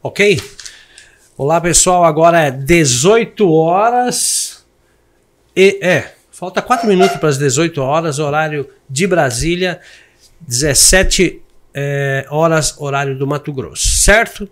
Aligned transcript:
Ok? 0.00 0.40
Olá 1.36 1.60
pessoal, 1.60 2.04
agora 2.04 2.40
é 2.40 2.50
18 2.52 3.50
horas 3.50 4.64
e 5.56 5.76
é, 5.82 6.12
falta 6.30 6.62
4 6.62 6.86
minutos 6.86 7.16
para 7.16 7.28
as 7.28 7.36
18 7.36 7.82
horas, 7.82 8.20
horário 8.20 8.68
de 8.88 9.08
Brasília, 9.08 9.80
17 10.40 11.42
é, 11.74 12.24
horas, 12.30 12.76
horário 12.78 13.18
do 13.18 13.26
Mato 13.26 13.52
Grosso, 13.52 13.88
certo? 13.88 14.48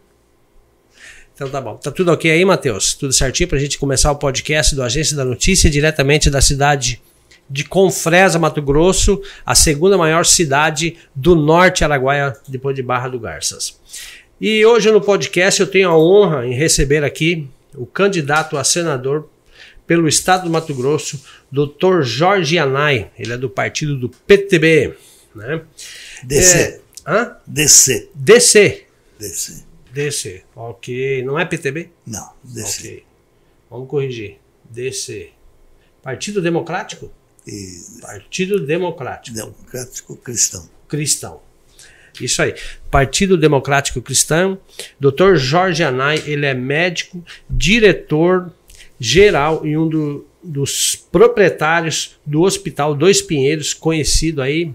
Então 1.33 1.49
tá 1.49 1.61
bom. 1.61 1.77
Tá 1.77 1.93
tudo 1.93 2.11
ok 2.11 2.29
aí, 2.29 2.45
Matheus? 2.45 2.95
Tudo 2.95 3.13
certinho 3.13 3.49
para 3.49 3.59
a 3.59 3.61
gente 3.61 3.79
começar 3.79 4.11
o 4.11 4.17
podcast 4.17 4.75
do 4.75 4.83
Agência 4.83 5.17
da 5.17 5.25
Notícia 5.25 5.71
diretamente 5.71 6.29
da 6.29 6.41
cidade 6.41 7.01
de 7.49 7.63
Confresa, 7.63 8.37
Mato 8.37 8.61
Grosso, 8.61 9.23
a 9.45 9.55
segunda 9.55 9.97
maior 9.97 10.25
cidade 10.27 10.97
do 11.15 11.37
norte 11.37 11.85
Araguaia, 11.85 12.37
depois 12.49 12.75
de 12.75 12.83
Barra 12.83 13.09
do 13.09 13.21
Garças. 13.21 13.79
E 14.39 14.67
hoje 14.67 14.91
no 14.91 15.01
podcast 15.01 15.59
eu 15.61 15.67
tenho 15.67 15.89
a 15.89 15.99
honra 15.99 16.47
em 16.47 16.53
receber 16.53 17.03
aqui 17.03 17.49
o 17.75 17.87
candidato 17.87 18.59
a 18.59 18.65
senador 18.65 19.31
pelo 19.87 20.07
estado 20.07 20.45
do 20.45 20.51
Mato 20.51 20.75
Grosso, 20.75 21.25
Dr. 21.51 22.03
Jorge 22.03 22.59
Anai. 22.59 23.11
Ele 23.19 23.33
é 23.33 23.39
do 23.39 23.49
partido 23.49 23.97
do 23.97 24.11
PTB, 24.11 24.95
né? 25.35 25.63
DC. 26.23 26.59
É, 26.59 26.81
hã? 27.07 27.37
DC. 27.47 28.11
DC. 28.15 28.85
DC. 29.19 29.65
DC. 29.91 30.43
Ok. 30.55 31.23
Não 31.23 31.39
é 31.39 31.47
PTB? 31.47 31.89
Não, 32.07 32.31
DC. 32.45 32.79
Ok. 32.79 33.05
Vamos 33.71 33.89
corrigir. 33.89 34.39
DC. 34.69 35.31
Partido 36.03 36.43
Democrático? 36.43 37.11
E 37.47 37.81
Partido 38.03 38.61
Democrático 38.67 39.35
democrático 39.35 40.17
cristão. 40.17 40.69
Cristão. 40.89 41.46
Isso 42.25 42.43
aí. 42.43 42.55
Partido 42.91 43.37
Democrático 43.37 44.01
Cristão. 44.03 44.59
Dr. 45.01 45.35
Jorge 45.37 45.83
Anai, 45.83 46.23
ele 46.27 46.47
é 46.47 46.55
médico, 46.55 47.23
diretor 47.49 48.51
geral 48.99 49.67
e 49.67 49.77
um 49.77 49.89
do- 49.89 50.27
dos 50.43 50.95
proprietários 50.97 52.17
do 52.25 52.43
Hospital 52.43 52.95
Dois 52.95 53.21
Pinheiros, 53.21 53.75
conhecido 53.75 54.41
aí 54.41 54.73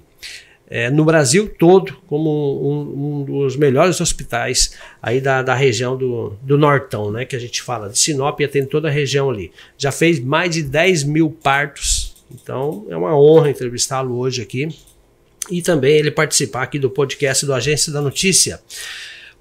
eh, 0.69 0.89
no 0.89 1.03
Brasil 1.05 1.49
todo 1.57 1.97
como 2.07 2.29
um, 2.29 3.21
um 3.21 3.23
dos 3.23 3.55
melhores 3.55 3.99
hospitais 4.01 4.73
aí 5.01 5.19
da, 5.21 5.41
da 5.41 5.53
região 5.55 5.97
do, 5.97 6.33
do 6.41 6.57
Nortão, 6.57 7.09
né? 7.11 7.25
Que 7.25 7.35
a 7.35 7.39
gente 7.39 7.61
fala 7.61 7.89
de 7.89 7.97
Sinop 7.97 8.39
e 8.39 8.43
atende 8.45 8.67
toda 8.67 8.87
a 8.89 8.91
região 8.91 9.29
ali. 9.29 9.51
Já 9.77 9.91
fez 9.91 10.19
mais 10.19 10.51
de 10.53 10.63
10 10.63 11.03
mil 11.05 11.29
partos, 11.29 12.15
então 12.31 12.85
é 12.89 12.95
uma 12.95 13.17
honra 13.19 13.49
entrevistá-lo 13.49 14.17
hoje 14.17 14.41
aqui 14.41 14.69
e 15.49 15.61
também 15.61 15.95
ele 15.95 16.11
participar 16.11 16.63
aqui 16.63 16.77
do 16.77 16.89
podcast 16.89 17.45
do 17.45 17.53
Agência 17.53 17.91
da 17.91 18.01
Notícia. 18.01 18.61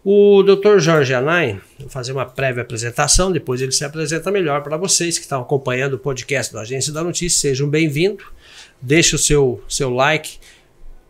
O 0.02 0.42
Dr. 0.42 0.78
Jorge 0.78 1.12
Anai, 1.12 1.60
vou 1.78 1.90
fazer 1.90 2.12
uma 2.12 2.24
prévia 2.24 2.62
apresentação, 2.62 3.30
depois 3.30 3.60
ele 3.60 3.72
se 3.72 3.84
apresenta 3.84 4.30
melhor 4.30 4.62
para 4.62 4.78
vocês 4.78 5.18
que 5.18 5.24
estão 5.24 5.42
acompanhando 5.42 5.94
o 5.94 5.98
podcast 5.98 6.50
do 6.50 6.58
Agência 6.58 6.90
da 6.90 7.04
Notícia. 7.04 7.38
Sejam 7.40 7.68
bem-vindos. 7.68 8.24
Deixa 8.80 9.16
o 9.16 9.18
seu, 9.18 9.62
seu 9.68 9.90
like, 9.90 10.38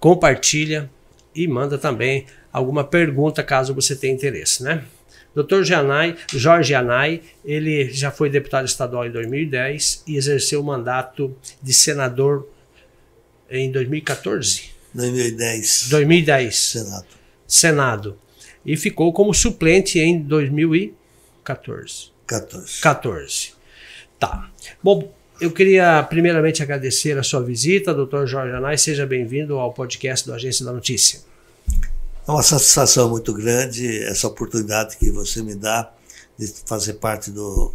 compartilha 0.01 0.91
e 1.33 1.47
manda 1.47 1.79
também 1.79 2.27
alguma 2.53 2.83
pergunta 2.83 3.45
caso 3.45 3.73
você 3.73 3.95
tenha 3.95 4.13
interesse, 4.13 4.65
né? 4.65 4.83
Dr. 5.37 5.63
Janai, 5.63 6.17
Jorge 6.33 6.75
Anai, 6.75 7.21
ele 7.45 7.93
já 7.93 8.11
foi 8.11 8.29
deputado 8.29 8.67
estadual 8.67 9.07
em 9.07 9.13
2010 9.13 10.03
e 10.09 10.17
exerceu 10.17 10.61
o 10.61 10.65
mandato 10.65 11.37
de 11.63 11.73
senador 11.73 12.49
em 13.49 13.71
2014. 13.71 14.80
2010. 14.95 15.89
2010, 15.89 16.59
Senado. 16.59 17.07
Senado. 17.47 18.19
E 18.65 18.77
ficou 18.77 19.13
como 19.13 19.33
suplente 19.33 19.99
em 19.99 20.21
2014. 20.21 22.11
14. 22.27 22.81
14. 22.81 23.53
Tá. 24.19 24.51
Bom, 24.83 25.13
eu 25.41 25.51
queria 25.51 26.03
primeiramente 26.03 26.63
agradecer 26.63 27.19
a 27.19 27.23
sua 27.23 27.43
visita, 27.43 27.95
doutor 27.95 28.27
Jorge 28.27 28.55
Anai. 28.55 28.77
Seja 28.77 29.07
bem-vindo 29.07 29.59
ao 29.59 29.73
podcast 29.73 30.27
do 30.27 30.35
Agência 30.35 30.65
da 30.65 30.73
Notícia. 30.73 31.21
É 32.29 32.31
uma 32.31 32.43
satisfação 32.43 33.09
muito 33.09 33.33
grande 33.33 34.03
essa 34.05 34.29
oportunidade 34.29 34.97
que 34.99 35.11
você 35.11 35.43
me 35.43 35.55
dá 35.55 35.91
de 36.39 36.47
fazer 36.67 36.95
parte 36.95 37.31
do, 37.31 37.73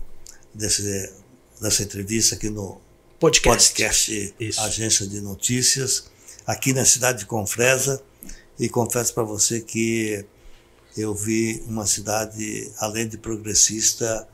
desse, 0.54 1.12
dessa 1.60 1.84
entrevista 1.84 2.36
aqui 2.36 2.50
no 2.50 2.80
Podcast. 3.20 3.72
podcast. 3.72 4.36
Agência 4.60 5.08
de 5.08 5.22
Notícias, 5.22 6.06
aqui 6.46 6.74
na 6.74 6.86
cidade 6.86 7.20
de 7.20 7.26
Confresa. 7.26 8.02
E 8.60 8.70
confesso 8.70 9.14
para 9.14 9.24
você 9.24 9.60
que 9.60 10.26
eu 10.98 11.14
vi 11.14 11.62
uma 11.68 11.86
cidade, 11.86 12.72
além 12.80 13.08
de 13.08 13.18
progressista, 13.18 14.28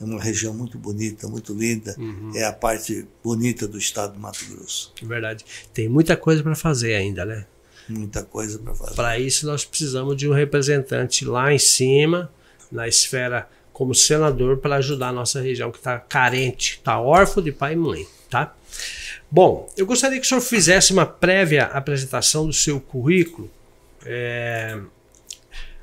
é 0.00 0.04
uma 0.04 0.20
região 0.20 0.52
muito 0.52 0.78
bonita, 0.78 1.28
muito 1.28 1.52
linda. 1.52 1.94
Uhum. 1.98 2.32
É 2.34 2.44
a 2.44 2.52
parte 2.52 3.06
bonita 3.22 3.68
do 3.68 3.78
estado 3.78 4.14
do 4.14 4.18
Mato 4.18 4.44
Grosso. 4.50 4.92
Verdade. 5.02 5.44
Tem 5.72 5.88
muita 5.88 6.16
coisa 6.16 6.42
para 6.42 6.56
fazer 6.56 6.94
ainda, 6.94 7.24
né? 7.24 7.46
Muita 7.88 8.24
coisa 8.24 8.58
para 8.58 8.74
fazer. 8.74 8.94
Para 8.94 9.18
isso, 9.18 9.46
nós 9.46 9.64
precisamos 9.64 10.16
de 10.16 10.28
um 10.28 10.32
representante 10.32 11.24
lá 11.24 11.52
em 11.52 11.58
cima, 11.58 12.32
na 12.72 12.88
esfera 12.88 13.48
como 13.72 13.94
senador, 13.94 14.58
para 14.58 14.76
ajudar 14.76 15.08
a 15.08 15.12
nossa 15.12 15.40
região 15.40 15.70
que 15.70 15.78
está 15.78 15.98
carente, 15.98 16.78
está 16.78 17.00
órfão 17.00 17.42
de 17.42 17.52
pai 17.52 17.74
e 17.74 17.76
mãe, 17.76 18.06
tá? 18.28 18.54
Bom, 19.30 19.68
eu 19.76 19.86
gostaria 19.86 20.18
que 20.18 20.26
o 20.26 20.28
senhor 20.28 20.40
fizesse 20.40 20.92
uma 20.92 21.06
prévia 21.06 21.64
apresentação 21.64 22.46
do 22.46 22.52
seu 22.52 22.80
currículo. 22.80 23.50
É, 24.04 24.78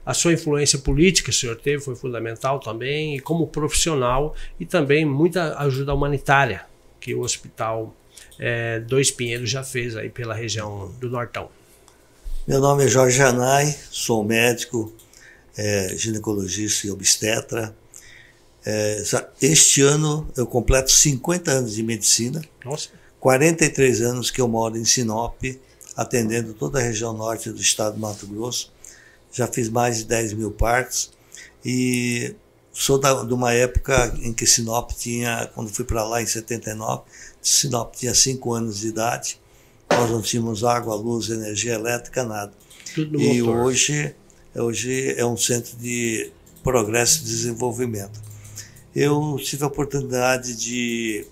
a 0.06 0.14
sua 0.14 0.34
influência 0.34 0.80
política 0.80 1.30
o 1.30 1.34
senhor 1.34 1.56
teve 1.56 1.84
foi 1.84 1.96
fundamental 1.96 2.59
também, 2.59 3.18
e 3.18 3.20
como 3.20 3.48
profissional, 3.48 4.36
e 4.59 4.66
também 4.66 5.06
muita 5.06 5.58
ajuda 5.59 5.94
humanitária 5.94 6.66
que 7.00 7.14
o 7.14 7.22
Hospital 7.22 7.96
é, 8.40 8.80
Dois 8.80 9.12
Pinheiros 9.12 9.50
já 9.50 9.64
fez 9.64 9.96
aí 9.96 10.09
pela 10.09 10.34
região 10.34 10.94
do 11.00 11.09
Nortão. 11.09 11.50
Meu 12.48 12.62
nome 12.62 12.86
é 12.86 12.88
Jorge 12.88 13.22
Anai, 13.22 13.75
sou 13.92 14.24
médico, 14.24 14.94
é, 15.58 15.90
ginecologista 15.98 16.88
e 16.88 16.92
obstetra. 16.92 17.75
É, 18.70 19.02
este 19.42 19.82
ano 19.82 20.28
eu 20.36 20.46
completo 20.46 20.92
50 20.92 21.50
anos 21.50 21.74
de 21.74 21.82
medicina, 21.82 22.42
Nossa, 22.66 22.90
43 23.18 24.02
anos 24.02 24.30
que 24.30 24.42
eu 24.42 24.48
moro 24.50 24.78
em 24.78 24.84
Sinop, 24.84 25.42
atendendo 25.96 26.54
toda 26.54 26.78
a 26.78 26.82
região 26.82 27.14
norte 27.14 27.50
do 27.50 27.62
estado 27.62 27.94
do 27.94 28.02
Mato 28.02 28.28
Grosso. 28.28 28.74
Já 29.32 29.48
fiz 29.48 29.70
mais 29.70 30.00
de 30.00 30.04
10 30.04 30.34
mil 30.34 30.52
partos 30.52 31.12
e 31.64 32.36
sou 32.74 33.00
da, 33.00 33.24
de 33.24 33.34
uma 33.34 33.54
época 33.54 34.14
em 34.22 34.34
que 34.34 34.46
Sinop 34.46 34.92
tinha, 34.92 35.50
quando 35.56 35.70
fui 35.70 35.86
para 35.86 36.04
lá 36.04 36.22
em 36.22 36.26
79, 36.26 37.04
Sinop 37.42 37.96
tinha 37.96 38.14
5 38.14 38.54
anos 38.54 38.82
de 38.82 38.90
idade. 38.90 39.40
Nós 39.90 40.12
não 40.12 40.22
tínhamos 40.22 40.66
água, 40.66 40.94
luz, 40.94 41.30
energia 41.30 41.76
elétrica, 41.76 42.22
nada. 42.26 42.52
tudo 42.94 43.18
E 43.18 43.42
motor. 43.42 43.66
hoje, 43.66 44.14
hoje 44.54 45.14
é 45.18 45.26
um 45.26 45.38
centro 45.38 45.78
de 45.78 46.34
progresso 46.62 47.22
e 47.22 47.24
desenvolvimento. 47.24 48.27
Eu 49.00 49.38
tive 49.38 49.63
a 49.63 49.68
oportunidade 49.68 50.56
de, 50.56 51.24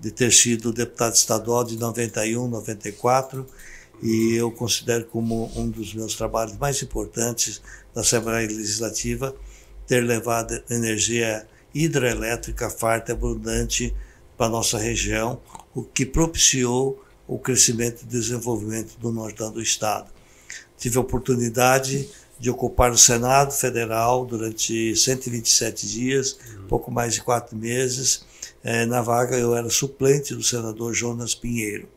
de 0.00 0.10
ter 0.10 0.32
sido 0.32 0.72
deputado 0.72 1.14
estadual 1.14 1.62
de 1.62 1.76
91, 1.78 2.48
94, 2.48 3.46
e 4.02 4.34
eu 4.34 4.50
considero 4.50 5.04
como 5.04 5.48
um 5.54 5.70
dos 5.70 5.94
meus 5.94 6.16
trabalhos 6.16 6.58
mais 6.58 6.82
importantes 6.82 7.62
da 7.94 8.00
Assembleia 8.00 8.48
Legislativa 8.48 9.36
ter 9.86 10.00
levado 10.00 10.64
energia 10.68 11.46
hidrelétrica 11.72 12.68
farta 12.68 13.12
e 13.12 13.14
abundante 13.14 13.94
para 14.36 14.48
nossa 14.48 14.76
região, 14.76 15.40
o 15.72 15.84
que 15.84 16.04
propiciou 16.04 17.04
o 17.28 17.38
crescimento 17.38 18.02
e 18.02 18.06
desenvolvimento 18.06 18.98
do 18.98 19.12
nortão 19.12 19.52
do 19.52 19.62
Estado. 19.62 20.10
Tive 20.76 20.98
a 20.98 21.02
oportunidade 21.02 22.10
de 22.42 22.50
ocupar 22.50 22.90
o 22.90 22.98
Senado 22.98 23.52
Federal 23.52 24.26
durante 24.26 24.96
127 24.96 25.86
dias, 25.86 26.36
pouco 26.68 26.90
mais 26.90 27.14
de 27.14 27.22
quatro 27.22 27.56
meses. 27.56 28.24
Eh, 28.64 28.84
na 28.84 29.00
vaga 29.00 29.38
eu 29.38 29.54
era 29.54 29.70
suplente 29.70 30.34
do 30.34 30.42
senador 30.42 30.92
Jonas 30.92 31.36
Pinheiro. 31.36 31.88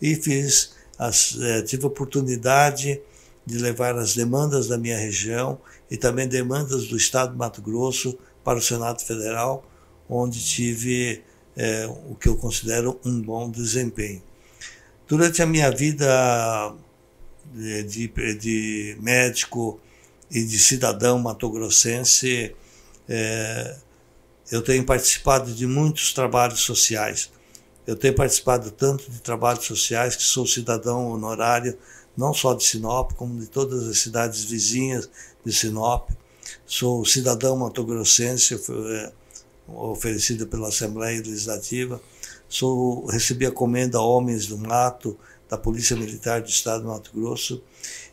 E 0.00 0.14
fiz 0.14 0.76
as, 0.96 1.36
eh, 1.40 1.62
tive 1.62 1.82
a 1.82 1.88
oportunidade 1.88 3.02
de 3.44 3.58
levar 3.58 3.98
as 3.98 4.14
demandas 4.14 4.68
da 4.68 4.78
minha 4.78 4.96
região 4.96 5.58
e 5.90 5.96
também 5.96 6.28
demandas 6.28 6.86
do 6.86 6.96
Estado 6.96 7.32
do 7.32 7.38
Mato 7.38 7.60
Grosso 7.60 8.16
para 8.44 8.60
o 8.60 8.62
Senado 8.62 9.02
Federal, 9.02 9.68
onde 10.08 10.40
tive 10.40 11.20
eh, 11.56 11.92
o 12.08 12.14
que 12.14 12.28
eu 12.28 12.36
considero 12.36 13.00
um 13.04 13.20
bom 13.20 13.50
desempenho. 13.50 14.22
Durante 15.08 15.42
a 15.42 15.46
minha 15.46 15.68
vida 15.68 16.76
de, 17.52 17.82
de, 17.82 18.34
de 18.38 18.96
médico 19.00 19.80
e 20.30 20.44
de 20.44 20.58
cidadão 20.58 21.18
matogrossense, 21.18 22.54
é, 23.08 23.76
eu 24.50 24.62
tenho 24.62 24.84
participado 24.84 25.52
de 25.52 25.66
muitos 25.66 26.12
trabalhos 26.12 26.60
sociais. 26.60 27.30
Eu 27.86 27.96
tenho 27.96 28.14
participado 28.14 28.70
tanto 28.70 29.10
de 29.10 29.20
trabalhos 29.20 29.64
sociais 29.64 30.14
que 30.14 30.22
sou 30.22 30.46
cidadão 30.46 31.10
honorário, 31.10 31.76
não 32.16 32.32
só 32.32 32.54
de 32.54 32.64
Sinop, 32.64 33.12
como 33.14 33.38
de 33.40 33.46
todas 33.46 33.88
as 33.88 33.98
cidades 33.98 34.44
vizinhas 34.44 35.08
de 35.44 35.52
Sinop. 35.52 36.10
sou 36.66 37.04
cidadão 37.04 37.56
matogrossense, 37.56 38.54
é, 38.54 39.12
oferecido 39.66 40.46
pela 40.46 40.68
Assembleia 40.68 41.18
Legislativa, 41.18 42.00
sou, 42.48 43.06
recebi 43.06 43.46
a 43.46 43.52
comenda 43.52 44.00
Homens 44.00 44.46
do 44.46 44.58
Mato, 44.58 45.16
da 45.50 45.58
Polícia 45.58 45.96
Militar 45.96 46.40
do 46.40 46.48
Estado 46.48 46.82
de 46.82 46.86
Mato 46.86 47.10
Grosso, 47.12 47.60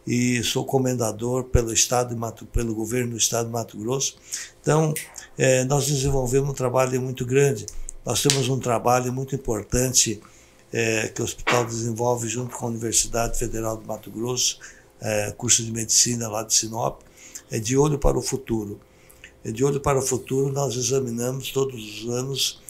e 0.07 0.43
sou 0.43 0.65
comendador 0.65 1.43
pelo 1.43 1.71
Estado 1.71 2.17
Mato, 2.17 2.45
pelo 2.47 2.73
governo 2.73 3.11
do 3.11 3.17
Estado 3.17 3.45
de 3.45 3.51
Mato 3.51 3.77
Grosso. 3.77 4.17
Então, 4.59 4.93
é, 5.37 5.63
nós 5.65 5.85
desenvolvemos 5.85 6.49
um 6.49 6.53
trabalho 6.53 6.99
muito 6.99 7.25
grande. 7.25 7.67
Nós 8.03 8.21
temos 8.21 8.49
um 8.49 8.57
trabalho 8.57 9.13
muito 9.13 9.35
importante 9.35 10.19
é, 10.73 11.09
que 11.09 11.21
o 11.21 11.25
hospital 11.25 11.63
desenvolve 11.65 12.27
junto 12.27 12.55
com 12.55 12.65
a 12.65 12.69
Universidade 12.69 13.37
Federal 13.37 13.77
de 13.77 13.85
Mato 13.85 14.09
Grosso, 14.09 14.59
é, 14.99 15.31
curso 15.37 15.63
de 15.63 15.71
medicina 15.71 16.27
lá 16.27 16.41
de 16.41 16.55
Sinop, 16.55 17.01
é 17.51 17.59
de 17.59 17.77
olho 17.77 17.99
para 17.99 18.17
o 18.17 18.21
futuro. 18.21 18.79
É 19.43 19.51
de 19.51 19.63
olho 19.63 19.79
para 19.79 19.99
o 19.99 20.01
futuro, 20.01 20.51
nós 20.51 20.75
examinamos 20.75 21.51
todos 21.51 21.75
os 21.75 22.09
anos 22.09 22.65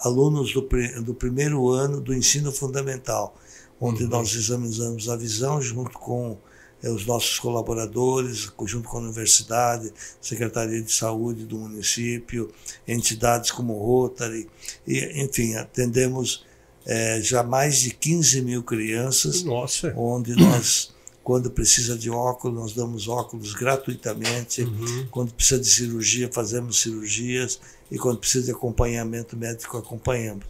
alunos 0.00 0.50
do, 0.54 0.66
do 1.02 1.12
primeiro 1.12 1.68
ano 1.68 2.00
do 2.00 2.14
ensino 2.14 2.50
fundamental, 2.50 3.36
onde 3.80 4.04
uhum. 4.04 4.10
nós 4.10 4.34
examinamos 4.34 5.08
a 5.08 5.16
visão 5.16 5.60
junto 5.60 5.98
com 5.98 6.38
é, 6.82 6.90
os 6.90 7.06
nossos 7.06 7.38
colaboradores, 7.38 8.50
junto 8.64 8.88
com 8.88 8.98
a 8.98 9.00
universidade, 9.00 9.92
Secretaria 10.20 10.82
de 10.82 10.92
Saúde 10.92 11.44
do 11.44 11.56
município, 11.56 12.50
entidades 12.86 13.50
como 13.50 13.72
Rotary, 13.74 14.48
e, 14.86 15.22
enfim, 15.22 15.54
atendemos 15.54 16.44
é, 16.84 17.20
já 17.20 17.42
mais 17.42 17.80
de 17.80 17.90
15 17.90 18.42
mil 18.42 18.62
crianças, 18.62 19.42
Nossa. 19.42 19.92
onde 19.96 20.36
nós, 20.36 20.94
quando 21.24 21.50
precisa 21.50 21.96
de 21.96 22.10
óculos, 22.10 22.56
nós 22.56 22.72
damos 22.72 23.08
óculos 23.08 23.54
gratuitamente, 23.54 24.62
uhum. 24.62 25.08
quando 25.10 25.32
precisa 25.32 25.60
de 25.60 25.68
cirurgia, 25.68 26.30
fazemos 26.32 26.80
cirurgias, 26.80 27.58
e 27.90 27.98
quando 27.98 28.18
precisa 28.18 28.44
de 28.46 28.52
acompanhamento 28.52 29.36
médico, 29.36 29.76
acompanhamos. 29.76 30.44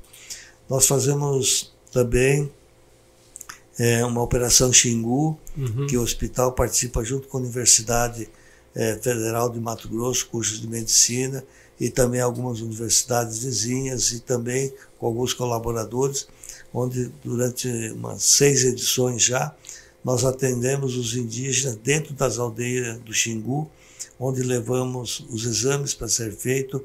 Nós 0.68 0.86
fazemos 0.86 1.72
também 1.92 2.50
é, 3.78 4.04
uma 4.04 4.22
operação 4.22 4.72
Xingu, 4.72 5.38
uhum. 5.56 5.86
que 5.86 5.96
o 5.96 6.02
hospital 6.02 6.52
participa 6.52 7.04
junto 7.04 7.28
com 7.28 7.36
a 7.36 7.40
Universidade 7.40 8.28
é, 8.74 8.96
Federal 8.96 9.50
de 9.50 9.60
Mato 9.60 9.88
Grosso, 9.88 10.26
cursos 10.28 10.60
de 10.60 10.68
medicina, 10.68 11.44
e 11.78 11.90
também 11.90 12.20
algumas 12.20 12.60
universidades 12.60 13.38
vizinhas 13.44 14.12
e 14.12 14.20
também 14.20 14.72
com 14.98 15.06
alguns 15.06 15.34
colaboradores, 15.34 16.26
onde 16.72 17.10
durante 17.22 17.68
umas 17.90 18.22
seis 18.22 18.64
edições 18.64 19.22
já 19.22 19.54
nós 20.02 20.24
atendemos 20.24 20.96
os 20.96 21.14
indígenas 21.14 21.76
dentro 21.76 22.14
das 22.14 22.38
aldeias 22.38 22.98
do 23.00 23.12
Xingu, 23.12 23.70
onde 24.18 24.42
levamos 24.42 25.26
os 25.30 25.44
exames 25.44 25.92
para 25.92 26.08
ser 26.08 26.32
feito, 26.32 26.82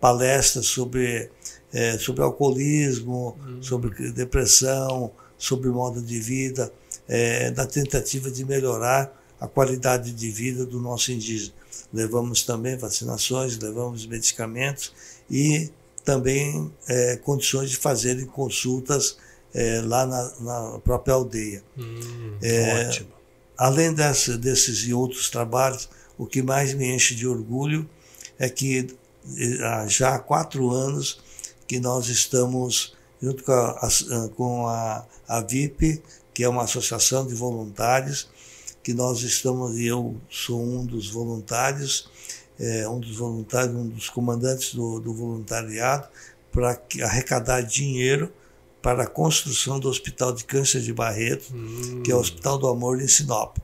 palestras 0.00 0.66
sobre, 0.66 1.28
é, 1.72 1.98
sobre 1.98 2.22
alcoolismo, 2.22 3.36
uhum. 3.44 3.62
sobre 3.62 4.12
depressão, 4.12 5.10
sobre 5.40 5.68
modo 5.68 6.00
de 6.00 6.20
vida, 6.20 6.72
é, 7.08 7.50
na 7.50 7.66
tentativa 7.66 8.30
de 8.30 8.44
melhorar 8.44 9.12
a 9.40 9.48
qualidade 9.48 10.12
de 10.12 10.30
vida 10.30 10.64
do 10.64 10.78
nosso 10.78 11.10
indígena 11.10 11.60
levamos 11.92 12.42
também 12.42 12.76
vacinações, 12.76 13.58
levamos 13.58 14.06
medicamentos 14.06 14.92
e 15.30 15.70
também 16.04 16.72
é, 16.88 17.16
condições 17.16 17.70
de 17.70 17.76
fazerem 17.76 18.26
consultas 18.26 19.16
é, 19.52 19.80
lá 19.80 20.06
na, 20.06 20.32
na, 20.40 20.78
própria 20.78 21.14
aldeia. 21.14 21.62
Hum, 21.76 22.36
é, 22.42 22.86
ótimo. 22.88 23.08
Além 23.56 23.92
dessa, 23.92 24.38
desses 24.38 24.86
e 24.86 24.94
outros 24.94 25.28
trabalhos, 25.28 25.88
o 26.16 26.26
que 26.26 26.42
mais 26.42 26.72
me 26.72 26.86
enche 26.86 27.14
de 27.14 27.26
orgulho 27.26 27.88
é 28.38 28.48
que 28.48 28.96
é, 29.36 29.88
já 29.88 30.14
há 30.14 30.18
quatro 30.18 30.70
anos 30.70 31.20
que 31.66 31.78
nós 31.78 32.08
estamos 32.08 32.96
junto 33.20 33.44
com 33.44 33.52
a, 33.52 33.70
a, 33.70 34.28
com 34.36 34.66
a, 34.66 35.06
a 35.28 35.40
VIP, 35.40 36.02
que 36.32 36.44
é 36.44 36.48
uma 36.48 36.62
associação 36.62 37.26
de 37.26 37.34
voluntários, 37.34 38.28
que 38.82 38.94
nós 38.94 39.22
estamos, 39.22 39.78
e 39.78 39.86
eu 39.86 40.16
sou 40.30 40.62
um 40.62 40.84
dos 40.84 41.10
voluntários, 41.10 42.08
é, 42.58 42.88
um 42.88 42.98
dos 42.98 43.16
voluntários, 43.16 43.74
um 43.74 43.88
dos 43.88 44.08
comandantes 44.08 44.74
do, 44.74 45.00
do 45.00 45.12
voluntariado, 45.12 46.08
para 46.50 46.80
arrecadar 47.02 47.60
dinheiro 47.60 48.32
para 48.82 49.04
a 49.04 49.06
construção 49.06 49.78
do 49.78 49.88
Hospital 49.88 50.32
de 50.32 50.44
Câncer 50.44 50.80
de 50.80 50.92
Barreto, 50.92 51.54
hum. 51.54 52.02
que 52.02 52.10
é 52.10 52.14
o 52.14 52.18
Hospital 52.18 52.58
do 52.58 52.66
Amor 52.66 53.00
em 53.00 53.06
Sinop. 53.08 53.58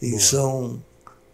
E 0.00 0.10
Boa. 0.10 0.20
são 0.20 0.82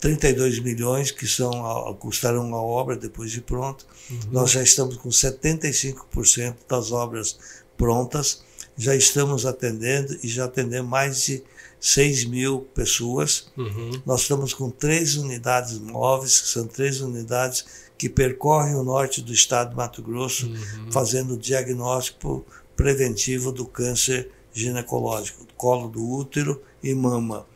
32 0.00 0.58
milhões 0.60 1.10
que 1.10 1.26
são 1.26 1.52
custarão 2.00 2.54
a 2.54 2.62
obra 2.62 2.96
depois 2.96 3.30
de 3.30 3.40
pronto. 3.40 3.86
Uhum. 4.10 4.18
Nós 4.32 4.50
já 4.50 4.62
estamos 4.62 4.96
com 4.96 5.10
75% 5.10 6.54
das 6.68 6.90
obras 6.90 7.38
prontas, 7.80 8.42
já 8.76 8.94
estamos 8.94 9.46
atendendo 9.46 10.18
e 10.22 10.28
já 10.28 10.44
atendemos 10.44 10.90
mais 10.90 11.22
de 11.22 11.42
6 11.80 12.26
mil 12.26 12.60
pessoas. 12.74 13.50
Uhum. 13.56 14.02
Nós 14.04 14.20
estamos 14.20 14.52
com 14.52 14.70
três 14.70 15.16
unidades 15.16 15.78
móveis, 15.78 16.40
que 16.42 16.48
são 16.48 16.66
três 16.66 17.00
unidades 17.00 17.64
que 17.96 18.08
percorrem 18.08 18.74
o 18.74 18.82
norte 18.82 19.22
do 19.22 19.32
estado 19.32 19.70
de 19.70 19.76
Mato 19.76 20.02
Grosso, 20.02 20.46
uhum. 20.46 20.92
fazendo 20.92 21.34
o 21.34 21.38
diagnóstico 21.38 22.44
preventivo 22.76 23.50
do 23.50 23.64
câncer 23.64 24.30
ginecológico, 24.52 25.46
colo 25.56 25.88
do 25.88 26.06
útero 26.06 26.62
e 26.82 26.94
mama. 26.94 27.46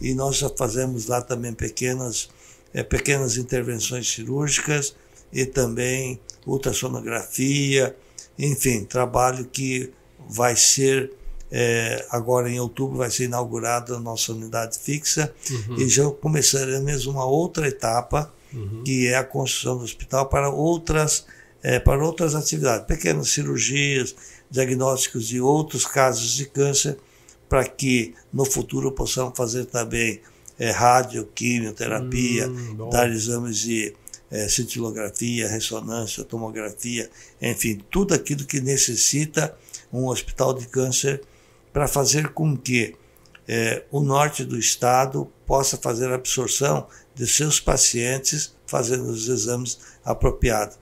E 0.00 0.14
nós 0.14 0.36
já 0.36 0.50
fazemos 0.50 1.06
lá 1.06 1.22
também 1.22 1.54
pequenas, 1.54 2.28
é, 2.72 2.82
pequenas 2.82 3.36
intervenções 3.38 4.10
cirúrgicas 4.10 4.94
e 5.32 5.46
também 5.46 6.20
ultrassonografia, 6.46 7.96
enfim, 8.46 8.84
trabalho 8.84 9.44
que 9.44 9.92
vai 10.28 10.56
ser 10.56 11.12
é, 11.52 12.06
agora 12.10 12.48
em 12.48 12.60
outubro 12.60 12.98
vai 12.98 13.10
ser 13.10 13.24
inaugurada 13.24 13.96
a 13.96 14.00
nossa 14.00 14.32
unidade 14.32 14.78
fixa 14.78 15.34
uhum. 15.50 15.76
e 15.78 15.88
já 15.88 16.08
começaremos 16.08 17.06
uma 17.06 17.24
outra 17.24 17.66
etapa, 17.66 18.32
uhum. 18.52 18.82
que 18.84 19.08
é 19.08 19.16
a 19.16 19.24
construção 19.24 19.76
do 19.76 19.82
hospital 19.82 20.26
para 20.26 20.48
outras, 20.48 21.26
é, 21.60 21.80
para 21.80 22.04
outras 22.04 22.36
atividades, 22.36 22.86
pequenas 22.86 23.30
cirurgias, 23.30 24.14
diagnósticos 24.48 25.26
de 25.26 25.40
outros 25.40 25.84
casos 25.84 26.36
de 26.36 26.46
câncer, 26.46 26.96
para 27.48 27.64
que 27.64 28.14
no 28.32 28.44
futuro 28.44 28.92
possamos 28.92 29.36
fazer 29.36 29.64
também 29.64 30.20
é, 30.56 30.70
rádio, 30.70 31.28
quimioterapia, 31.34 32.48
hum, 32.48 32.88
dar 32.92 33.10
exames 33.10 33.58
de 33.58 33.92
é, 34.30 34.48
cintilografia, 34.48 35.48
ressonância, 35.48 36.24
tomografia, 36.24 37.10
enfim, 37.40 37.82
tudo 37.90 38.14
aquilo 38.14 38.44
que 38.44 38.60
necessita 38.60 39.56
um 39.92 40.06
hospital 40.06 40.54
de 40.54 40.68
câncer 40.68 41.20
para 41.72 41.88
fazer 41.88 42.28
com 42.28 42.56
que 42.56 42.94
é, 43.48 43.82
o 43.90 44.00
norte 44.00 44.44
do 44.44 44.56
estado 44.56 45.30
possa 45.46 45.76
fazer 45.76 46.10
a 46.12 46.14
absorção 46.14 46.86
de 47.14 47.26
seus 47.26 47.58
pacientes 47.58 48.54
fazendo 48.66 49.04
os 49.10 49.28
exames 49.28 49.78
apropriados. 50.04 50.78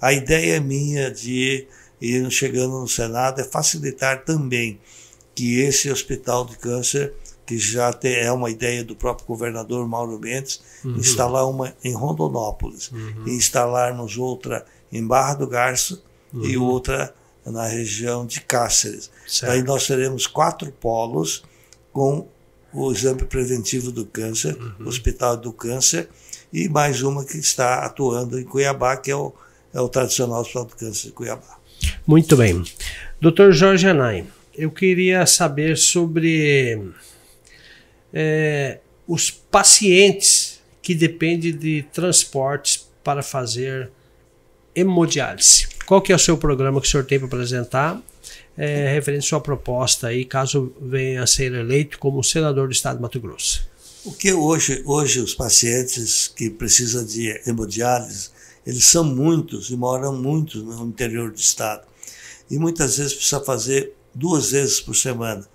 A 0.00 0.12
ideia 0.12 0.60
minha 0.60 1.10
de 1.10 1.66
ir 2.00 2.30
chegando 2.30 2.80
no 2.80 2.88
Senado 2.88 3.40
é 3.40 3.44
facilitar 3.44 4.24
também 4.24 4.78
que 5.34 5.60
esse 5.60 5.90
hospital 5.90 6.44
de 6.44 6.58
câncer, 6.58 7.14
que 7.50 7.58
já 7.58 7.92
é 8.04 8.30
uma 8.30 8.48
ideia 8.48 8.84
do 8.84 8.94
próprio 8.94 9.26
governador 9.26 9.88
Mauro 9.88 10.20
Mendes, 10.20 10.60
uhum. 10.84 10.98
instalar 10.98 11.50
uma 11.50 11.74
em 11.82 11.92
Rondonópolis 11.92 12.92
uhum. 12.92 13.24
e 13.26 13.30
instalarmos 13.32 14.16
outra 14.16 14.64
em 14.92 15.04
Barra 15.04 15.34
do 15.34 15.48
Garço 15.48 16.00
uhum. 16.32 16.44
e 16.44 16.56
outra 16.56 17.12
na 17.44 17.66
região 17.66 18.24
de 18.24 18.40
Cáceres. 18.40 19.10
Certo. 19.26 19.50
Aí 19.50 19.64
nós 19.64 19.84
teremos 19.84 20.28
quatro 20.28 20.70
polos 20.70 21.42
com 21.92 22.28
o 22.72 22.92
exame 22.92 23.24
preventivo 23.24 23.90
do 23.90 24.06
câncer, 24.06 24.56
uhum. 24.56 24.86
Hospital 24.86 25.36
do 25.36 25.52
Câncer, 25.52 26.08
e 26.52 26.68
mais 26.68 27.02
uma 27.02 27.24
que 27.24 27.36
está 27.36 27.84
atuando 27.84 28.38
em 28.38 28.44
Cuiabá, 28.44 28.96
que 28.96 29.10
é 29.10 29.16
o, 29.16 29.34
é 29.74 29.80
o 29.80 29.88
tradicional 29.88 30.42
Hospital 30.42 30.66
do 30.66 30.76
Câncer 30.76 31.08
de 31.08 31.14
Cuiabá. 31.14 31.58
Muito 32.06 32.36
bem. 32.36 32.62
Doutor 33.20 33.52
Jorge 33.52 33.88
Anai, 33.88 34.24
eu 34.56 34.70
queria 34.70 35.26
saber 35.26 35.76
sobre 35.76 36.78
é, 38.12 38.78
os 39.06 39.30
pacientes 39.30 40.60
que 40.82 40.94
dependem 40.94 41.56
de 41.56 41.82
transportes 41.92 42.88
para 43.02 43.22
fazer 43.22 43.90
hemodiálise. 44.74 45.68
Qual 45.86 46.00
que 46.00 46.12
é 46.12 46.16
o 46.16 46.18
seu 46.18 46.38
programa 46.38 46.80
que 46.80 46.86
o 46.86 46.90
senhor 46.90 47.04
tem 47.04 47.18
para 47.18 47.26
apresentar? 47.26 48.00
É, 48.56 48.92
referente 48.92 49.24
à 49.24 49.28
sua 49.28 49.40
proposta 49.40 50.08
aí, 50.08 50.24
caso 50.24 50.72
venha 50.80 51.22
a 51.22 51.26
ser 51.26 51.52
eleito 51.52 51.98
como 51.98 52.22
senador 52.22 52.68
do 52.68 52.72
estado 52.72 52.96
de 52.96 53.02
Mato 53.02 53.18
Grosso. 53.20 53.68
O 54.04 54.12
que 54.12 54.32
hoje, 54.32 54.82
hoje 54.86 55.20
os 55.20 55.34
pacientes 55.34 56.28
que 56.28 56.48
precisam 56.48 57.04
de 57.04 57.40
hemodiálise, 57.46 58.30
eles 58.66 58.86
são 58.86 59.04
muitos 59.04 59.70
e 59.70 59.76
moram 59.76 60.16
muito 60.16 60.62
no 60.62 60.86
interior 60.86 61.30
do 61.30 61.38
estado. 61.38 61.86
E 62.50 62.58
muitas 62.58 62.96
vezes 62.96 63.14
precisa 63.14 63.40
fazer 63.40 63.92
duas 64.14 64.50
vezes 64.50 64.80
por 64.80 64.94
semana 64.94 65.46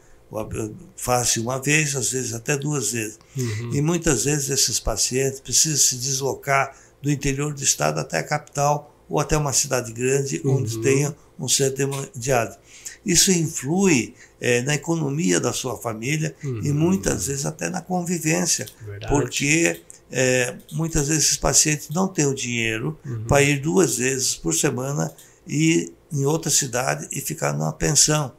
faz 0.95 1.37
uma 1.37 1.61
vez, 1.61 1.95
às 1.95 2.11
vezes 2.11 2.33
até 2.33 2.57
duas 2.57 2.91
vezes. 2.91 3.19
Uhum. 3.37 3.73
E 3.73 3.81
muitas 3.81 4.25
vezes 4.25 4.49
esses 4.49 4.79
pacientes 4.79 5.39
precisam 5.39 5.77
se 5.77 5.97
deslocar 5.97 6.75
do 7.01 7.11
interior 7.11 7.53
do 7.53 7.63
estado 7.63 7.99
até 7.99 8.19
a 8.19 8.23
capital 8.23 8.93
ou 9.07 9.19
até 9.19 9.37
uma 9.37 9.53
cidade 9.53 9.93
grande 9.93 10.41
uhum. 10.43 10.57
onde 10.57 10.79
tenha 10.81 11.15
um 11.39 11.47
centro 11.47 11.87
de 12.13 12.19
diálise. 12.19 12.57
Isso 13.05 13.31
influi 13.31 14.15
é, 14.41 14.61
na 14.63 14.73
economia 14.73 15.39
da 15.39 15.53
sua 15.53 15.77
família 15.77 16.35
uhum. 16.43 16.61
e 16.63 16.71
muitas 16.71 17.27
vezes 17.27 17.45
até 17.45 17.69
na 17.69 17.81
convivência, 17.81 18.65
Verdade. 18.83 19.13
porque 19.13 19.81
é, 20.11 20.55
muitas 20.71 21.07
vezes 21.07 21.25
esses 21.25 21.37
pacientes 21.37 21.89
não 21.89 22.07
têm 22.07 22.25
o 22.25 22.33
dinheiro 22.33 22.97
uhum. 23.05 23.25
para 23.25 23.43
ir 23.43 23.61
duas 23.61 23.97
vezes 23.97 24.35
por 24.35 24.53
semana 24.53 25.13
e 25.47 25.93
em 26.11 26.25
outra 26.25 26.49
cidade 26.49 27.07
e 27.11 27.21
ficar 27.21 27.53
numa 27.53 27.73
pensão. 27.73 28.31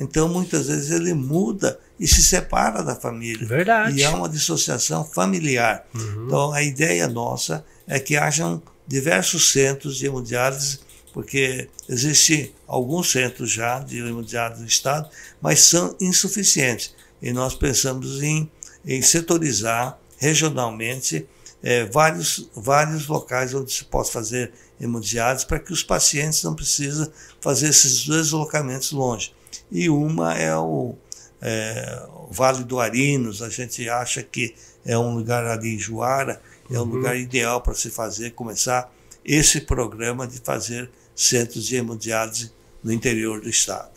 Então, 0.00 0.30
muitas 0.30 0.66
vezes 0.66 0.90
ele 0.90 1.12
muda 1.12 1.78
e 1.98 2.08
se 2.08 2.22
separa 2.22 2.82
da 2.82 2.96
família. 2.96 3.46
Verdade. 3.46 3.98
E 3.98 4.02
há 4.02 4.10
uma 4.14 4.30
dissociação 4.30 5.04
familiar. 5.04 5.86
Uhum. 5.94 6.24
Então, 6.24 6.52
a 6.52 6.62
ideia 6.62 7.06
nossa 7.06 7.62
é 7.86 8.00
que 8.00 8.16
hajam 8.16 8.62
diversos 8.86 9.52
centros 9.52 9.98
de 9.98 10.06
hemodiálise, 10.06 10.80
porque 11.12 11.68
existem 11.86 12.50
alguns 12.66 13.12
centros 13.12 13.50
já 13.50 13.80
de 13.80 13.98
hemodiálise 13.98 14.62
no 14.62 14.66
Estado, 14.66 15.10
mas 15.38 15.60
são 15.64 15.94
insuficientes. 16.00 16.94
E 17.20 17.30
nós 17.30 17.54
pensamos 17.54 18.22
em, 18.22 18.50
em 18.86 19.02
setorizar 19.02 19.98
regionalmente 20.16 21.28
é, 21.62 21.84
vários, 21.84 22.48
vários 22.56 23.06
locais 23.06 23.52
onde 23.52 23.70
se 23.70 23.84
possa 23.84 24.12
fazer 24.12 24.50
hemodiálise 24.80 25.44
para 25.44 25.58
que 25.58 25.74
os 25.74 25.82
pacientes 25.82 26.42
não 26.42 26.54
precisem 26.54 27.06
fazer 27.38 27.68
esses 27.68 28.06
deslocamentos 28.06 28.92
longe. 28.92 29.34
E 29.70 29.88
uma 29.88 30.34
é 30.34 30.56
o, 30.56 30.94
é, 31.40 32.02
o 32.28 32.32
Vale 32.32 32.64
do 32.64 32.80
Arinos, 32.80 33.42
a 33.42 33.48
gente 33.48 33.88
acha 33.88 34.22
que 34.22 34.54
é 34.84 34.96
um 34.98 35.14
lugar 35.14 35.46
ali 35.46 35.74
em 35.74 35.78
Juara, 35.78 36.40
é 36.70 36.74
um 36.74 36.82
uhum. 36.82 36.84
lugar 36.86 37.16
ideal 37.16 37.60
para 37.60 37.74
se 37.74 37.90
fazer, 37.90 38.30
começar 38.30 38.92
esse 39.24 39.60
programa 39.60 40.26
de 40.26 40.38
fazer 40.38 40.90
centros 41.14 41.66
de 41.66 41.76
hemodiálise 41.76 42.52
no 42.82 42.92
interior 42.92 43.40
do 43.40 43.48
estado. 43.48 43.90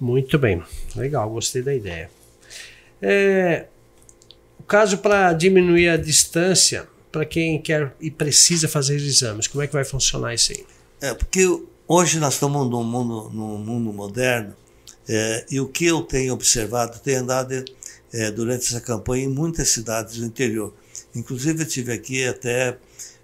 Muito 0.00 0.38
bem, 0.38 0.62
legal, 0.96 1.28
gostei 1.28 1.62
da 1.62 1.74
ideia. 1.74 2.10
É, 3.02 3.66
o 4.58 4.62
caso 4.62 4.98
para 4.98 5.32
diminuir 5.32 5.88
a 5.88 5.96
distância 5.96 6.88
para 7.12 7.24
quem 7.24 7.60
quer 7.60 7.94
e 8.00 8.10
precisa 8.10 8.68
fazer 8.68 8.96
exames, 8.96 9.46
como 9.46 9.62
é 9.62 9.66
que 9.66 9.72
vai 9.72 9.84
funcionar 9.84 10.32
isso 10.34 10.52
aí? 10.52 10.64
É, 11.00 11.14
porque 11.14 11.46
hoje 11.86 12.18
nós 12.18 12.34
estamos 12.34 12.70
num 12.70 12.84
mundo, 12.84 13.30
num 13.32 13.58
mundo 13.58 13.92
moderno 13.92 14.54
é, 15.12 15.44
e 15.50 15.58
o 15.58 15.66
que 15.66 15.86
eu 15.86 16.02
tenho 16.02 16.32
observado, 16.32 17.00
tenho 17.00 17.18
andado 17.18 17.64
é, 18.12 18.30
durante 18.30 18.64
essa 18.64 18.80
campanha 18.80 19.24
em 19.24 19.28
muitas 19.28 19.68
cidades 19.70 20.18
do 20.18 20.24
interior. 20.24 20.72
Inclusive 21.12 21.64
eu 21.64 21.66
tive 21.66 21.92
aqui 21.92 22.24
até 22.24 22.78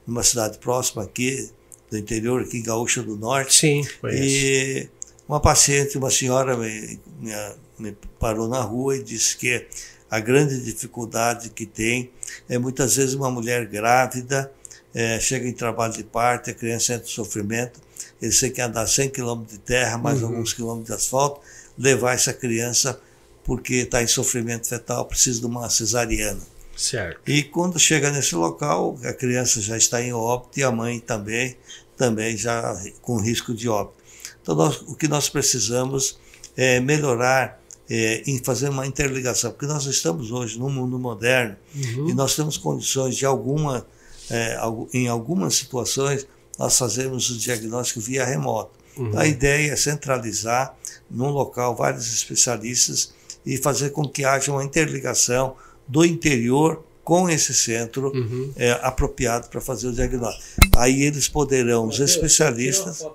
numa 0.05 0.25
cidade 0.25 0.59
próxima 0.59 1.05
aqui 1.05 1.49
do 1.89 1.97
interior, 1.97 2.43
aqui 2.43 2.59
em 2.59 2.63
Gaúcha 2.65 3.05
do 3.05 3.17
Norte. 3.17 3.55
Sim, 3.55 3.87
conheço. 4.01 4.21
E 4.21 4.89
uma 5.29 5.39
paciente, 5.39 5.97
uma 5.97 6.11
senhora 6.11 6.57
me, 6.57 6.99
me, 7.21 7.33
me 7.79 7.97
parou 8.19 8.49
na 8.49 8.61
rua 8.63 8.97
e 8.97 9.03
disse 9.05 9.37
que 9.37 9.65
a 10.11 10.19
grande 10.19 10.61
dificuldade 10.65 11.51
que 11.51 11.67
tem 11.67 12.11
é 12.49 12.59
muitas 12.59 12.97
vezes 12.97 13.15
uma 13.15 13.31
mulher 13.31 13.65
grávida 13.65 14.53
é, 14.93 15.21
chega 15.21 15.47
em 15.47 15.53
trabalho 15.53 15.93
de 15.93 16.03
parto, 16.03 16.51
a 16.51 16.53
criança 16.53 16.95
entra 16.95 17.07
em 17.07 17.11
sofrimento, 17.11 17.81
ele 18.21 18.35
tem 18.35 18.51
que 18.51 18.61
andar 18.61 18.89
100 18.89 19.11
quilômetros 19.11 19.57
de 19.57 19.63
terra, 19.63 19.97
mais 19.97 20.21
uhum. 20.21 20.31
alguns 20.31 20.53
quilômetros 20.53 20.89
de 20.89 20.93
asfalto, 20.95 21.41
levar 21.79 22.15
essa 22.15 22.33
criança 22.33 23.01
porque 23.45 23.75
está 23.75 24.03
em 24.03 24.07
sofrimento 24.09 24.69
fetal, 24.69 25.05
precisa 25.05 25.41
de 25.41 25.47
uma 25.47 25.71
cesariana. 25.71 26.41
Certo. 26.77 27.21
E 27.27 27.43
quando 27.43 27.79
chega 27.79 28.11
nesse 28.11 28.35
local, 28.35 28.99
a 29.05 29.13
criança 29.13 29.61
já 29.63 29.77
está 29.77 30.03
em 30.03 30.13
óbito 30.13 30.59
e 30.59 30.63
a 30.63 30.71
mãe 30.71 30.99
também, 30.99 31.57
também 31.97 32.37
já 32.37 32.77
com 33.01 33.19
risco 33.19 33.55
de 33.55 33.69
óbito. 33.69 33.97
Então, 34.43 34.55
nós, 34.55 34.83
o 34.83 34.95
que 34.95 35.09
nós 35.09 35.29
precisamos 35.29 36.19
é 36.57 36.81
melhorar 36.81 37.61
é, 37.89 38.23
em 38.27 38.43
fazer 38.43 38.69
uma 38.69 38.87
interligação, 38.87 39.53
porque 39.53 39.67
nós 39.67 39.87
estamos 39.87 40.33
hoje 40.33 40.59
num 40.59 40.69
mundo 40.69 40.99
moderno 40.99 41.57
uhum. 41.75 42.11
e 42.11 42.15
nós 42.15 42.35
temos 42.35 42.57
condições 42.57 43.17
de 43.17 43.25
alguma, 43.25 43.87
é, 44.29 44.59
em 44.93 45.09
algumas 45.09 45.55
situações, 45.55 46.27
nós 46.59 46.77
fazemos 46.77 47.31
o 47.31 47.39
diagnóstico 47.39 48.01
via 48.01 48.25
remoto. 48.25 48.73
Uhum. 48.97 49.17
A 49.17 49.27
ideia 49.27 49.73
é 49.73 49.77
centralizar 49.77 50.77
num 51.11 51.31
local 51.31 51.75
vários 51.75 52.13
especialistas 52.13 53.13
e 53.45 53.57
fazer 53.57 53.91
com 53.91 54.09
que 54.09 54.25
haja 54.25 54.51
uma 54.51 54.65
interligação 54.65 55.57
do 55.87 56.05
interior 56.05 56.85
com 57.05 57.31
esse 57.31 57.55
centro 57.55 58.13
uhum. 58.13 58.53
é, 58.57 58.73
apropriado 58.83 59.49
para 59.49 59.61
fazer 59.61 59.87
o 59.87 59.93
diagnóstico. 59.93 60.45
Aí 60.77 61.05
eles 61.05 61.29
poderão, 61.29 61.87
os 61.87 62.01
especialistas, 62.01 63.07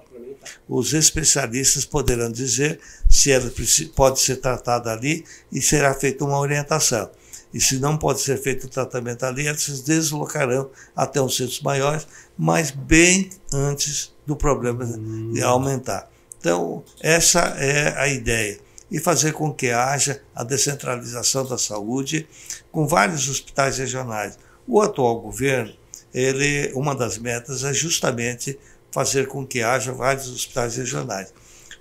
os 0.67 0.93
especialistas 0.93 1.83
poderão 1.83 2.31
dizer 2.31 2.79
se 3.09 3.31
ela 3.31 3.51
pode 3.93 4.21
ser 4.21 4.37
tratada 4.37 4.91
ali 4.91 5.25
e 5.51 5.61
será 5.61 5.93
feita 5.93 6.23
uma 6.23 6.39
orientação. 6.39 7.09
E 7.53 7.59
se 7.59 7.79
não 7.79 7.97
pode 7.97 8.21
ser 8.21 8.37
feito 8.37 8.65
o 8.65 8.69
tratamento 8.69 9.25
ali, 9.25 9.47
eles 9.47 9.63
se 9.63 9.83
deslocarão 9.83 10.69
até 10.95 11.21
os 11.21 11.35
centros 11.35 11.61
maiores, 11.61 12.07
mas 12.37 12.71
bem 12.71 13.29
antes 13.53 14.13
do 14.25 14.37
problema 14.37 14.85
hum. 14.85 15.33
aumentar. 15.43 16.10
Então, 16.41 16.83
essa 16.99 17.39
é 17.59 17.93
a 17.97 18.07
ideia. 18.07 18.59
E 18.89 18.99
fazer 18.99 19.31
com 19.31 19.53
que 19.53 19.69
haja 19.69 20.21
a 20.35 20.43
descentralização 20.43 21.45
da 21.45 21.57
saúde 21.57 22.27
com 22.71 22.87
vários 22.87 23.29
hospitais 23.29 23.77
regionais. 23.77 24.37
O 24.67 24.81
atual 24.81 25.21
governo, 25.21 25.71
ele, 26.13 26.73
uma 26.73 26.93
das 26.93 27.17
metas 27.17 27.63
é 27.63 27.73
justamente 27.73 28.59
fazer 28.91 29.27
com 29.27 29.45
que 29.45 29.61
haja 29.61 29.93
vários 29.93 30.29
hospitais 30.29 30.75
regionais. 30.75 31.33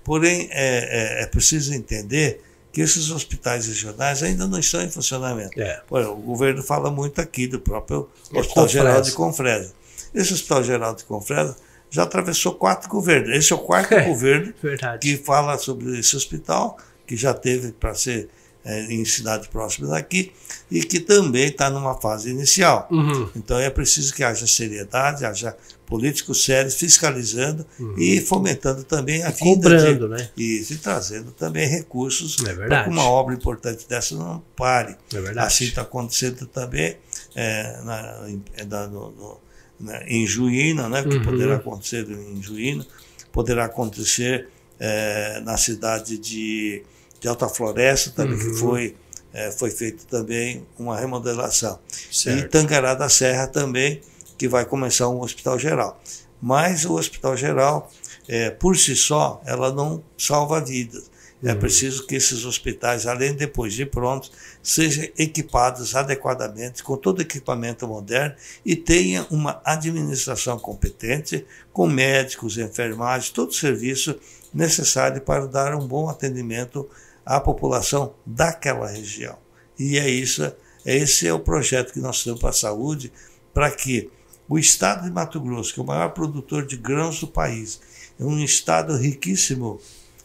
Porém, 0.03 0.47
é, 0.51 1.19
é, 1.19 1.23
é 1.23 1.25
preciso 1.25 1.73
entender 1.73 2.41
que 2.71 2.81
esses 2.81 3.09
hospitais 3.11 3.67
regionais 3.67 4.23
ainda 4.23 4.47
não 4.47 4.59
estão 4.59 4.81
em 4.81 4.89
funcionamento. 4.89 5.59
É. 5.59 5.81
o 5.89 6.15
governo 6.15 6.63
fala 6.63 6.89
muito 6.89 7.19
aqui 7.19 7.47
do 7.47 7.59
próprio 7.59 8.09
é 8.33 8.39
Hospital 8.39 8.67
Geral 8.67 9.01
de 9.01 9.11
Confresa. 9.11 9.73
Esse 10.13 10.33
Hospital 10.33 10.63
Geral 10.63 10.95
de 10.95 11.03
Confresa 11.03 11.57
já 11.91 12.03
atravessou 12.03 12.55
quatro 12.55 12.89
governos. 12.89 13.29
Esse 13.35 13.53
é 13.53 13.55
o 13.55 13.59
quarto 13.59 13.93
é, 13.93 14.07
governo 14.07 14.53
verdade. 14.63 14.99
que 14.99 15.17
fala 15.17 15.57
sobre 15.59 15.99
esse 15.99 16.15
hospital, 16.15 16.77
que 17.05 17.15
já 17.15 17.33
teve 17.33 17.73
para 17.73 17.93
ser 17.93 18.29
é, 18.63 18.93
em 18.93 19.03
cidade 19.05 19.49
próxima 19.49 19.89
daqui 19.89 20.31
e 20.69 20.83
que 20.83 20.99
também 20.99 21.47
está 21.47 21.69
numa 21.69 21.99
fase 21.99 22.29
inicial. 22.29 22.87
Uhum. 22.89 23.29
Então 23.35 23.59
é 23.59 23.69
preciso 23.69 24.13
que 24.13 24.23
haja 24.23 24.47
seriedade, 24.47 25.25
haja 25.25 25.55
políticos 25.85 26.45
sérios 26.45 26.75
fiscalizando 26.75 27.65
uhum. 27.77 27.95
e 27.97 28.21
fomentando 28.21 28.83
também 28.83 29.23
a 29.23 29.29
e 29.29 29.33
vida 29.33 29.43
cobrando, 29.43 30.07
de, 30.07 30.15
né? 30.15 30.29
E, 30.37 30.65
e 30.69 30.75
trazendo 30.77 31.31
também 31.31 31.67
recursos 31.67 32.37
é 32.45 32.53
para 32.53 32.83
que 32.83 32.89
uma 32.89 33.03
obra 33.03 33.33
importante 33.35 33.85
dessa 33.89 34.15
não 34.15 34.41
pare. 34.55 34.95
É 35.13 35.39
assim 35.39 35.65
está 35.65 35.81
acontecendo 35.81 36.45
também 36.45 36.95
é, 37.35 37.81
na, 37.83 38.29
é, 38.55 38.63
na, 38.63 38.87
no, 38.87 39.11
no, 39.11 39.39
na, 39.81 40.03
em 40.07 40.25
Juína, 40.25 40.87
né, 40.87 41.03
que 41.03 41.17
uhum. 41.17 41.23
poderá 41.23 41.55
acontecer 41.55 42.09
em 42.09 42.41
Juína, 42.41 42.85
poderá 43.31 43.65
acontecer 43.65 44.47
é, 44.79 45.41
na 45.41 45.57
cidade 45.57 46.17
de, 46.17 46.83
de 47.19 47.27
Alta 47.27 47.47
Floresta 47.47 48.11
também, 48.11 48.37
que 48.37 48.47
uhum. 48.47 48.53
foi 48.55 48.95
é, 49.33 49.51
foi 49.51 49.71
feito 49.71 50.05
também 50.07 50.65
uma 50.77 50.97
remodelação. 50.97 51.79
Certo. 52.11 52.45
E 52.45 52.49
Tangará 52.49 52.93
da 52.93 53.09
Serra 53.09 53.47
também, 53.47 54.01
que 54.37 54.47
vai 54.47 54.65
começar 54.65 55.07
um 55.07 55.21
hospital 55.21 55.57
geral. 55.57 56.01
Mas 56.41 56.85
o 56.85 56.95
hospital 56.95 57.37
geral, 57.37 57.89
é, 58.27 58.49
por 58.49 58.75
si 58.75 58.95
só, 58.95 59.41
ela 59.45 59.71
não 59.71 60.03
salva 60.17 60.59
vidas. 60.59 61.09
É 61.43 61.53
uhum. 61.53 61.59
preciso 61.59 62.05
que 62.05 62.15
esses 62.15 62.45
hospitais, 62.45 63.07
além 63.07 63.33
depois 63.33 63.73
de 63.73 63.85
prontos, 63.85 64.31
sejam 64.61 65.05
equipados 65.17 65.95
adequadamente 65.95 66.83
com 66.83 66.95
todo 66.95 67.21
equipamento 67.21 67.87
moderno 67.87 68.35
e 68.65 68.75
tenha 68.75 69.25
uma 69.31 69.61
administração 69.65 70.59
competente, 70.59 71.45
com 71.73 71.87
médicos, 71.87 72.57
enfermagem, 72.57 73.33
todo 73.33 73.49
o 73.49 73.53
serviço 73.53 74.19
necessário 74.53 75.21
para 75.21 75.47
dar 75.47 75.75
um 75.75 75.87
bom 75.87 76.09
atendimento 76.09 76.87
à 77.25 77.39
população 77.39 78.13
daquela 78.25 78.87
região. 78.87 79.37
E 79.79 79.97
é 79.97 80.09
isso, 80.09 80.51
esse 80.85 81.27
é 81.27 81.33
o 81.33 81.39
projeto 81.39 81.93
que 81.93 81.99
nós 81.99 82.23
temos 82.23 82.39
para 82.39 82.49
a 82.49 82.53
saúde, 82.53 83.11
para 83.53 83.71
que 83.71 84.09
o 84.47 84.59
estado 84.59 85.05
de 85.05 85.11
Mato 85.11 85.39
Grosso, 85.39 85.73
que 85.73 85.79
é 85.79 85.83
o 85.83 85.85
maior 85.85 86.09
produtor 86.09 86.65
de 86.65 86.75
grãos 86.75 87.19
do 87.19 87.27
país, 87.27 87.79
é 88.19 88.23
um 88.23 88.43
estado 88.43 88.95
riquíssimo 88.97 89.79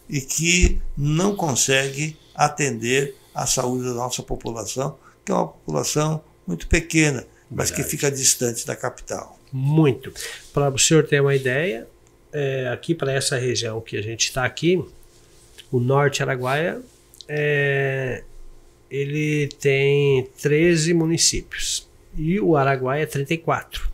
e 0.08 0.20
que 0.20 0.80
não 0.96 1.34
consegue 1.36 2.18
atender 2.34 3.14
a 3.36 3.44
saúde 3.44 3.84
da 3.84 3.92
nossa 3.92 4.22
população, 4.22 4.98
que 5.22 5.30
é 5.30 5.34
uma 5.34 5.48
população 5.48 6.24
muito 6.46 6.66
pequena, 6.66 7.26
mas 7.50 7.68
Verdade. 7.68 7.84
que 7.84 7.96
fica 7.96 8.10
distante 8.10 8.66
da 8.66 8.74
capital. 8.74 9.38
Muito. 9.52 10.10
Para 10.54 10.70
o 10.70 10.78
senhor 10.78 11.06
ter 11.06 11.20
uma 11.20 11.34
ideia, 11.34 11.86
é, 12.32 12.68
aqui 12.72 12.94
para 12.94 13.12
essa 13.12 13.36
região 13.36 13.78
que 13.82 13.98
a 13.98 14.02
gente 14.02 14.24
está 14.24 14.44
aqui, 14.44 14.82
o 15.70 15.78
norte 15.78 16.22
Araguaia, 16.22 16.80
é, 17.28 18.24
ele 18.90 19.48
tem 19.60 20.26
13 20.40 20.94
municípios 20.94 21.86
e 22.16 22.40
o 22.40 22.56
Araguaia 22.56 23.02
é 23.02 23.06
34. 23.06 23.86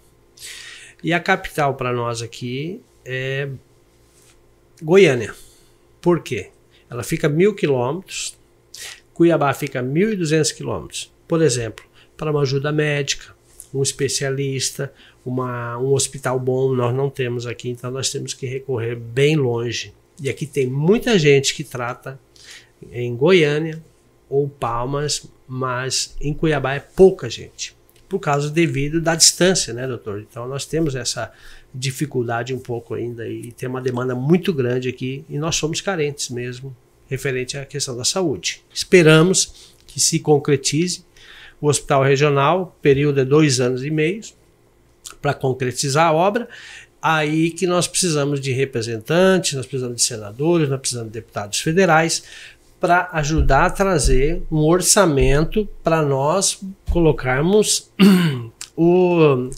E 1.03 1.13
a 1.13 1.19
capital 1.19 1.75
para 1.75 1.93
nós 1.93 2.23
aqui 2.23 2.81
é 3.05 3.49
Goiânia. 4.81 5.35
Por 6.01 6.23
quê? 6.23 6.51
Ela 6.89 7.03
fica 7.03 7.29
mil 7.29 7.55
quilômetros, 7.55 8.37
Cuiabá 9.15 9.53
fica 9.55 9.83
1.200 9.83 10.55
quilômetros. 10.55 11.13
Por 11.29 11.43
exemplo, 11.43 11.85
para 12.17 12.31
uma 12.31 12.43
ajuda 12.43 12.73
médica, 12.73 13.35
um 13.73 13.83
especialista, 13.83 14.93
uma, 15.25 15.79
um 15.79 15.93
hospital 15.93 16.39
bom, 16.39 16.75
nós 16.75 16.95
não 16.95 17.09
temos 17.09 17.47
aqui, 17.47 17.71
então 17.71 17.91
nós 17.91 18.11
temos 18.11 18.35
que 18.35 18.47
recorrer 18.47 18.97
bem 18.97 19.37
longe. 19.37 19.93
E 20.21 20.29
aqui 20.29 20.47
tem 20.47 20.67
muita 20.67 21.19
gente 21.19 21.55
que 21.55 21.65
trata 21.65 22.19
em 22.91 23.15
Goiânia 23.17 23.83
ou 24.29 24.49
Palmas, 24.49 25.27
mas 25.47 26.17
em 26.21 26.35
Cuiabá 26.35 26.75
é 26.75 26.81
pouca 26.81 27.29
gente 27.29 27.75
por 28.13 28.19
causa 28.19 28.51
devido 28.51 29.01
da 29.01 29.15
distância, 29.15 29.73
né, 29.73 29.87
doutor? 29.87 30.21
Então 30.21 30.47
nós 30.47 30.67
temos 30.67 30.95
essa 30.95 31.33
dificuldade 31.75 32.53
um 32.53 32.59
pouco 32.59 32.93
ainda 32.93 33.27
e 33.27 33.51
tem 33.53 33.67
uma 33.67 33.81
demanda 33.81 34.15
muito 34.15 34.53
grande 34.53 34.87
aqui 34.87 35.25
e 35.31 35.39
nós 35.39 35.57
somos 35.57 35.81
carentes 35.81 36.29
mesmo 36.29 36.77
referente 37.13 37.59
à 37.59 37.67
questão 37.67 37.95
da 37.95 38.05
saúde. 38.05 38.63
Esperamos 38.73 39.75
que 39.87 40.01
se 40.01 40.19
concretize 40.19 41.05
o 41.61 41.69
hospital 41.69 42.03
regional, 42.03 42.77
período 42.81 43.21
é 43.21 43.25
dois 43.25 43.61
anos 43.61 43.85
e 43.85 43.91
meio 43.91 44.23
para 45.21 45.35
concretizar 45.35 46.09
a 46.09 46.13
obra. 46.13 46.49
Aí 47.01 47.51
que 47.51 47.67
nós 47.67 47.87
precisamos 47.87 48.41
de 48.41 48.51
representantes, 48.53 49.53
nós 49.53 49.67
precisamos 49.67 49.97
de 49.97 50.03
senadores, 50.03 50.69
nós 50.71 50.81
precisamos 50.81 51.13
de 51.13 51.21
deputados 51.21 51.61
federais 51.61 52.23
para 52.81 53.11
ajudar 53.13 53.67
a 53.67 53.71
trazer 53.71 54.43
um 54.51 54.65
orçamento 54.65 55.69
para 55.85 56.03
nós 56.03 56.61
colocarmos 56.91 57.91
o, 58.75 59.51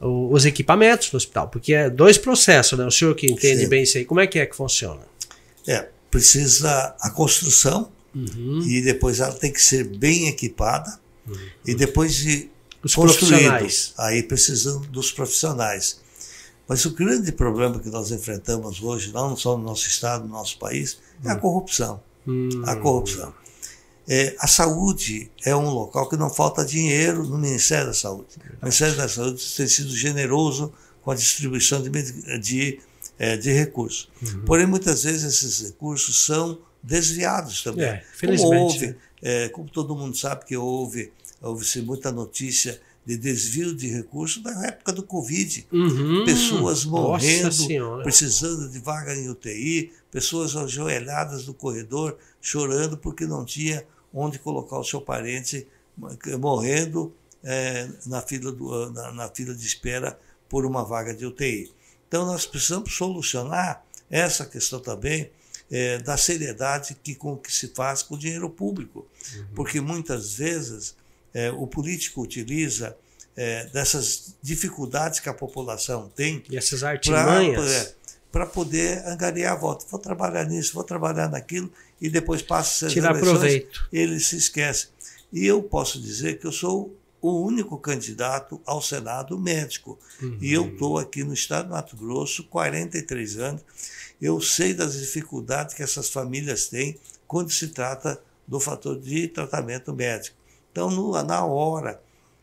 o, 0.00 0.32
os 0.32 0.46
equipamentos 0.46 1.10
no 1.12 1.16
hospital, 1.16 1.48
porque 1.48 1.74
é 1.74 1.90
dois 1.90 2.16
processos, 2.16 2.78
né? 2.78 2.86
O 2.86 2.90
senhor 2.90 3.14
que 3.14 3.26
entende 3.26 3.64
Sim. 3.64 3.68
bem 3.68 3.82
isso 3.82 3.98
aí, 3.98 4.04
como 4.04 4.20
é 4.20 4.26
que 4.26 4.38
é 4.38 4.46
que 4.46 4.54
funciona? 4.54 5.00
É, 5.66 5.88
precisa 6.12 6.94
a 7.00 7.10
construção 7.10 7.90
uhum. 8.14 8.62
e 8.62 8.80
depois 8.80 9.18
ela 9.18 9.32
tem 9.32 9.52
que 9.52 9.60
ser 9.60 9.82
bem 9.84 10.28
equipada 10.28 11.00
uhum. 11.26 11.34
e 11.66 11.74
depois 11.74 12.14
de 12.14 12.48
os 12.84 12.94
profissionais. 12.94 13.94
aí 13.98 14.22
precisam 14.22 14.80
dos 14.82 15.10
profissionais. 15.10 16.00
Mas 16.68 16.84
o 16.84 16.90
grande 16.90 17.32
problema 17.32 17.80
que 17.80 17.90
nós 17.90 18.12
enfrentamos 18.12 18.80
hoje, 18.80 19.12
não 19.12 19.36
só 19.36 19.56
no 19.56 19.64
nosso 19.64 19.88
estado, 19.88 20.24
no 20.24 20.32
nosso 20.32 20.58
país, 20.58 20.98
é 21.24 21.30
a 21.30 21.34
uhum. 21.34 21.40
corrupção 21.40 22.00
hum. 22.26 22.62
a 22.64 22.76
corrupção. 22.76 23.32
É, 24.08 24.34
a 24.38 24.48
saúde 24.48 25.30
é 25.44 25.54
um 25.54 25.70
local 25.70 26.08
que 26.08 26.16
não 26.16 26.28
falta 26.28 26.64
dinheiro 26.64 27.24
no 27.24 27.38
Ministério 27.38 27.86
da 27.86 27.94
Saúde. 27.94 28.36
O 28.60 28.64
Ministério 28.64 28.96
da 28.96 29.08
Saúde 29.08 29.42
tem 29.56 29.66
sido 29.68 29.96
generoso 29.96 30.72
com 31.02 31.12
a 31.12 31.14
distribuição 31.14 31.80
de, 31.82 31.90
de, 32.38 32.80
é, 33.22 33.36
de 33.36 33.52
recursos. 33.52 34.08
Uhum. 34.20 34.44
Porém, 34.44 34.66
muitas 34.66 35.04
vezes 35.04 35.22
esses 35.22 35.64
recursos 35.68 36.26
são 36.26 36.58
desviados 36.82 37.62
também. 37.62 37.84
É, 37.84 38.04
felizmente. 38.14 38.50
Como, 38.50 38.64
houve, 38.64 38.96
é, 39.22 39.48
como 39.50 39.70
todo 39.70 39.94
mundo 39.94 40.16
sabe 40.16 40.44
que 40.44 40.56
houve, 40.56 41.12
houve 41.40 41.82
muita 41.82 42.10
notícia 42.10 42.80
de 43.06 43.16
desvio 43.16 43.76
de 43.76 43.86
recursos 43.86 44.42
na 44.42 44.66
época 44.66 44.92
do 44.92 45.04
Covid. 45.04 45.68
Uhum. 45.70 46.24
Pessoas 46.24 46.84
morrendo, 46.84 48.02
precisando 48.02 48.68
de 48.68 48.80
vaga 48.80 49.14
em 49.14 49.28
UTI, 49.28 49.92
pessoas 50.10 50.56
ajoelhadas 50.56 51.46
no 51.46 51.54
corredor 51.54 52.18
chorando 52.40 52.98
porque 52.98 53.24
não 53.24 53.44
tinha 53.44 53.86
onde 54.12 54.40
colocar 54.40 54.80
o 54.80 54.84
seu 54.84 55.00
parente 55.00 55.64
morrendo 56.40 57.14
é, 57.44 57.88
na, 58.04 58.20
fila 58.20 58.50
do, 58.50 58.90
na, 58.90 59.12
na 59.12 59.28
fila 59.28 59.54
de 59.54 59.64
espera 59.64 60.18
por 60.48 60.66
uma 60.66 60.82
vaga 60.84 61.14
de 61.14 61.24
UTI. 61.24 61.72
Então 62.12 62.26
nós 62.26 62.44
precisamos 62.44 62.94
solucionar 62.94 63.82
essa 64.10 64.44
questão 64.44 64.78
também 64.78 65.30
é, 65.70 65.96
da 65.96 66.18
seriedade 66.18 66.94
que, 67.02 67.14
com 67.14 67.38
que 67.38 67.50
se 67.50 67.68
faz 67.68 68.02
com 68.02 68.16
o 68.16 68.18
dinheiro 68.18 68.50
público. 68.50 69.08
Uhum. 69.34 69.46
Porque 69.54 69.80
muitas 69.80 70.34
vezes 70.34 70.94
é, 71.32 71.50
o 71.50 71.66
político 71.66 72.20
utiliza 72.20 72.94
é, 73.34 73.64
dessas 73.68 74.36
dificuldades 74.42 75.20
que 75.20 75.28
a 75.30 75.32
população 75.32 76.12
tem. 76.14 76.44
E 76.50 76.58
essas 76.58 76.84
artimanhas. 76.84 77.96
Para 78.30 78.44
poder 78.44 78.98
angariar 79.06 79.54
a 79.54 79.56
volta. 79.56 79.86
Vou 79.90 79.98
trabalhar 79.98 80.44
nisso, 80.44 80.74
vou 80.74 80.84
trabalhar 80.84 81.30
naquilo, 81.30 81.72
e 81.98 82.10
depois 82.10 82.42
passa 82.42 82.88
Tirar 82.88 83.12
eleições, 83.12 83.30
proveito. 83.30 83.88
ele 83.90 84.20
se 84.20 84.36
esquece. 84.36 84.88
E 85.32 85.46
eu 85.46 85.62
posso 85.62 85.98
dizer 85.98 86.38
que 86.38 86.46
eu 86.46 86.52
sou 86.52 86.94
o 87.22 87.40
único 87.40 87.78
candidato 87.78 88.60
ao 88.66 88.82
Senado 88.82 89.38
médico. 89.38 89.96
Uhum. 90.20 90.38
E 90.40 90.52
eu 90.52 90.66
estou 90.66 90.98
aqui 90.98 91.22
no 91.22 91.32
estado 91.32 91.68
do 91.68 91.74
Mato 91.74 91.96
Grosso, 91.96 92.44
43 92.48 93.38
anos. 93.38 93.62
Eu 94.20 94.40
sei 94.40 94.74
das 94.74 94.98
dificuldades 94.98 95.74
que 95.74 95.82
essas 95.82 96.10
famílias 96.10 96.66
têm 96.66 96.98
quando 97.26 97.50
se 97.50 97.68
trata 97.68 98.20
do 98.46 98.58
fator 98.58 98.98
de 99.00 99.28
tratamento 99.28 99.94
médico. 99.94 100.36
Então, 100.72 100.90
no, 100.90 101.12
na 101.22 101.44
hora, 101.44 102.02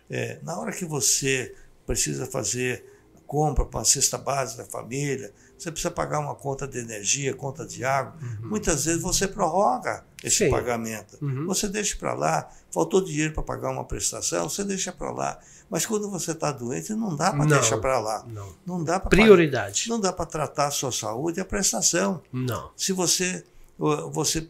é, 0.10 0.40
na 0.42 0.58
hora 0.58 0.72
que 0.72 0.86
você 0.86 1.54
precisa 1.86 2.26
fazer 2.26 2.86
compra 3.28 3.64
para 3.64 3.82
a 3.82 3.86
cesta 3.86 4.18
básica 4.18 4.64
da 4.64 4.70
família, 4.70 5.32
você 5.64 5.72
precisa 5.72 5.92
pagar 5.92 6.20
uma 6.20 6.36
conta 6.36 6.68
de 6.68 6.80
energia, 6.80 7.34
conta 7.34 7.66
de 7.66 7.84
água. 7.84 8.16
Uhum. 8.22 8.50
Muitas 8.50 8.86
vezes 8.86 9.02
você 9.02 9.28
prorroga 9.28 10.06
esse 10.24 10.46
Sim. 10.46 10.50
pagamento. 10.50 11.18
Uhum. 11.22 11.46
Você 11.46 11.68
deixa 11.68 11.98
para 11.98 12.14
lá, 12.14 12.50
faltou 12.72 13.04
dinheiro 13.04 13.34
para 13.34 13.44
pagar 13.44 13.70
uma 13.72 13.84
prestação, 13.84 14.50
você 14.50 14.64
deixa 14.64 14.92
para 14.92 15.12
lá. 15.12 15.40
Mas 15.70 15.86
quando 15.86 16.10
você 16.10 16.32
está 16.32 16.52
doente, 16.52 16.94
não 16.94 17.16
dá 17.16 17.32
para 17.32 17.46
deixar 17.46 17.78
para 17.78 18.00
lá. 18.00 18.26
Não, 18.28 18.56
não 18.66 18.84
dá 18.84 19.00
para 19.00 19.10
prioridade. 19.10 19.84
Pagar, 19.84 19.96
não 19.96 20.02
dá 20.02 20.12
para 20.12 20.26
tratar 20.26 20.68
a 20.68 20.72
sua 20.72 20.92
saúde 20.92 21.40
e 21.40 21.42
a 21.42 21.46
prestação. 21.46 22.22
Não. 22.32 22.72
Se 22.76 22.92
você 22.92 23.44
você 23.78 24.50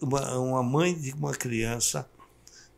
uma, 0.00 0.38
uma 0.38 0.62
mãe 0.62 0.94
de 0.94 1.12
uma 1.12 1.32
criança 1.32 2.08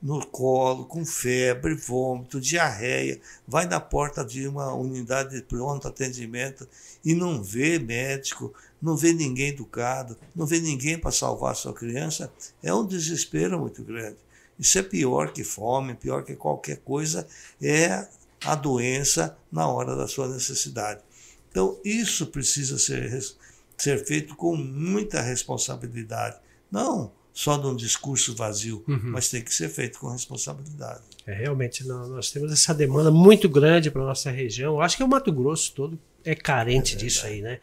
no 0.03 0.27
colo, 0.27 0.85
com 0.85 1.05
febre, 1.07 1.75
vômito, 1.75 2.41
diarreia, 2.41 3.21
vai 3.47 3.67
na 3.67 3.79
porta 3.79 4.25
de 4.25 4.49
uma 4.49 4.75
unidade 4.75 5.37
de 5.37 5.43
pronto 5.43 5.87
atendimento 5.87 6.69
e 7.05 7.15
não 7.15 7.41
vê 7.41 7.79
médico, 7.79 8.53
não 8.81 8.97
vê 8.97 9.13
ninguém 9.13 9.51
educado, 9.51 10.19
não 10.35 10.45
vê 10.45 10.61
ninguém 10.61 10.99
para 10.99 11.13
salvar 11.13 11.55
sua 11.55 11.73
criança, 11.73 12.33
é 12.61 12.75
um 12.75 12.85
desespero 12.85 13.61
muito 13.61 13.85
grande. 13.85 14.17
Isso 14.59 14.77
é 14.79 14.83
pior 14.83 15.33
que 15.33 15.45
fome, 15.45 15.95
pior 15.95 16.25
que 16.25 16.35
qualquer 16.35 16.79
coisa, 16.79 17.27
é 17.61 18.07
a 18.45 18.57
doença 18.57 19.37
na 19.53 19.69
hora 19.69 19.95
da 19.95 20.09
sua 20.09 20.27
necessidade. 20.29 21.01
Então, 21.49 21.79
isso 21.85 22.27
precisa 22.27 22.77
ser, 22.77 23.23
ser 23.77 24.05
feito 24.05 24.35
com 24.35 24.57
muita 24.57 25.21
responsabilidade. 25.21 26.41
Não 26.71 27.13
só 27.33 27.57
num 27.57 27.75
discurso 27.75 28.35
vazio, 28.35 28.85
uhum. 28.87 29.01
mas 29.05 29.31
tem 29.31 29.43
que 29.43 29.55
ser 29.55 29.69
feito 29.69 29.99
com 29.99 30.09
responsabilidade. 30.09 31.03
É, 31.27 31.33
realmente, 31.33 31.87
nós 31.87 32.31
temos 32.31 32.53
essa 32.53 32.75
demanda 32.75 33.11
muito 33.11 33.49
grande 33.49 33.91
para 33.91 34.03
a 34.03 34.07
nossa 34.07 34.31
região. 34.31 34.81
Acho 34.81 34.97
que 34.97 35.03
o 35.03 35.09
Mato 35.09 35.33
Grosso 35.33 35.73
todo 35.73 35.99
é 36.25 36.35
carente 36.35 36.95
é 36.95 36.99
disso 36.99 37.27
aí, 37.27 37.41
né? 37.41 37.59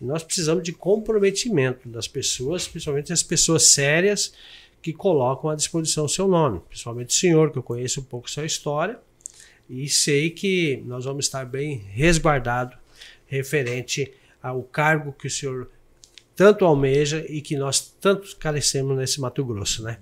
E 0.00 0.04
nós 0.04 0.22
precisamos 0.22 0.64
de 0.64 0.72
comprometimento 0.72 1.88
das 1.88 2.08
pessoas, 2.08 2.66
principalmente 2.66 3.12
as 3.12 3.22
pessoas 3.22 3.70
sérias 3.70 4.32
que 4.80 4.92
colocam 4.92 5.50
à 5.50 5.54
disposição 5.54 6.06
o 6.06 6.08
seu 6.08 6.26
nome. 6.26 6.60
Principalmente 6.68 7.10
o 7.10 7.18
senhor, 7.18 7.52
que 7.52 7.58
eu 7.58 7.62
conheço 7.62 8.00
um 8.00 8.04
pouco 8.04 8.30
sua 8.30 8.46
história, 8.46 8.98
e 9.68 9.88
sei 9.88 10.30
que 10.30 10.82
nós 10.86 11.04
vamos 11.04 11.26
estar 11.26 11.44
bem 11.44 11.76
resguardado 11.92 12.76
referente 13.26 14.12
ao 14.42 14.62
cargo 14.62 15.12
que 15.12 15.26
o 15.26 15.30
senhor 15.30 15.70
tanto 16.40 16.64
almeja 16.64 17.22
e 17.28 17.42
que 17.42 17.54
nós 17.54 17.94
tanto 18.00 18.34
carecemos 18.38 18.96
nesse 18.96 19.20
Mato 19.20 19.44
Grosso, 19.44 19.82
né? 19.82 19.98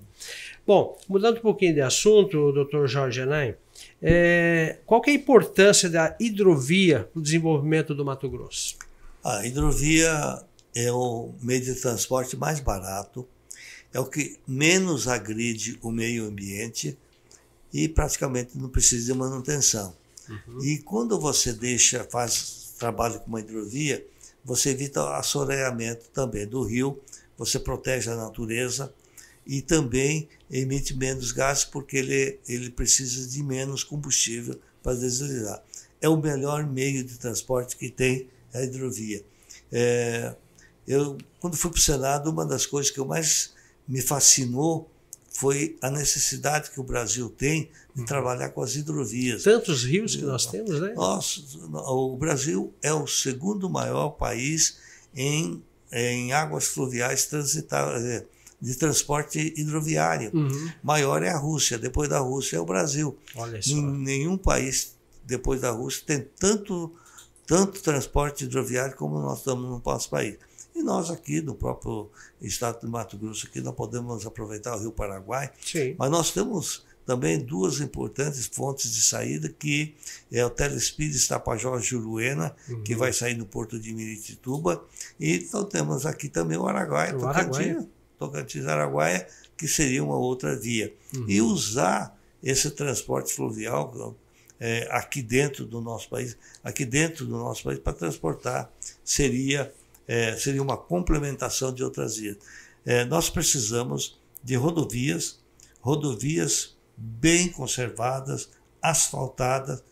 Bom, 0.65 0.97
mudando 1.05 1.39
um 1.39 1.41
pouquinho 1.41 1.73
de 1.73 1.81
assunto, 1.81 2.53
doutor 2.53 2.87
Jorge 2.87 3.19
Anay, 3.19 3.57
é, 4.01 4.77
qual 4.85 5.01
é 5.05 5.09
a 5.09 5.13
importância 5.13 5.89
da 5.89 6.15
hidrovia 6.17 7.09
no 7.13 7.21
desenvolvimento 7.21 7.93
do 7.93 8.05
Mato 8.05 8.29
Grosso? 8.29 8.77
A 9.21 9.45
hidrovia 9.45 10.41
é 10.73 10.89
o 10.93 11.33
meio 11.41 11.61
de 11.61 11.75
transporte 11.75 12.37
mais 12.37 12.61
barato, 12.61 13.27
é 13.93 13.99
o 13.99 14.05
que 14.05 14.37
menos 14.47 15.09
agride 15.09 15.77
o 15.81 15.91
meio 15.91 16.25
ambiente 16.25 16.97
e 17.73 17.89
praticamente 17.89 18.57
não 18.57 18.69
precisa 18.69 19.11
de 19.11 19.19
manutenção. 19.19 19.93
Uhum. 20.29 20.63
E 20.63 20.77
quando 20.77 21.19
você 21.19 21.51
deixa, 21.51 22.07
faz 22.09 22.75
trabalho 22.79 23.19
com 23.19 23.27
uma 23.27 23.41
hidrovia, 23.41 24.01
você 24.43 24.69
evita 24.69 25.15
assoreamento 25.15 26.09
também 26.09 26.47
do 26.47 26.63
rio, 26.63 26.99
você 27.37 27.59
protege 27.59 28.09
a 28.09 28.15
natureza 28.15 28.93
e 29.45 29.61
também 29.61 30.27
emite 30.51 30.95
menos 30.95 31.31
gases 31.31 31.65
porque 31.65 31.97
ele, 31.97 32.39
ele 32.47 32.69
precisa 32.69 33.27
de 33.27 33.41
menos 33.43 33.83
combustível 33.83 34.59
para 34.83 34.97
deslizar. 34.97 35.63
É 36.01 36.07
o 36.07 36.17
melhor 36.17 36.65
meio 36.65 37.03
de 37.03 37.17
transporte 37.17 37.75
que 37.75 37.89
tem 37.89 38.29
a 38.53 38.61
hidrovia. 38.61 39.23
É, 39.71 40.35
eu, 40.87 41.17
quando 41.39 41.57
fui 41.57 41.69
para 41.69 41.77
o 41.77 41.81
Senado, 41.81 42.29
uma 42.29 42.45
das 42.45 42.65
coisas 42.65 42.91
que 42.91 42.99
eu 42.99 43.05
mais 43.05 43.53
me 43.87 44.01
fascinou 44.01 44.89
foi 45.31 45.77
a 45.81 45.89
necessidade 45.89 46.71
que 46.71 46.79
o 46.79 46.83
Brasil 46.83 47.29
tem 47.29 47.69
de 47.95 48.05
trabalhar 48.05 48.49
com 48.49 48.61
as 48.61 48.75
hidrovias. 48.75 49.43
Tantos 49.43 49.83
rios 49.83 50.15
que 50.15 50.23
nós 50.23 50.45
temos, 50.45 50.79
né? 50.79 50.93
Nós, 50.95 51.57
o 51.71 52.17
Brasil 52.17 52.73
é 52.81 52.93
o 52.93 53.07
segundo 53.07 53.69
maior 53.69 54.09
país 54.11 54.77
em, 55.15 55.63
em 55.91 56.33
águas 56.33 56.67
fluviais 56.67 57.25
transitáveis 57.25 58.03
eh, 58.03 58.25
de 58.61 58.75
transporte 58.75 59.53
hidroviário. 59.55 60.31
Uhum. 60.33 60.71
Maior 60.83 61.23
é 61.23 61.29
a 61.29 61.37
Rússia, 61.37 61.77
depois 61.77 62.09
da 62.09 62.19
Rússia 62.19 62.57
é 62.57 62.59
o 62.59 62.65
Brasil. 62.65 63.17
Olha 63.35 63.61
só. 63.61 63.75
Nenhum 63.75 64.37
país 64.37 64.93
depois 65.23 65.61
da 65.61 65.69
Rússia 65.69 66.03
tem 66.05 66.27
tanto, 66.37 66.91
tanto 67.45 67.81
transporte 67.81 68.45
hidroviário 68.45 68.95
como 68.95 69.19
nós 69.19 69.39
estamos 69.39 69.69
no 69.69 69.81
nosso 69.85 70.09
país. 70.09 70.37
E 70.79 70.83
nós 70.83 71.11
aqui, 71.11 71.41
no 71.41 71.53
próprio 71.55 72.09
estado 72.41 72.79
de 72.79 72.87
Mato 72.87 73.17
Grosso, 73.17 73.47
aqui 73.47 73.59
não 73.59 73.73
podemos 73.73 74.25
aproveitar 74.25 74.75
o 74.77 74.79
Rio 74.79 74.91
Paraguai, 74.93 75.51
Sim. 75.61 75.93
mas 75.97 76.09
nós 76.09 76.31
temos 76.31 76.85
também 77.05 77.37
duas 77.39 77.81
importantes 77.81 78.45
fontes 78.45 78.89
de 78.93 79.01
saída, 79.01 79.49
que 79.49 79.93
é 80.31 80.45
o 80.45 80.49
Telespires 80.49 81.27
Tapajós 81.27 81.85
Juruena, 81.85 82.55
Uhum. 82.69 82.81
que 82.83 82.95
vai 82.95 83.11
sair 83.11 83.35
no 83.35 83.45
porto 83.45 83.77
de 83.79 83.91
Miritituba, 83.93 84.81
e 85.19 85.35
então 85.37 85.65
temos 85.65 86.05
aqui 86.05 86.29
também 86.29 86.57
o 86.57 86.65
Araguaia, 86.65 87.15
O 87.17 87.19
Tocantins. 87.19 87.85
Tocantins 88.17 88.65
Araguaia, 88.65 89.27
que 89.57 89.67
seria 89.67 90.01
uma 90.03 90.17
outra 90.17 90.55
via. 90.55 90.93
Uhum. 91.15 91.25
E 91.27 91.41
usar 91.41 92.17
esse 92.41 92.69
transporte 92.71 93.33
fluvial 93.33 94.15
é, 94.59 94.87
aqui 94.91 95.21
dentro 95.21 95.65
do 95.65 95.81
nosso 95.81 96.07
país, 96.09 96.37
aqui 96.63 96.85
dentro 96.85 97.25
do 97.25 97.37
nosso 97.37 97.63
país, 97.63 97.79
para 97.79 97.93
transportar, 97.93 98.71
seria, 99.03 99.73
é, 100.09 100.35
seria 100.35 100.63
uma 100.63 100.75
complementação 100.75 101.71
de 101.71 101.83
outras 101.83 102.17
vias. 102.17 102.37
É, 102.83 103.05
nós 103.05 103.29
precisamos 103.29 104.19
de 104.43 104.55
rodovias, 104.55 105.39
rodovias 105.79 106.75
bem 106.97 107.49
conservadas, 107.49 108.49
asfaltadas 108.81 109.83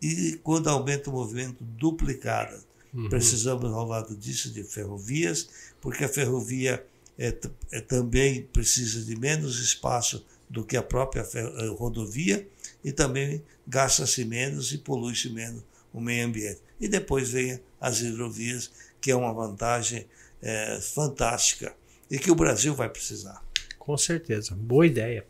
e, 0.00 0.40
quando 0.42 0.70
aumenta 0.70 1.10
o 1.10 1.12
movimento, 1.12 1.62
duplicadas. 1.62 2.66
Uhum. 2.94 3.10
Precisamos, 3.10 3.70
ao 3.70 3.86
lado 3.86 4.16
disso, 4.16 4.50
de 4.50 4.64
ferrovias, 4.64 5.50
porque 5.78 6.04
a 6.04 6.08
ferrovia 6.08 6.82
é, 7.18 7.36
é, 7.70 7.80
também 7.82 8.44
precisa 8.44 9.04
de 9.04 9.14
menos 9.14 9.58
espaço 9.60 10.24
do 10.48 10.64
que 10.64 10.76
a 10.76 10.82
própria 10.82 11.26
eh, 11.34 11.66
rodovia 11.76 12.48
e 12.84 12.92
também 12.92 13.42
gasta-se 13.66 14.24
menos 14.24 14.72
e 14.72 14.78
polui-se 14.78 15.28
menos 15.28 15.62
o 15.92 16.00
meio 16.00 16.24
ambiente. 16.24 16.60
E 16.80 16.86
depois 16.86 17.30
vem 17.30 17.60
as 17.80 18.00
hidrovias, 18.00 18.70
que 19.00 19.10
é 19.10 19.16
uma 19.16 19.32
vantagem 19.32 20.06
eh, 20.42 20.78
fantástica 20.80 21.74
e 22.10 22.18
que 22.18 22.30
o 22.30 22.34
Brasil 22.34 22.74
vai 22.74 22.88
precisar. 22.88 23.42
Com 23.78 23.96
certeza. 23.96 24.54
Boa 24.54 24.86
ideia. 24.86 25.24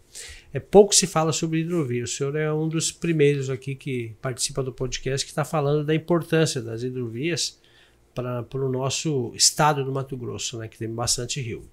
É 0.52 0.58
pouco 0.58 0.94
se 0.94 1.06
fala 1.06 1.32
sobre 1.32 1.60
hidrovia. 1.60 2.04
O 2.04 2.06
senhor 2.06 2.34
é 2.36 2.50
um 2.50 2.68
dos 2.68 2.90
primeiros 2.90 3.50
aqui 3.50 3.74
que 3.74 4.14
participa 4.22 4.62
do 4.62 4.72
podcast 4.72 5.24
que 5.26 5.30
está 5.30 5.44
falando 5.44 5.84
da 5.84 5.94
importância 5.94 6.62
das 6.62 6.82
hidrovias 6.82 7.60
para 8.14 8.46
o 8.54 8.68
nosso 8.70 9.30
estado 9.34 9.84
do 9.84 9.92
Mato 9.92 10.16
Grosso, 10.16 10.56
né, 10.56 10.68
que 10.68 10.78
tem 10.78 10.88
bastante 10.88 11.40
rio. 11.40 11.68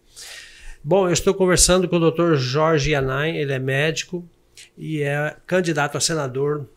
Bom, 0.84 1.08
eu 1.08 1.14
estou 1.14 1.34
conversando 1.34 1.88
com 1.88 1.96
o 1.96 2.12
Dr. 2.12 2.36
Jorge 2.36 2.92
Yanai, 2.92 3.38
ele 3.38 3.54
é 3.54 3.60
médico 3.60 4.28
e 4.78 5.02
é 5.02 5.38
candidato 5.48 5.98
a 5.98 6.02
senador 6.02 6.68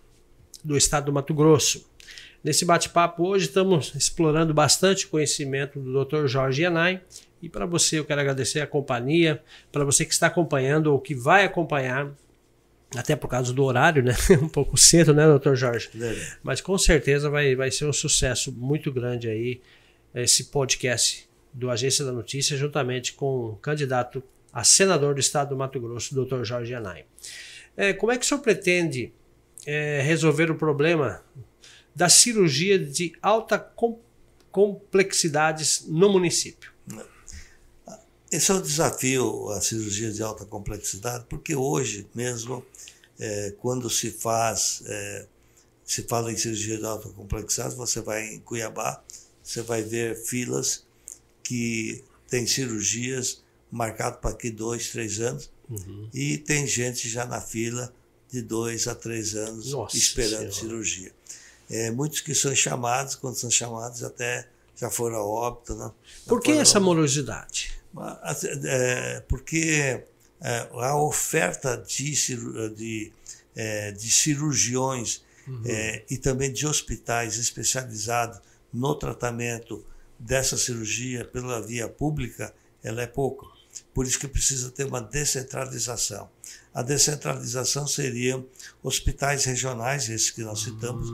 do 0.63 0.77
estado 0.77 1.07
do 1.07 1.13
Mato 1.13 1.35
Grosso. 1.35 1.91
Nesse 2.43 2.65
bate-papo 2.65 3.27
hoje 3.27 3.47
estamos 3.47 3.95
explorando 3.95 4.55
bastante 4.55 5.07
conhecimento 5.07 5.81
do 5.81 6.05
Dr. 6.05 6.27
Jorge 6.27 6.63
Yanai 6.63 7.01
e 7.43 7.49
para 7.49 7.67
você 7.67 7.99
eu 7.99 8.05
quero 8.05 8.21
agradecer 8.21 8.61
a 8.61 8.67
companhia, 8.67 9.43
para 9.73 9.85
você 9.85 10.05
que 10.05 10.13
está 10.13 10.29
acompanhando 10.29 10.89
ou 10.89 11.01
que 11.01 11.15
vai 11.15 11.45
acompanhar, 11.45 12.11
até 12.97 13.17
por 13.17 13.29
causa 13.29 13.53
do 13.53 13.65
horário, 13.65 14.03
né? 14.03 14.15
Um 14.41 14.49
pouco 14.49 14.77
cedo, 14.77 15.13
né, 15.13 15.27
doutor 15.27 15.57
Jorge? 15.57 15.91
Mas 16.43 16.61
com 16.61 16.79
certeza 16.79 17.29
vai, 17.29 17.55
vai 17.55 17.71
ser 17.71 17.85
um 17.87 17.93
sucesso 17.93 18.53
muito 18.53 18.93
grande 18.93 19.29
aí 19.29 19.61
esse 20.15 20.45
podcast 20.45 21.29
do 21.53 21.71
Agência 21.71 22.05
da 22.05 22.13
Notícia, 22.13 22.57
juntamente 22.57 23.13
com 23.13 23.51
o 23.51 23.57
candidato 23.57 24.23
a 24.53 24.65
senador 24.65 25.15
do 25.15 25.21
estado 25.21 25.51
do 25.51 25.57
Mato 25.57 25.79
Grosso, 25.79 26.15
doutor 26.15 26.45
Jorge 26.45 26.75
Anai. 26.75 27.05
É, 27.77 27.93
como 27.93 28.13
é 28.13 28.17
que 28.17 28.25
o 28.25 28.29
senhor 28.29 28.41
pretende 28.41 29.13
é, 29.67 30.01
resolver 30.01 30.51
o 30.51 30.55
problema 30.55 31.23
da 31.97 32.09
cirurgia 32.11 32.79
de 32.79 33.13
alta 33.23 33.59
com, 33.59 33.99
complexidades 34.53 35.85
no 35.89 36.09
município? 36.13 36.71
Esse 38.31 38.51
é 38.51 38.55
o 38.55 38.61
desafio, 38.61 39.49
a 39.51 39.61
cirurgia 39.61 40.11
de 40.13 40.23
alta 40.23 40.45
complexidade, 40.45 41.25
porque 41.29 41.55
hoje 41.57 42.07
mesmo, 42.15 42.65
é, 43.19 43.55
quando 43.61 43.89
se 43.89 44.11
faz, 44.11 44.83
é, 44.85 45.27
se 45.85 46.03
fala 46.03 46.31
em 46.33 46.37
cirurgia 46.37 46.77
de 46.77 46.85
alta 46.85 47.09
complexidade, 47.11 47.75
você 47.77 48.01
vai 48.01 48.35
em 48.35 48.41
Cuiabá, 48.41 49.03
você 49.43 49.63
vai 49.63 49.83
ver 49.83 50.17
filas 50.17 50.85
que 51.43 52.05
tem 52.29 52.47
cirurgias 52.47 53.43
marcadas 53.71 54.21
para 54.21 54.31
aqui 54.31 54.51
dois, 54.51 54.91
três 54.91 55.19
anos, 55.21 55.51
Uhum. 55.69 56.09
e 56.15 56.39
tem 56.39 56.65
gente 56.65 57.09
já 57.09 57.25
na 57.27 57.41
fila 57.41 57.93
de 58.31 58.41
dois 58.41 58.87
a 58.87 58.95
três 58.95 59.35
anos 59.35 59.73
Nossa 59.73 59.97
esperando 59.97 60.39
Senhora. 60.39 60.53
cirurgia. 60.53 61.13
É, 61.69 61.91
muitos 61.91 62.21
que 62.21 62.35
são 62.35 62.55
chamados, 62.55 63.15
quando 63.15 63.37
são 63.37 63.51
chamados, 63.51 64.03
até 64.03 64.49
já 64.77 64.91
foram 64.91 65.17
a 65.17 65.25
óbito. 65.25 65.75
Né? 65.75 65.91
Já 66.05 66.29
Por 66.29 66.41
que 66.41 66.53
essa 66.53 66.79
morosidade? 66.79 67.77
É, 68.65 69.21
porque 69.27 70.05
é, 70.41 70.69
a 70.73 70.97
oferta 70.97 71.77
de, 71.77 72.13
de, 72.75 73.13
é, 73.55 73.93
de 73.93 74.11
cirurgiões 74.11 75.25
é, 75.65 76.05
e 76.11 76.19
também 76.19 76.53
de 76.53 76.67
hospitais 76.67 77.39
especializados 77.39 78.41
no 78.73 78.95
tratamento 78.95 79.85
dessa 80.19 80.57
cirurgia 80.57 81.25
pela 81.25 81.63
via 81.63 81.89
pública, 81.89 82.55
ela 82.83 83.03
é 83.03 83.07
pouca. 83.07 83.47
Por 83.95 84.07
isso 84.07 84.19
que 84.19 84.29
precisa 84.29 84.71
ter 84.71 84.85
uma 84.85 85.01
descentralização. 85.01 86.29
A 86.73 86.83
descentralização 86.83 87.87
seria 87.87 88.45
hospitais 88.83 89.45
regionais, 89.45 90.09
esses 90.09 90.31
que 90.31 90.43
nós 90.43 90.61
citamos, 90.61 91.09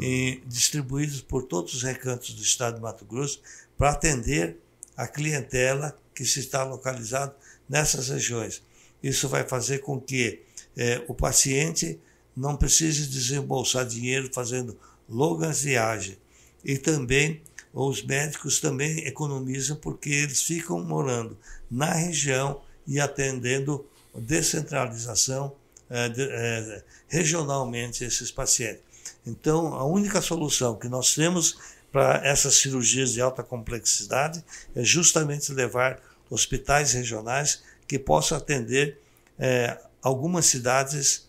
e 0.00 0.42
distribuídos 0.46 1.20
por 1.20 1.44
todos 1.44 1.74
os 1.74 1.82
recantos 1.82 2.34
do 2.34 2.42
estado 2.42 2.76
de 2.76 2.82
Mato 2.82 3.04
Grosso, 3.04 3.40
para 3.76 3.90
atender 3.90 4.58
a 4.96 5.06
clientela 5.06 5.96
que 6.14 6.24
se 6.24 6.40
está 6.40 6.64
localizado 6.64 7.34
nessas 7.68 8.08
regiões. 8.08 8.62
Isso 9.02 9.28
vai 9.28 9.46
fazer 9.46 9.78
com 9.78 10.00
que 10.00 10.40
eh, 10.76 11.02
o 11.06 11.14
paciente 11.14 11.98
não 12.36 12.56
precise 12.56 13.06
desembolsar 13.06 13.86
dinheiro 13.86 14.30
fazendo 14.32 14.78
longas 15.08 15.62
viagens. 15.62 16.18
E 16.64 16.76
também 16.76 17.40
os 17.78 18.02
médicos 18.02 18.58
também 18.58 19.06
economizam 19.06 19.76
porque 19.76 20.08
eles 20.08 20.42
ficam 20.42 20.82
morando 20.82 21.36
na 21.70 21.92
região 21.92 22.62
e 22.86 22.98
atendendo 22.98 23.84
descentralização 24.14 25.54
eh, 25.90 26.08
de- 26.08 26.22
eh, 26.28 26.82
regionalmente 27.06 28.02
esses 28.02 28.30
pacientes. 28.30 28.82
Então, 29.26 29.74
a 29.74 29.84
única 29.84 30.22
solução 30.22 30.74
que 30.76 30.88
nós 30.88 31.14
temos 31.14 31.58
para 31.92 32.26
essas 32.26 32.54
cirurgias 32.54 33.12
de 33.12 33.20
alta 33.20 33.42
complexidade 33.42 34.42
é 34.74 34.82
justamente 34.82 35.52
levar 35.52 36.00
hospitais 36.30 36.92
regionais 36.94 37.62
que 37.86 37.98
possam 37.98 38.38
atender 38.38 38.98
eh, 39.38 39.78
algumas 40.02 40.46
cidades 40.46 41.28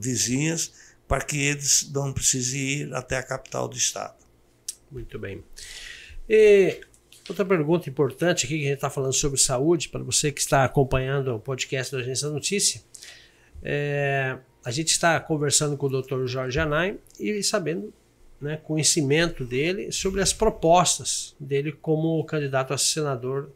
vizinhas 0.00 0.72
para 1.06 1.24
que 1.24 1.38
eles 1.38 1.88
não 1.92 2.12
precisem 2.12 2.60
ir 2.60 2.94
até 2.94 3.16
a 3.16 3.22
capital 3.22 3.68
do 3.68 3.76
estado. 3.76 4.23
Muito 4.90 5.18
bem. 5.18 5.42
E 6.28 6.80
outra 7.28 7.44
pergunta 7.44 7.88
importante 7.88 8.46
aqui, 8.46 8.58
que 8.58 8.64
a 8.64 8.68
gente 8.68 8.76
está 8.76 8.90
falando 8.90 9.12
sobre 9.12 9.38
saúde, 9.38 9.88
para 9.88 10.02
você 10.02 10.30
que 10.30 10.40
está 10.40 10.64
acompanhando 10.64 11.34
o 11.34 11.40
podcast 11.40 11.92
da 11.92 12.00
Agência 12.00 12.28
Notícia. 12.28 12.82
É, 13.62 14.38
a 14.64 14.70
gente 14.70 14.88
está 14.88 15.18
conversando 15.20 15.76
com 15.76 15.86
o 15.86 16.02
Dr. 16.02 16.26
Jorge 16.26 16.58
Anai 16.58 16.98
e 17.18 17.42
sabendo, 17.42 17.92
né, 18.40 18.56
conhecimento 18.58 19.44
dele 19.44 19.90
sobre 19.90 20.20
as 20.20 20.32
propostas 20.32 21.34
dele 21.38 21.72
como 21.72 22.22
candidato 22.24 22.74
a 22.74 22.78
senador 22.78 23.50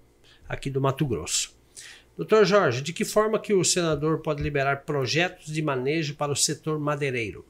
aqui 0.49 0.71
do 0.71 0.81
Mato 0.81 1.07
Grosso. 1.07 1.57
Doutor 2.17 2.45
Jorge, 2.45 2.83
de 2.83 2.93
que 2.93 3.05
forma 3.05 3.39
que 3.39 3.55
o 3.55 3.65
senador 3.65 4.19
pode 4.21 4.43
liberar 4.43 4.83
projetos 4.85 5.47
de 5.47 5.63
manejo 5.63 6.17
para 6.17 6.33
o 6.33 6.37
setor 6.37 6.79
madeireiro? 6.79 7.45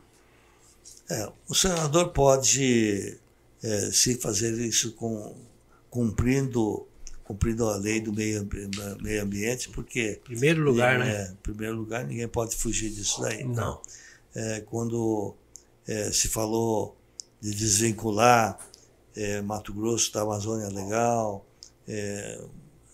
É, 1.10 1.32
o 1.48 1.54
senador 1.54 2.10
pode 2.10 3.18
é, 3.62 3.90
se 3.90 4.16
fazer 4.16 4.52
isso 4.60 4.92
com, 4.92 5.34
cumprindo, 5.90 6.86
cumprindo 7.24 7.68
a 7.68 7.76
lei 7.76 8.00
do 8.00 8.12
meio, 8.12 8.48
meio 9.00 9.22
ambiente, 9.22 9.68
porque 9.70 10.20
primeiro 10.24 10.62
lugar, 10.62 10.96
é, 10.96 10.98
né? 10.98 11.30
em 11.32 11.42
primeiro 11.42 11.76
lugar 11.76 12.06
ninguém 12.06 12.28
pode 12.28 12.56
fugir 12.56 12.90
disso 12.90 13.20
daí. 13.20 13.44
Não. 13.44 13.80
É, 14.34 14.60
quando 14.60 15.34
é, 15.86 16.12
se 16.12 16.28
falou 16.28 16.96
de 17.40 17.54
desvincular 17.54 18.58
é, 19.16 19.40
Mato 19.40 19.72
Grosso 19.72 20.12
da 20.12 20.22
Amazônia 20.22 20.68
Legal, 20.68 21.44
é, 21.86 22.40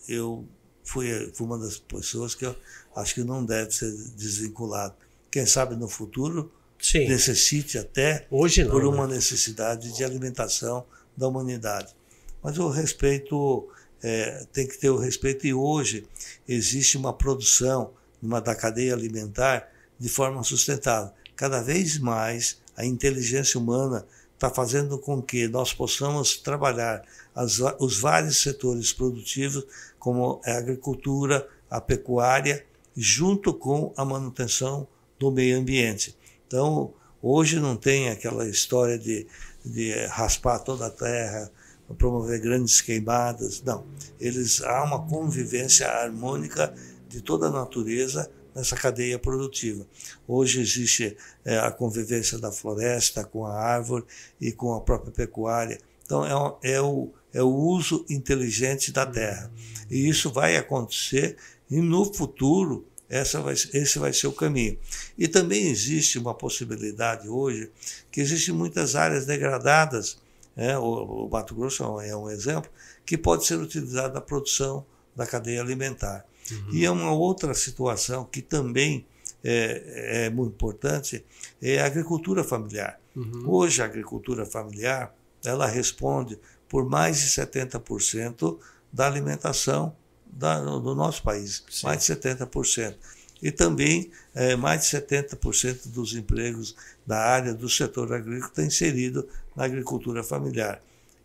eu 0.09 0.46
fui, 0.85 1.31
fui 1.35 1.46
uma 1.46 1.59
das 1.59 1.79
pessoas 1.79 2.35
que 2.35 2.46
eu 2.46 2.55
acho 2.94 3.14
que 3.14 3.24
não 3.24 3.44
deve 3.44 3.72
ser 3.72 3.90
desvinculado. 4.16 4.94
Quem 5.31 5.44
sabe 5.44 5.74
no 5.74 5.88
futuro 5.88 6.53
Sim. 6.85 7.09
necessite 7.09 7.79
até 7.79 8.27
Hoje 8.31 8.62
não, 8.62 8.70
por 8.70 8.85
uma 8.85 9.07
né? 9.07 9.14
necessidade 9.14 9.97
de 9.97 10.05
alimentação 10.05 10.85
da 11.16 11.27
humanidade. 11.27 11.97
Mas 12.42 12.59
o 12.59 12.68
respeito 12.68 13.66
é, 14.03 14.44
tem 14.53 14.66
que 14.66 14.77
ter 14.77 14.90
o 14.90 14.99
respeito 14.99 15.47
e 15.47 15.55
hoje 15.55 16.07
existe 16.47 16.99
uma 16.99 17.11
produção 17.11 17.92
numa, 18.20 18.38
da 18.38 18.55
cadeia 18.55 18.92
alimentar 18.92 19.66
de 19.99 20.11
forma 20.11 20.44
sustentável. 20.44 21.11
Cada 21.35 21.62
vez 21.62 21.99
mais 21.99 22.61
a 22.77 22.85
inteligência 22.85 23.59
humana 23.59 24.07
está 24.35 24.51
fazendo 24.51 24.99
com 24.99 25.23
que 25.23 25.49
nós 25.49 25.73
possamos 25.73 26.37
trabalhar 26.37 27.03
as, 27.35 27.61
os 27.79 27.99
vários 27.99 28.42
setores 28.42 28.92
produtivos, 28.92 29.64
como 29.99 30.38
a 30.44 30.59
agricultura, 30.59 31.49
a 31.70 31.81
pecuária, 31.81 32.62
junto 32.94 33.55
com 33.55 33.90
a 33.97 34.05
manutenção 34.05 34.87
do 35.18 35.31
meio 35.31 35.59
ambiente. 35.59 36.14
Então, 36.55 36.95
hoje 37.21 37.59
não 37.59 37.75
tem 37.75 38.11
aquela 38.11 38.49
história 38.49 38.97
de, 38.97 39.27
de 39.64 39.93
raspar 40.07 40.61
toda 40.61 40.87
a 40.87 40.90
terra, 40.90 41.51
promover 41.99 42.40
grandes 42.40 42.81
queimadas, 42.81 43.61
não. 43.61 43.85
Eles 44.21 44.62
há 44.62 44.85
uma 44.85 45.05
convivência 45.05 45.88
harmônica 45.88 46.73
de 47.09 47.21
toda 47.21 47.49
a 47.49 47.51
natureza 47.51 48.31
nessa 48.55 48.77
cadeia 48.77 49.19
produtiva. 49.19 49.85
Hoje 50.29 50.61
existe 50.61 51.17
é, 51.45 51.59
a 51.59 51.73
convivência 51.73 52.38
da 52.38 52.53
floresta 52.53 53.25
com 53.25 53.45
a 53.45 53.53
árvore 53.53 54.05
e 54.40 54.53
com 54.53 54.75
a 54.75 54.81
própria 54.81 55.11
pecuária. 55.11 55.81
Então, 56.05 56.25
é, 56.62 56.75
é, 56.75 56.81
o, 56.81 57.11
é 57.33 57.43
o 57.43 57.53
uso 57.53 58.07
inteligente 58.09 58.93
da 58.93 59.05
terra. 59.05 59.51
E 59.90 60.09
isso 60.09 60.31
vai 60.31 60.57
acontecer 60.57 61.37
e 61.69 61.81
no 61.81 62.05
futuro 62.14 62.87
essa 63.09 63.40
vai, 63.40 63.55
esse 63.55 63.99
vai 63.99 64.12
ser 64.12 64.27
o 64.27 64.33
caminho. 64.33 64.79
E 65.17 65.29
também 65.29 65.69
existe 65.69 66.19
uma 66.19 66.35
possibilidade 66.35 67.29
hoje 67.29 67.71
que 68.11 68.21
existem 68.21 68.55
muitas 68.55 68.97
áreas 68.97 69.27
degradadas, 69.27 70.19
né? 70.57 70.79
o, 70.79 71.27
o 71.27 71.31
Mato 71.31 71.55
Grosso 71.55 71.83
é 72.01 72.17
um 72.17 72.31
exemplo, 72.31 72.71
que 73.05 73.19
pode 73.19 73.47
ser 73.47 73.59
utilizado 73.59 74.14
na 74.14 74.21
produção 74.21 74.85
da 75.14 75.27
cadeia 75.27 75.61
alimentar. 75.61 76.25
Uhum. 76.51 76.75
E 76.75 76.85
é 76.85 76.90
uma 76.90 77.12
outra 77.12 77.55
situação 77.55 78.25
que 78.25 78.43
também 78.43 79.07
é, 79.43 80.25
é 80.27 80.31
muito 80.31 80.55
importante, 80.55 81.25
é 81.61 81.81
a 81.81 81.87
agricultura 81.87 82.43
familiar. 82.43 82.99
Uhum. 83.14 83.45
Hoje 83.47 83.83
a 83.83 83.85
agricultura 83.85 84.45
familiar, 84.47 85.14
ela 85.45 85.67
responde 85.67 86.38
por 86.69 86.88
mais 86.88 87.21
de 87.21 87.27
70% 87.29 88.59
da 88.93 89.07
alimentação 89.07 89.95
da, 90.37 90.61
do 90.61 90.94
nosso 90.94 91.23
país, 91.23 91.64
Sim. 91.70 91.87
mais 91.87 92.05
de 92.05 92.14
70%. 92.14 92.94
E 93.42 93.51
também 93.51 94.11
é, 94.35 94.57
mais 94.57 94.83
de 94.83 94.97
70% 94.97 95.88
dos 95.88 96.14
empregos 96.14 96.75
da 97.07 97.18
área 97.18 97.53
do 97.53 97.68
setor 97.68 98.12
agrícola 98.12 98.49
está 98.49 98.62
inserido 98.62 99.29
na 99.55 99.64
agricultura 99.64 100.23
familiar. 100.23 100.81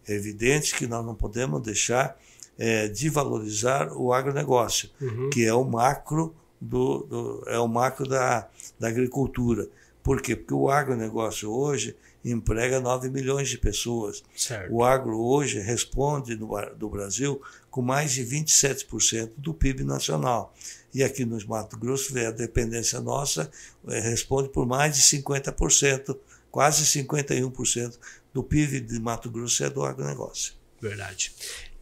É 0.08 0.14
evidente 0.14 0.76
que 0.76 0.88
nós 0.88 1.06
não 1.06 1.16
podemos 1.16 1.62
deixar 1.62 2.18
é, 2.58 2.88
de 2.88 3.10
valorizar 3.10 3.94
o 3.94 4.12
agronegócio, 4.12 4.90
uhum. 5.00 5.30
que 5.30 5.46
é 5.46 5.54
o 5.54 5.64
macro 5.64 6.36
do, 6.60 7.04
do, 7.04 7.44
é 7.48 7.58
o 7.58 7.68
macro 7.68 8.08
da, 8.08 8.48
da 8.78 8.90
agricultura. 8.90 9.68
Por 10.04 10.22
quê? 10.22 10.36
Porque 10.36 10.54
o 10.54 10.70
agronegócio 10.70 11.50
hoje 11.50 11.96
emprega 12.24 12.80
9 12.80 13.10
milhões 13.10 13.50
de 13.50 13.58
pessoas. 13.58 14.24
Certo. 14.36 14.74
O 14.74 14.84
agro 14.84 15.18
hoje 15.18 15.60
responde 15.60 16.36
no, 16.36 16.50
do 16.76 16.90
Brasil 16.90 17.42
com 17.70 17.82
mais 17.82 18.12
de 18.12 18.24
27% 18.24 19.32
do 19.38 19.54
PIB 19.54 19.84
nacional. 19.84 20.54
E 20.94 21.04
aqui 21.04 21.24
no 21.24 21.38
Mato 21.48 21.78
Grosso, 21.78 22.18
a 22.18 22.32
dependência 22.32 23.00
nossa 23.00 23.50
é, 23.88 24.00
responde 24.00 24.50
por 24.50 24.66
mais 24.66 24.96
de 24.96 25.02
50%, 25.02 26.18
quase 26.50 26.84
51% 26.84 27.98
do 28.34 28.44
PIB 28.44 28.82
de 28.82 29.00
Mato 29.00 29.30
Grosso 29.30 29.64
é 29.64 29.70
do 29.70 29.84
agronegócio. 29.84 30.54
Verdade. 30.82 31.34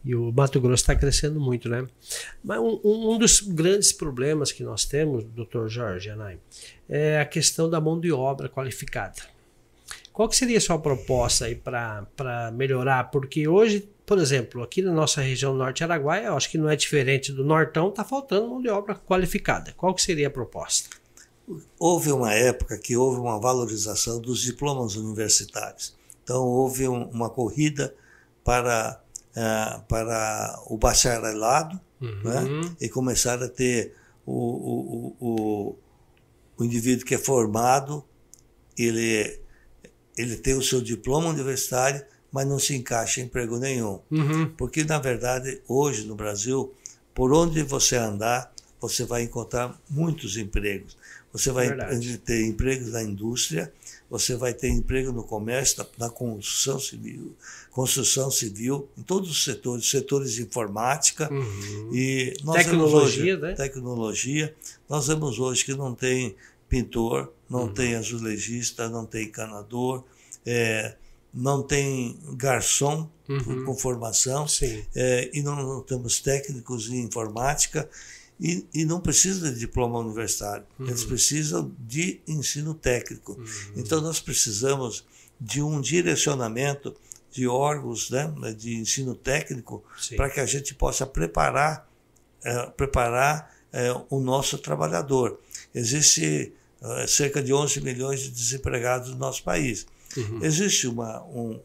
E 0.04 0.14
o 0.14 0.32
Mato 0.32 0.60
Grosso 0.60 0.82
está 0.82 0.94
crescendo 0.94 1.40
muito, 1.40 1.68
né? 1.68 1.86
Mas 2.42 2.58
um, 2.58 2.80
um, 2.84 3.18
dos 3.18 3.40
grandes 3.40 3.92
problemas 3.92 4.52
que 4.52 4.62
nós 4.62 4.84
temos, 4.84 5.24
doutor 5.24 5.68
Jorge 5.68 6.10
Anai, 6.10 6.38
é 6.88 7.20
a 7.20 7.26
questão 7.26 7.68
da 7.68 7.80
mão 7.80 7.98
de 7.98 8.12
obra 8.12 8.48
qualificada. 8.48 9.22
Qual 10.18 10.28
que 10.28 10.34
seria 10.34 10.58
a 10.58 10.60
sua 10.60 10.80
proposta 10.80 11.44
aí 11.44 11.54
para 11.54 12.50
melhorar? 12.52 13.04
Porque 13.04 13.46
hoje, 13.46 13.88
por 14.04 14.18
exemplo, 14.18 14.64
aqui 14.64 14.82
na 14.82 14.90
nossa 14.90 15.20
região 15.20 15.54
norte 15.54 15.84
Araguaia, 15.84 16.26
eu 16.26 16.36
acho 16.36 16.50
que 16.50 16.58
não 16.58 16.68
é 16.68 16.74
diferente 16.74 17.30
do 17.30 17.44
Nortão, 17.44 17.90
está 17.90 18.02
faltando 18.02 18.48
mão 18.48 18.60
de 18.60 18.68
obra 18.68 18.96
qualificada. 18.96 19.72
Qual 19.76 19.94
que 19.94 20.02
seria 20.02 20.26
a 20.26 20.30
proposta? 20.30 20.90
Houve 21.78 22.10
uma 22.10 22.34
época 22.34 22.76
que 22.78 22.96
houve 22.96 23.20
uma 23.20 23.38
valorização 23.38 24.20
dos 24.20 24.42
diplomas 24.42 24.96
universitários. 24.96 25.96
Então 26.24 26.42
houve 26.42 26.88
um, 26.88 27.04
uma 27.10 27.30
corrida 27.30 27.94
para 28.42 29.00
uh, 29.36 29.82
para 29.86 30.60
o 30.66 30.76
bacharelado 30.76 31.80
uhum. 32.00 32.22
né? 32.24 32.74
e 32.80 32.88
começar 32.88 33.40
a 33.40 33.48
ter 33.48 33.94
o, 34.26 34.32
o, 34.34 35.16
o, 35.20 35.76
o 36.56 36.64
indivíduo 36.64 37.06
que 37.06 37.14
é 37.14 37.18
formado, 37.18 38.04
ele, 38.76 39.46
ele 40.18 40.36
tem 40.36 40.54
o 40.54 40.62
seu 40.62 40.80
diploma 40.80 41.28
universitário, 41.28 42.04
mas 42.30 42.46
não 42.46 42.58
se 42.58 42.76
encaixa 42.76 43.20
em 43.20 43.24
emprego 43.24 43.56
nenhum. 43.56 44.00
Uhum. 44.10 44.50
Porque, 44.56 44.84
na 44.84 44.98
verdade, 44.98 45.62
hoje 45.66 46.04
no 46.04 46.14
Brasil, 46.14 46.74
por 47.14 47.32
onde 47.32 47.62
você 47.62 47.96
andar, 47.96 48.52
você 48.80 49.04
vai 49.04 49.22
encontrar 49.22 49.78
muitos 49.88 50.36
empregos. 50.36 50.96
Você 51.32 51.50
vai 51.50 51.68
Verdade. 51.68 52.18
ter 52.18 52.46
empregos 52.46 52.92
na 52.92 53.02
indústria, 53.02 53.72
você 54.10 54.34
vai 54.34 54.54
ter 54.54 54.68
emprego 54.68 55.12
no 55.12 55.22
comércio, 55.22 55.86
na, 55.98 56.08
construção 56.08 56.80
civil, 56.80 57.36
construção 57.70 58.30
civil, 58.30 58.88
em 58.96 59.02
todos 59.02 59.30
os 59.30 59.44
setores, 59.44 59.90
setores 59.90 60.32
de 60.32 60.42
informática 60.42 61.30
uhum. 61.30 61.90
e 61.92 62.34
tecnologia, 62.54 63.34
hoje, 63.34 63.36
né? 63.36 63.54
Tecnologia. 63.54 64.54
Nós 64.88 65.06
vemos 65.06 65.38
hoje 65.38 65.64
que 65.64 65.74
não 65.74 65.94
tem 65.94 66.34
pintor, 66.68 67.30
não 67.48 67.62
uhum. 67.62 67.72
tem 67.72 67.94
azulejista, 67.94 68.88
não 68.88 69.06
tem 69.06 69.26
encanador, 69.26 70.04
é, 70.44 70.96
não 71.32 71.62
tem 71.62 72.18
garçom 72.34 73.08
uhum. 73.28 73.64
com 73.64 73.76
formação 73.76 74.46
é, 74.94 75.30
e 75.32 75.42
não, 75.42 75.56
não 75.56 75.82
temos 75.82 76.20
técnicos 76.20 76.88
em 76.88 77.00
informática 77.02 77.88
e, 78.40 78.66
e 78.72 78.84
não 78.84 79.00
precisa 79.00 79.52
de 79.52 79.58
diploma 79.58 79.98
universitário, 79.98 80.64
uhum. 80.78 80.86
eles 80.86 81.04
precisam 81.04 81.72
de 81.78 82.20
ensino 82.26 82.72
técnico. 82.72 83.32
Uhum. 83.32 83.72
Então, 83.76 84.00
nós 84.00 84.20
precisamos 84.20 85.04
de 85.40 85.60
um 85.62 85.80
direcionamento 85.80 86.94
de 87.30 87.46
órgãos 87.46 88.10
né, 88.10 88.32
de 88.56 88.76
ensino 88.76 89.14
técnico 89.14 89.84
para 90.16 90.30
que 90.30 90.40
a 90.40 90.46
gente 90.46 90.74
possa 90.74 91.06
preparar, 91.06 91.88
é, 92.42 92.66
preparar 92.70 93.54
é, 93.72 93.92
o 94.08 94.20
nosso 94.20 94.58
trabalhador. 94.58 95.38
Existe 95.74 96.52
cerca 97.06 97.42
de 97.42 97.52
11 97.52 97.80
milhões 97.80 98.20
de 98.20 98.30
desempregados 98.30 99.10
no 99.10 99.16
nosso 99.16 99.42
país. 99.42 99.86
Uhum. 100.16 100.40
Existe 100.42 100.86
uma, 100.86 101.22
um, 101.24 101.60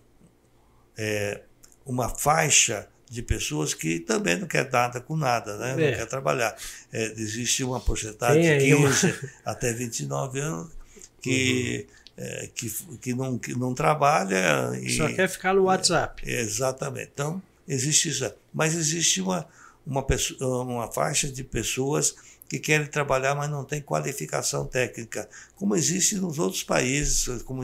é, 0.97 1.41
uma 1.85 2.09
faixa 2.09 2.87
de 3.09 3.21
pessoas 3.21 3.73
que 3.73 3.99
também 3.99 4.37
não 4.37 4.47
quer 4.47 4.69
nada 4.71 4.99
com 4.99 5.15
nada, 5.15 5.55
né? 5.57 5.71
É. 5.71 5.91
não 5.91 5.97
quer 5.97 6.07
trabalhar. 6.07 6.55
É, 6.91 7.13
existe 7.15 7.63
uma 7.63 7.79
porcentagem 7.79 8.57
de 8.57 8.75
15 8.75 9.05
uma... 9.07 9.29
até 9.45 9.71
29 9.71 10.39
anos 10.39 10.71
que, 11.21 11.87
uhum. 12.17 12.23
é, 12.25 12.49
que, 12.55 12.69
que, 12.99 13.13
não, 13.13 13.37
que 13.37 13.57
não 13.57 13.73
trabalha. 13.73 14.71
E, 14.81 14.89
Só 14.97 15.07
quer 15.13 15.29
ficar 15.29 15.53
no 15.53 15.63
WhatsApp. 15.63 16.23
exatamente. 16.27 17.11
Então, 17.13 17.41
existe 17.67 18.09
isso. 18.09 18.31
Mas 18.51 18.75
existe 18.75 19.21
uma, 19.21 19.47
uma, 19.85 20.03
pessoa, 20.03 20.63
uma 20.63 20.91
faixa 20.91 21.27
de 21.27 21.43
pessoas 21.43 22.15
que 22.53 22.59
querem 22.59 22.85
trabalhar, 22.85 23.33
mas 23.33 23.49
não 23.49 23.63
tem 23.63 23.81
qualificação 23.81 24.67
técnica, 24.67 25.27
como 25.55 25.75
existe 25.75 26.15
nos 26.17 26.37
outros 26.37 26.61
países, 26.61 27.41
como 27.41 27.63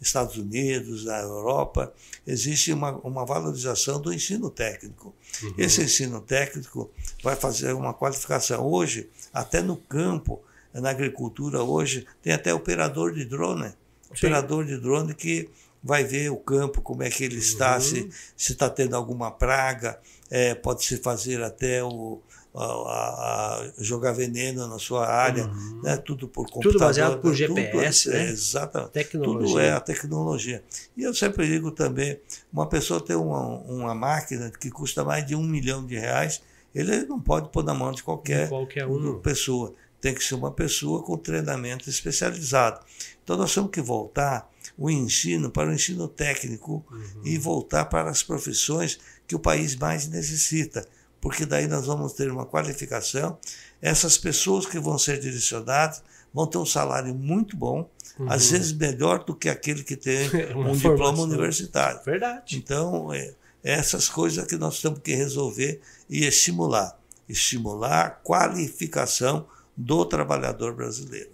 Estados 0.00 0.38
Unidos, 0.38 1.04
na 1.04 1.18
Europa, 1.18 1.92
existe 2.26 2.72
uma, 2.72 2.92
uma 3.00 3.26
valorização 3.26 4.00
do 4.00 4.10
ensino 4.10 4.48
técnico. 4.48 5.14
Uhum. 5.42 5.54
Esse 5.58 5.82
ensino 5.82 6.22
técnico 6.22 6.90
vai 7.22 7.36
fazer 7.36 7.74
uma 7.74 7.92
qualificação. 7.92 8.64
Hoje, 8.66 9.10
até 9.30 9.60
no 9.60 9.76
campo, 9.76 10.42
na 10.72 10.88
agricultura, 10.88 11.62
hoje, 11.62 12.06
tem 12.22 12.32
até 12.32 12.54
operador 12.54 13.12
de 13.12 13.26
drone. 13.26 13.68
Sim. 13.68 13.74
Operador 14.16 14.64
de 14.64 14.78
drone 14.78 15.12
que 15.12 15.50
vai 15.82 16.02
ver 16.02 16.30
o 16.30 16.36
campo, 16.38 16.80
como 16.80 17.02
é 17.02 17.10
que 17.10 17.24
ele 17.24 17.36
está, 17.36 17.74
uhum. 17.74 18.08
se 18.34 18.52
está 18.52 18.70
tendo 18.70 18.96
alguma 18.96 19.30
praga, 19.30 20.00
é, 20.30 20.54
pode 20.54 20.82
se 20.82 20.96
fazer 20.96 21.42
até 21.42 21.84
o, 21.84 22.22
a, 22.54 22.64
a, 22.64 23.72
jogar 23.78 24.12
veneno 24.12 24.66
na 24.66 24.78
sua 24.78 25.06
área, 25.06 25.46
uhum. 25.46 25.80
né? 25.82 25.96
tudo 25.96 26.26
por 26.26 26.44
computador. 26.46 26.72
Tudo 26.72 26.80
baseado 26.80 27.18
por 27.20 27.34
GPS, 27.34 28.04
tudo, 28.04 28.12
né? 28.12 28.26
É, 28.26 28.30
exatamente. 28.30 28.90
Tecnologia. 28.92 29.46
Tudo 29.48 29.60
é 29.60 29.70
a 29.70 29.80
tecnologia. 29.80 30.64
E 30.96 31.02
eu 31.02 31.14
sempre 31.14 31.46
digo 31.46 31.70
também, 31.70 32.18
uma 32.52 32.66
pessoa 32.66 33.00
tem 33.00 33.16
uma, 33.16 33.40
uma 33.60 33.94
máquina 33.94 34.50
que 34.50 34.70
custa 34.70 35.04
mais 35.04 35.24
de 35.24 35.34
um 35.34 35.42
milhão 35.42 35.86
de 35.86 35.96
reais, 35.96 36.42
ele 36.74 37.04
não 37.04 37.20
pode 37.20 37.50
pôr 37.50 37.64
na 37.64 37.74
mão 37.74 37.92
de 37.92 38.02
qualquer, 38.02 38.48
qualquer 38.48 38.86
um. 38.86 39.18
pessoa. 39.20 39.74
Tem 40.00 40.14
que 40.14 40.24
ser 40.24 40.34
uma 40.34 40.50
pessoa 40.50 41.02
com 41.02 41.16
treinamento 41.16 41.90
especializado. 41.90 42.80
Então 43.22 43.36
nós 43.36 43.52
temos 43.52 43.70
que 43.70 43.82
voltar 43.82 44.50
o 44.78 44.90
ensino 44.90 45.50
para 45.50 45.68
o 45.68 45.74
ensino 45.74 46.08
técnico 46.08 46.84
uhum. 46.90 47.22
e 47.22 47.36
voltar 47.36 47.84
para 47.84 48.10
as 48.10 48.22
profissões 48.22 48.98
que 49.26 49.34
o 49.34 49.38
país 49.38 49.76
mais 49.76 50.08
necessita, 50.08 50.86
porque 51.20 51.44
daí 51.44 51.66
nós 51.66 51.86
vamos 51.86 52.14
ter 52.14 52.30
uma 52.30 52.46
qualificação. 52.46 53.38
Essas 53.80 54.16
pessoas 54.16 54.66
que 54.66 54.78
vão 54.78 54.98
ser 54.98 55.20
direcionadas 55.20 56.02
vão 56.32 56.46
ter 56.46 56.58
um 56.58 56.66
salário 56.66 57.14
muito 57.14 57.56
bom, 57.56 57.90
uhum. 58.18 58.30
às 58.30 58.50
vezes 58.50 58.72
melhor 58.72 59.24
do 59.24 59.34
que 59.34 59.48
aquele 59.48 59.82
que 59.82 59.96
tem 59.96 60.28
um 60.56 60.72
diploma 60.72 61.22
universitário. 61.22 62.00
Verdade. 62.04 62.56
Então, 62.56 63.12
é, 63.12 63.34
essas 63.62 64.08
coisas 64.08 64.46
que 64.46 64.56
nós 64.56 64.80
temos 64.80 65.00
que 65.00 65.14
resolver 65.14 65.80
e 66.08 66.24
estimular. 66.24 66.98
Estimular 67.28 68.06
a 68.06 68.10
qualificação 68.10 69.46
do 69.76 70.04
trabalhador 70.04 70.74
brasileiro. 70.74 71.30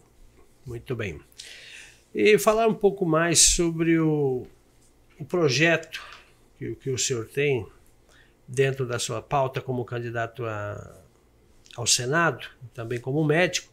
Muito 0.64 0.96
bem. 0.96 1.20
E 2.14 2.38
falar 2.38 2.66
um 2.66 2.75
pouco 2.75 3.07
mais 3.07 3.40
sobre 3.55 3.99
o, 3.99 4.46
o 5.18 5.25
projeto 5.25 6.03
que, 6.59 6.75
que 6.77 6.90
o 6.90 6.99
senhor 6.99 7.27
tem 7.27 7.66
dentro 8.46 8.87
da 8.87 8.98
sua 8.98 9.20
pauta 9.20 9.61
como 9.61 9.85
candidato 9.85 10.44
a, 10.44 11.02
ao 11.76 11.87
Senado, 11.87 12.46
também 12.72 13.00
como 13.00 13.24
médico, 13.24 13.72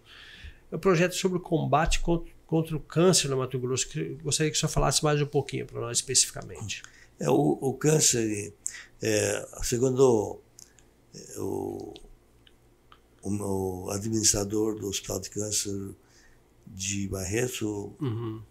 é 0.72 0.76
o 0.76 0.80
projeto 0.80 1.14
sobre 1.16 1.38
o 1.38 1.42
combate 1.42 2.00
contra, 2.00 2.34
contra 2.48 2.76
o 2.76 2.80
câncer 2.80 3.30
no 3.30 3.38
Mato 3.38 3.60
Grosso. 3.60 3.88
Que 3.88 4.16
gostaria 4.24 4.52
que 4.52 4.58
o 4.58 4.60
senhor 4.60 4.72
falasse 4.72 5.04
mais 5.04 5.22
um 5.22 5.26
pouquinho 5.26 5.66
para 5.66 5.80
nós 5.80 5.98
especificamente. 5.98 6.82
É, 7.20 7.30
o, 7.30 7.58
o 7.62 7.74
câncer, 7.74 8.54
é, 9.02 9.48
segundo 9.62 10.42
é, 11.14 11.40
o, 11.40 11.94
o, 13.22 13.90
administrador 13.92 14.80
do 14.80 14.88
Hospital 14.88 15.20
de 15.20 15.30
Câncer 15.30 15.96
de 16.66 17.08
Barreto, 17.08 17.96
uhum. 18.02 18.42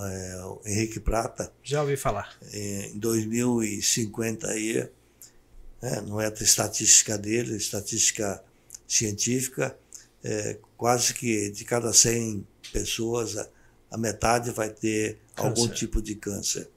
é, 0.00 0.70
Henrique 0.72 0.98
Prata. 0.98 1.52
Já 1.62 1.82
ouvi 1.82 1.96
falar. 1.96 2.36
Em 2.52 2.98
2050 2.98 4.48
aí, 4.48 4.90
é, 5.82 6.00
não 6.02 6.20
é 6.20 6.26
a 6.26 6.42
estatística 6.42 7.16
dele, 7.16 7.56
estatística 7.56 8.42
científica, 8.86 9.76
é, 10.22 10.58
quase 10.76 11.14
que 11.14 11.50
de 11.50 11.64
cada 11.64 11.92
100 11.92 12.46
pessoas, 12.72 13.36
a, 13.36 13.48
a 13.90 13.98
metade 13.98 14.50
vai 14.50 14.68
ter 14.68 15.18
câncer. 15.34 15.48
algum 15.48 15.68
tipo 15.68 16.02
de 16.02 16.14
câncer. 16.14 16.68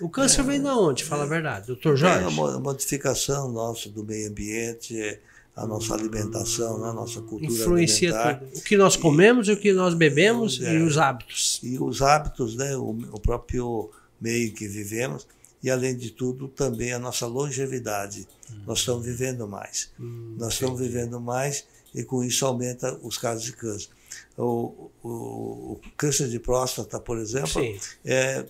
O 0.00 0.08
câncer 0.08 0.40
é, 0.40 0.44
vem 0.44 0.60
de 0.60 0.68
onde, 0.68 1.04
fala 1.04 1.24
a 1.24 1.26
verdade, 1.26 1.66
doutor 1.66 1.96
Jorge? 1.96 2.24
É 2.24 2.28
uma 2.28 2.58
modificação 2.58 3.50
nossa 3.50 3.88
do 3.88 4.04
meio 4.04 4.28
ambiente, 4.28 5.18
a 5.54 5.66
nossa 5.66 5.94
alimentação, 5.94 6.84
a 6.84 6.92
nossa 6.92 7.20
cultura 7.22 7.50
Influencia 7.50 8.14
alimentar. 8.14 8.40
tudo. 8.40 8.58
O 8.58 8.62
que 8.62 8.76
nós 8.76 8.96
comemos, 8.96 9.48
e, 9.48 9.52
o 9.52 9.56
que 9.56 9.72
nós 9.72 9.94
bebemos 9.94 10.60
é, 10.60 10.74
e 10.74 10.82
os 10.82 10.98
hábitos. 10.98 11.60
E 11.62 11.78
os 11.78 12.02
hábitos, 12.02 12.56
né, 12.56 12.76
o, 12.76 12.90
o 13.12 13.20
próprio 13.20 13.90
meio 14.20 14.52
que 14.52 14.68
vivemos 14.68 15.26
e, 15.62 15.70
além 15.70 15.96
de 15.96 16.10
tudo, 16.10 16.48
também 16.48 16.92
a 16.92 16.98
nossa 16.98 17.26
longevidade. 17.26 18.26
Hum. 18.50 18.62
Nós 18.66 18.78
estamos 18.80 19.04
vivendo 19.04 19.48
mais. 19.48 19.90
Hum, 19.98 20.36
Nós 20.38 20.54
estamos 20.54 20.78
vivendo 20.78 21.20
mais 21.20 21.64
e, 21.94 22.04
com 22.04 22.22
isso, 22.22 22.44
aumenta 22.46 22.98
os 23.02 23.16
casos 23.18 23.44
de 23.44 23.52
câncer. 23.52 23.88
O, 24.36 24.90
o, 25.02 25.08
o 25.08 25.80
câncer 25.96 26.28
de 26.28 26.38
próstata, 26.38 27.00
por 27.00 27.18
exemplo, 27.18 27.48
Sim. 27.62 27.78
é, 28.04 28.46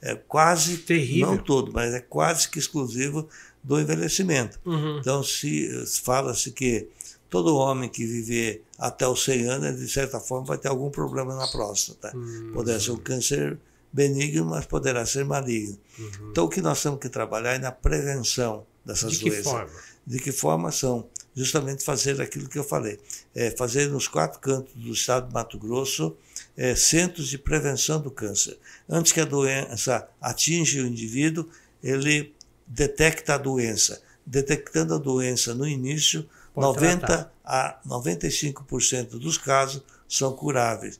é 0.00 0.14
quase, 0.14 0.78
Terrível. 0.78 1.28
não 1.28 1.38
todo, 1.38 1.72
mas 1.72 1.94
é 1.94 2.00
quase 2.00 2.48
que 2.48 2.58
exclusivo 2.58 3.28
do 3.62 3.78
envelhecimento. 3.80 4.58
Uhum. 4.64 4.98
Então, 4.98 5.22
se, 5.22 5.86
se 5.86 6.00
fala-se 6.00 6.50
que 6.50 6.88
todo 7.28 7.56
homem 7.56 7.88
que 7.88 8.04
viver 8.06 8.64
até 8.78 9.06
os 9.06 9.22
100 9.24 9.48
anos, 9.48 9.80
de 9.80 9.88
certa 9.88 10.18
forma, 10.18 10.46
vai 10.46 10.58
ter 10.58 10.68
algum 10.68 10.90
problema 10.90 11.34
na 11.34 11.46
próstata. 11.46 12.16
Uhum. 12.16 12.52
Poderá 12.54 12.80
ser 12.80 12.92
um 12.92 12.96
câncer 12.96 13.58
benigno, 13.92 14.44
mas 14.44 14.66
poderá 14.66 15.04
ser 15.06 15.24
maligno. 15.24 15.78
Uhum. 15.98 16.30
Então, 16.30 16.44
o 16.44 16.48
que 16.48 16.60
nós 16.60 16.82
temos 16.82 17.00
que 17.00 17.08
trabalhar 17.08 17.54
é 17.54 17.58
na 17.58 17.72
prevenção 17.72 18.66
dessas 18.84 19.12
de 19.12 19.20
doenças. 19.20 19.38
Que 19.38 19.42
forma? 19.44 19.70
De 20.06 20.18
que 20.18 20.32
forma 20.32 20.72
são? 20.72 21.06
Justamente 21.34 21.84
fazer 21.84 22.20
aquilo 22.20 22.48
que 22.48 22.58
eu 22.58 22.64
falei. 22.64 22.98
É 23.34 23.50
fazer 23.50 23.88
nos 23.88 24.08
quatro 24.08 24.40
cantos 24.40 24.74
do 24.74 24.92
estado 24.92 25.28
de 25.28 25.34
Mato 25.34 25.58
Grosso 25.58 26.16
é, 26.56 26.74
centros 26.74 27.28
de 27.28 27.38
prevenção 27.38 28.00
do 28.00 28.10
câncer. 28.10 28.58
Antes 28.88 29.12
que 29.12 29.20
a 29.20 29.24
doença 29.24 30.08
atinja 30.20 30.82
o 30.82 30.86
indivíduo, 30.86 31.48
ele 31.82 32.34
detecta 32.66 33.34
a 33.34 33.38
doença. 33.38 34.02
Detectando 34.26 34.94
a 34.94 34.98
doença 34.98 35.54
no 35.54 35.66
início, 35.66 36.28
Pode 36.52 36.66
90 36.66 37.06
tratar. 37.06 37.32
a 37.44 37.78
95% 37.86 39.10
dos 39.10 39.38
casos 39.38 39.82
são 40.08 40.32
curáveis 40.32 40.98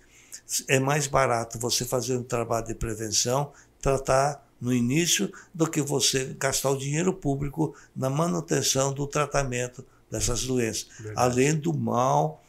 é 0.66 0.78
mais 0.78 1.06
barato 1.06 1.58
você 1.58 1.84
fazer 1.84 2.16
um 2.16 2.22
trabalho 2.22 2.66
de 2.66 2.74
prevenção, 2.74 3.52
tratar 3.80 4.46
no 4.60 4.72
início, 4.72 5.32
do 5.54 5.68
que 5.68 5.80
você 5.80 6.36
gastar 6.38 6.70
o 6.70 6.78
dinheiro 6.78 7.12
público 7.12 7.74
na 7.94 8.10
manutenção 8.10 8.92
do 8.92 9.06
tratamento 9.06 9.84
dessas 10.10 10.44
doenças, 10.44 10.88
Verdade. 10.98 11.14
além 11.16 11.54
do 11.54 11.72
mal 11.72 12.42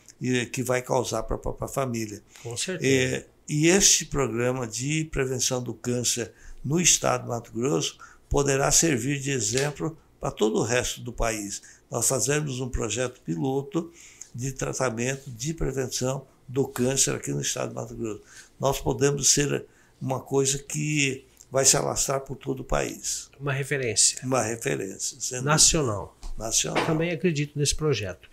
que 0.51 0.63
vai 0.63 0.81
causar 0.81 1.23
para 1.23 1.35
a 1.35 1.39
própria 1.39 1.67
família. 1.67 2.21
Com 2.43 2.57
certeza. 2.57 2.91
É, 2.91 3.25
e 3.47 3.67
este 3.67 4.05
programa 4.05 4.67
de 4.67 5.05
prevenção 5.05 5.61
do 5.61 5.73
câncer 5.73 6.33
no 6.63 6.79
estado 6.79 7.23
do 7.23 7.29
Mato 7.29 7.51
Grosso 7.53 7.97
poderá 8.27 8.71
servir 8.71 9.19
de 9.19 9.31
exemplo 9.31 9.97
para 10.19 10.29
todo 10.31 10.59
o 10.59 10.63
resto 10.63 11.01
do 11.01 11.13
país. 11.13 11.61
Nós 11.89 12.07
fazemos 12.07 12.59
um 12.59 12.69
projeto 12.69 13.21
piloto 13.21 13.91
de 14.35 14.51
tratamento 14.51 15.31
de 15.31 15.53
prevenção 15.53 16.27
do 16.49 16.67
câncer 16.67 17.15
aqui 17.15 17.31
no 17.31 17.41
estado 17.41 17.69
de 17.69 17.75
Mato 17.75 17.95
Grosso. 17.95 18.21
Nós 18.59 18.81
podemos 18.81 19.31
ser 19.31 19.65
uma 20.01 20.19
coisa 20.19 20.57
que 20.57 21.23
vai 21.51 21.63
se 21.63 21.77
alastrar 21.77 22.21
por 22.21 22.35
todo 22.35 22.61
o 22.61 22.63
país. 22.63 23.29
Uma 23.39 23.53
referência. 23.53 24.19
Uma 24.23 24.41
referência. 24.41 25.41
Nacional. 25.41 26.17
Nacional. 26.37 26.85
Também 26.85 27.11
acredito 27.11 27.57
nesse 27.57 27.75
projeto. 27.75 28.29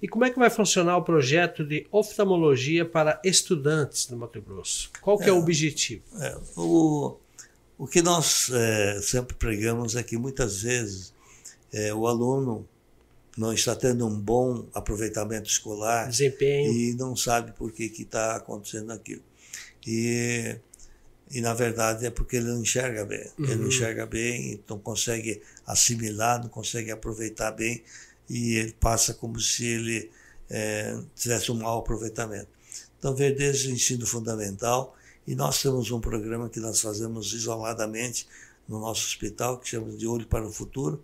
E 0.00 0.08
como 0.08 0.24
é 0.24 0.30
que 0.30 0.38
vai 0.38 0.48
funcionar 0.48 0.96
o 0.96 1.02
projeto 1.02 1.62
de 1.62 1.86
oftalmologia 1.92 2.86
para 2.86 3.20
estudantes 3.22 4.06
do 4.06 4.16
Mato 4.16 4.40
Grosso? 4.40 4.90
Qual 5.02 5.18
que 5.18 5.24
é, 5.24 5.28
é 5.28 5.32
o 5.32 5.38
objetivo? 5.38 6.02
É, 6.18 6.38
o, 6.56 7.18
o 7.76 7.86
que 7.86 8.00
nós 8.00 8.50
é, 8.50 9.00
sempre 9.02 9.36
pregamos 9.36 9.96
é 9.96 10.02
que 10.02 10.16
muitas 10.16 10.62
vezes 10.62 11.12
é, 11.70 11.92
o 11.92 12.06
aluno 12.06 12.66
não 13.40 13.54
está 13.54 13.74
tendo 13.74 14.06
um 14.06 14.20
bom 14.20 14.68
aproveitamento 14.74 15.48
escolar 15.48 16.10
Desempenho. 16.10 16.70
e 16.70 16.94
não 16.94 17.16
sabe 17.16 17.52
por 17.52 17.72
que 17.72 17.84
está 17.84 18.36
acontecendo 18.36 18.92
aquilo. 18.92 19.22
E, 19.86 20.56
e, 21.30 21.40
na 21.40 21.54
verdade, 21.54 22.04
é 22.04 22.10
porque 22.10 22.36
ele 22.36 22.48
não 22.48 22.60
enxerga 22.60 23.06
bem. 23.06 23.26
Uhum. 23.38 23.44
Ele 23.46 23.54
não 23.54 23.68
enxerga 23.68 24.04
bem, 24.04 24.62
não 24.68 24.78
consegue 24.78 25.40
assimilar, 25.66 26.42
não 26.42 26.50
consegue 26.50 26.90
aproveitar 26.90 27.52
bem 27.52 27.82
e 28.28 28.56
ele 28.56 28.72
passa 28.78 29.14
como 29.14 29.40
se 29.40 29.64
ele 29.64 30.10
é, 30.50 30.98
tivesse 31.16 31.50
um 31.50 31.54
mau 31.54 31.78
aproveitamento. 31.78 32.48
Então, 32.98 33.16
ver 33.16 33.34
desde 33.34 33.68
o 33.68 33.70
ensino 33.70 34.06
fundamental, 34.06 34.94
e 35.26 35.34
nós 35.34 35.62
temos 35.62 35.90
um 35.90 36.00
programa 36.00 36.50
que 36.50 36.60
nós 36.60 36.78
fazemos 36.78 37.32
isoladamente 37.32 38.28
no 38.68 38.78
nosso 38.80 39.06
hospital, 39.06 39.58
que 39.58 39.70
chama 39.70 39.96
de 39.96 40.06
Olho 40.06 40.26
para 40.26 40.46
o 40.46 40.52
Futuro, 40.52 41.02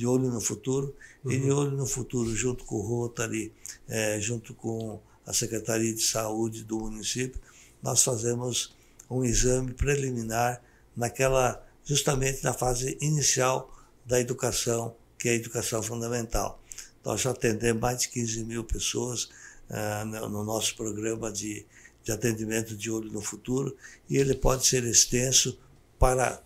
de 0.00 0.06
olho 0.06 0.30
no 0.30 0.40
futuro, 0.40 0.96
uhum. 1.22 1.30
e 1.30 1.38
de 1.38 1.50
olho 1.50 1.72
no 1.72 1.84
futuro, 1.84 2.34
junto 2.34 2.64
com 2.64 2.76
o 2.76 2.80
Rotary, 2.80 3.52
é, 3.86 4.18
junto 4.18 4.54
com 4.54 4.98
a 5.26 5.32
Secretaria 5.34 5.94
de 5.94 6.00
Saúde 6.00 6.64
do 6.64 6.78
município, 6.78 7.38
nós 7.82 8.02
fazemos 8.02 8.74
um 9.10 9.22
exame 9.22 9.74
preliminar 9.74 10.62
naquela, 10.96 11.62
justamente 11.84 12.42
na 12.42 12.54
fase 12.54 12.96
inicial 13.02 13.70
da 14.06 14.18
educação, 14.18 14.96
que 15.18 15.28
é 15.28 15.32
a 15.32 15.34
educação 15.34 15.82
fundamental. 15.82 16.58
Nós 17.04 17.20
já 17.20 17.32
atendemos 17.32 17.82
mais 17.82 17.98
de 17.98 18.08
15 18.08 18.44
mil 18.44 18.64
pessoas 18.64 19.28
ah, 19.68 20.02
no 20.06 20.42
nosso 20.42 20.76
programa 20.76 21.30
de, 21.30 21.66
de 22.02 22.10
atendimento 22.10 22.74
de 22.74 22.90
olho 22.90 23.12
no 23.12 23.20
futuro, 23.20 23.76
e 24.08 24.16
ele 24.16 24.34
pode 24.34 24.66
ser 24.66 24.82
extenso 24.84 25.58
para, 25.98 26.42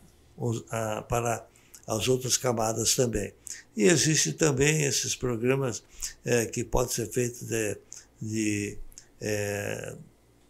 ah, 0.72 1.02
para 1.08 1.46
as 1.86 2.08
outras 2.08 2.36
camadas 2.36 2.94
também. 2.94 3.32
E 3.76 3.84
existe 3.84 4.32
também 4.32 4.84
esses 4.84 5.14
programas 5.14 5.82
é, 6.24 6.46
que 6.46 6.64
podem 6.64 6.92
ser 6.92 7.06
feitos 7.10 7.42
de, 7.42 7.76
de, 8.20 8.78
é, 9.20 9.94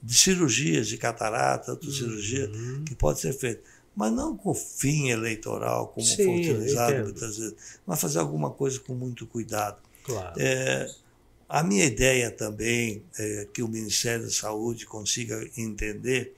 de 0.03 0.15
cirurgias 0.15 0.89
de 0.89 0.97
catarata, 0.97 1.73
uhum. 1.73 1.91
cirurgia 1.91 2.51
que 2.87 2.95
pode 2.95 3.21
ser 3.21 3.33
feita. 3.33 3.63
Mas 3.97 4.13
não 4.13 4.37
com 4.37 4.53
fim 4.55 5.11
eleitoral, 5.11 5.89
como 5.89 6.05
Sim, 6.05 6.17
foi 6.17 6.41
utilizado 6.41 7.05
muitas 7.05 7.39
vezes, 7.39 7.55
mas 7.87 8.01
fazer 8.01 8.19
alguma 8.19 8.51
coisa 8.51 8.79
com 8.81 8.95
muito 8.95 9.27
cuidado. 9.27 9.79
Claro. 10.05 10.35
É, 10.37 10.91
a 11.49 11.63
minha 11.63 11.85
ideia 11.85 12.31
também 12.31 13.03
é 13.19 13.47
que 13.53 13.63
o 13.63 13.69
Ministério 13.69 14.25
da 14.25 14.31
Saúde 14.31 14.87
consiga 14.87 15.49
entender 15.57 16.35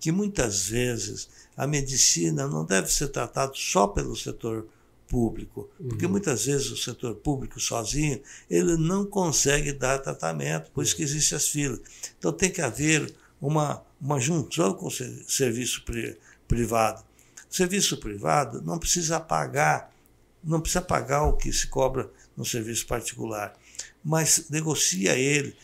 que 0.00 0.10
muitas 0.10 0.66
vezes 0.66 1.28
a 1.56 1.66
medicina 1.66 2.46
não 2.46 2.64
deve 2.64 2.92
ser 2.92 3.08
tratada 3.08 3.52
só 3.54 3.86
pelo 3.86 4.14
setor 4.14 4.66
público, 5.08 5.70
porque 5.88 6.04
uhum. 6.04 6.12
muitas 6.12 6.46
vezes 6.46 6.70
o 6.70 6.76
setor 6.76 7.14
público 7.14 7.60
sozinho 7.60 8.20
ele 8.50 8.76
não 8.76 9.06
consegue 9.06 9.72
dar 9.72 10.00
tratamento, 10.00 10.70
por 10.72 10.82
isso 10.82 10.96
que 10.96 11.02
existem 11.02 11.36
as 11.36 11.48
filas. 11.48 11.80
Então 12.18 12.32
tem 12.32 12.50
que 12.50 12.60
haver 12.60 13.14
uma, 13.40 13.82
uma 14.00 14.18
junção 14.18 14.74
com 14.74 14.86
o 14.86 14.90
serviço 14.90 15.84
privado. 16.48 17.04
O 17.48 17.54
serviço 17.54 17.98
privado 17.98 18.60
não 18.62 18.78
precisa 18.78 19.20
pagar, 19.20 19.92
não 20.42 20.60
precisa 20.60 20.82
pagar 20.82 21.24
o 21.24 21.36
que 21.36 21.52
se 21.52 21.68
cobra 21.68 22.10
no 22.36 22.44
serviço 22.44 22.86
particular, 22.86 23.54
mas 24.04 24.46
negocia 24.50 25.16
ele, 25.16 25.56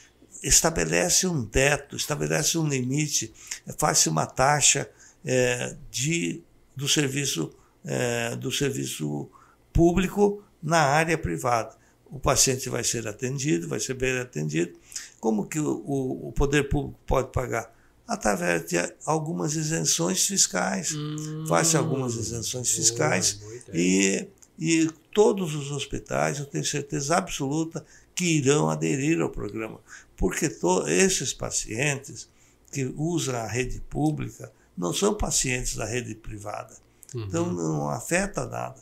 estabelece 0.42 1.26
um 1.26 1.44
teto, 1.44 1.96
estabelece 1.96 2.58
um 2.58 2.66
limite, 2.66 3.32
faz 3.78 4.06
uma 4.06 4.26
taxa 4.26 4.88
é, 5.24 5.76
de, 5.90 6.42
do 6.76 6.88
serviço 6.88 7.52
é, 7.84 8.36
do 8.36 8.50
serviço 8.50 9.28
público 9.72 10.42
na 10.62 10.78
área 10.78 11.18
privada. 11.18 11.76
O 12.06 12.18
paciente 12.18 12.68
vai 12.68 12.84
ser 12.84 13.08
atendido, 13.08 13.68
vai 13.68 13.80
ser 13.80 13.94
bem 13.94 14.18
atendido. 14.18 14.78
Como 15.18 15.46
que 15.46 15.58
o, 15.58 16.28
o 16.28 16.32
poder 16.32 16.68
público 16.68 16.98
pode 17.06 17.32
pagar? 17.32 17.74
Através 18.06 18.66
de 18.66 18.76
algumas 19.06 19.54
isenções 19.54 20.26
fiscais. 20.26 20.92
Hum, 20.94 21.46
Faz 21.48 21.74
algumas 21.74 22.14
isenções 22.14 22.70
fiscais 22.70 23.40
e, 23.72 24.28
e 24.58 24.90
todos 25.14 25.54
os 25.54 25.70
hospitais, 25.70 26.38
eu 26.38 26.46
tenho 26.46 26.64
certeza 26.64 27.16
absoluta, 27.16 27.84
que 28.14 28.24
irão 28.24 28.68
aderir 28.68 29.20
ao 29.20 29.30
programa. 29.30 29.80
Porque 30.16 30.48
to, 30.48 30.86
esses 30.88 31.32
pacientes 31.32 32.28
que 32.70 32.92
usam 32.96 33.36
a 33.36 33.46
rede 33.46 33.80
pública 33.88 34.52
não 34.76 34.92
são 34.92 35.14
pacientes 35.14 35.76
da 35.76 35.84
rede 35.84 36.14
privada. 36.14 36.74
Uhum. 37.14 37.24
Então 37.24 37.52
não 37.52 37.88
afeta 37.88 38.46
nada. 38.46 38.76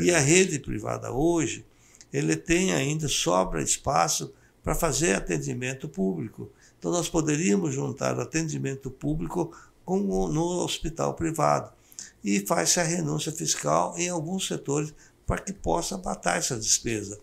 E 0.00 0.10
a 0.10 0.18
rede 0.18 0.58
privada 0.58 1.12
hoje, 1.12 1.64
ele 2.12 2.36
tem 2.36 2.72
ainda 2.72 3.08
sobra 3.08 3.62
espaço 3.62 4.32
para 4.62 4.74
fazer 4.74 5.14
atendimento 5.14 5.88
público. 5.88 6.50
Então 6.78 6.90
nós 6.90 7.08
poderíamos 7.08 7.74
juntar 7.74 8.18
atendimento 8.18 8.90
público 8.90 9.52
com 9.84 10.00
o, 10.00 10.28
no 10.28 10.64
hospital 10.64 11.14
privado. 11.14 11.70
E 12.24 12.40
faz-se 12.40 12.80
a 12.80 12.82
renúncia 12.82 13.30
fiscal 13.30 13.94
em 13.96 14.08
alguns 14.08 14.48
setores 14.48 14.92
para 15.26 15.40
que 15.40 15.52
possa 15.52 15.96
matar 15.98 16.38
essa 16.38 16.56
despesa. 16.56 17.18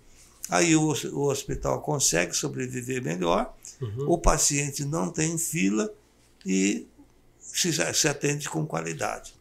Aí 0.49 0.75
o, 0.75 0.93
o 1.13 1.29
hospital 1.29 1.81
consegue 1.81 2.33
sobreviver 2.33 3.01
melhor, 3.01 3.53
uhum. 3.81 4.11
o 4.11 4.17
paciente 4.17 4.83
não 4.83 5.09
tem 5.09 5.37
fila 5.37 5.91
e 6.45 6.85
se, 7.43 7.71
se 7.93 8.07
atende 8.07 8.49
com 8.49 8.65
qualidade. 8.65 9.33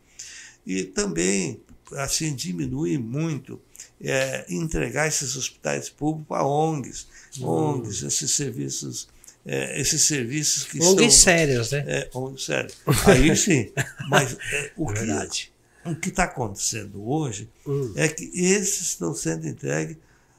E 0.66 0.84
também, 0.84 1.60
assim, 1.92 2.34
diminui 2.34 2.98
muito 2.98 3.60
é, 4.00 4.44
entregar 4.48 5.06
esses 5.06 5.36
hospitais 5.36 5.88
públicos 5.88 6.36
a 6.36 6.44
ONGs, 6.44 7.06
hum. 7.40 7.46
ONGs, 7.46 8.02
esses 8.02 8.30
serviços, 8.32 9.08
é, 9.44 9.80
esses 9.80 10.02
serviços 10.02 10.64
que 10.64 10.82
ONGs 10.82 11.14
são... 11.14 11.22
sérios, 11.22 11.72
né? 11.72 11.84
É, 11.86 12.10
ONGs 12.12 12.44
sérios. 12.44 12.76
Aí 13.06 13.36
sim, 13.36 13.72
mas 14.08 14.36
é, 14.52 14.72
o, 14.76 14.86
que, 14.92 15.50
o 15.84 15.94
que 15.96 16.08
está 16.08 16.24
acontecendo 16.24 17.08
hoje 17.08 17.48
hum. 17.66 17.92
é 17.96 18.08
que 18.08 18.30
esses 18.34 18.88
estão 18.88 19.14
sendo 19.14 19.46
entregues 19.46 19.96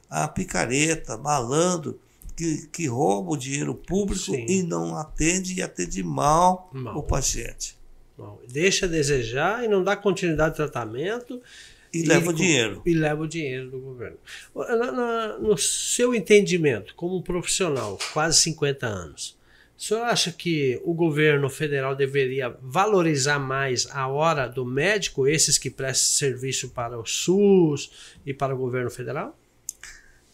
a 0.09 0.28
picareta, 0.28 1.18
malandro, 1.18 1.99
que, 2.36 2.68
que 2.68 2.88
rouba 2.88 3.32
o 3.32 3.38
dinheiro 3.38 3.76
público 3.76 4.26
sim. 4.26 4.46
e 4.48 4.64
não 4.64 4.98
atende 4.98 5.54
e 5.54 5.62
atende 5.62 6.04
mal, 6.04 6.70
mal. 6.74 6.98
o 6.98 7.04
paciente. 7.04 7.78
Bom, 8.18 8.40
deixa 8.48 8.86
a 8.86 8.90
desejar 8.90 9.64
e 9.64 9.68
não 9.68 9.84
dá 9.84 9.96
continuidade 9.96 10.62
ao 10.62 10.68
tratamento. 10.70 11.42
E, 11.94 12.02
e 12.02 12.06
leva 12.06 12.30
o 12.30 12.34
dinheiro. 12.34 12.82
E 12.86 12.94
leva 12.94 13.22
o 13.22 13.28
dinheiro 13.28 13.70
do 13.70 13.80
governo. 13.80 14.18
Na, 14.56 14.92
na, 14.92 15.38
no 15.38 15.58
seu 15.58 16.14
entendimento, 16.14 16.96
como 16.96 17.18
um 17.18 17.22
profissional, 17.22 17.98
quase 18.14 18.40
50 18.42 18.86
anos, 18.86 19.38
o 19.78 19.82
senhor 19.82 20.04
acha 20.04 20.32
que 20.32 20.80
o 20.84 20.94
governo 20.94 21.50
federal 21.50 21.96
deveria 21.96 22.56
valorizar 22.62 23.40
mais 23.40 23.88
a 23.92 24.08
hora 24.08 24.48
do 24.48 24.66
médico, 24.66 25.28
esses 25.28 25.58
que 25.58 25.70
prestam 25.70 26.30
serviço 26.30 26.70
para 26.70 26.98
o 26.98 27.06
SUS 27.06 28.16
e 28.26 28.34
para 28.34 28.54
o 28.54 28.58
governo 28.58 28.90
federal? 28.90 29.38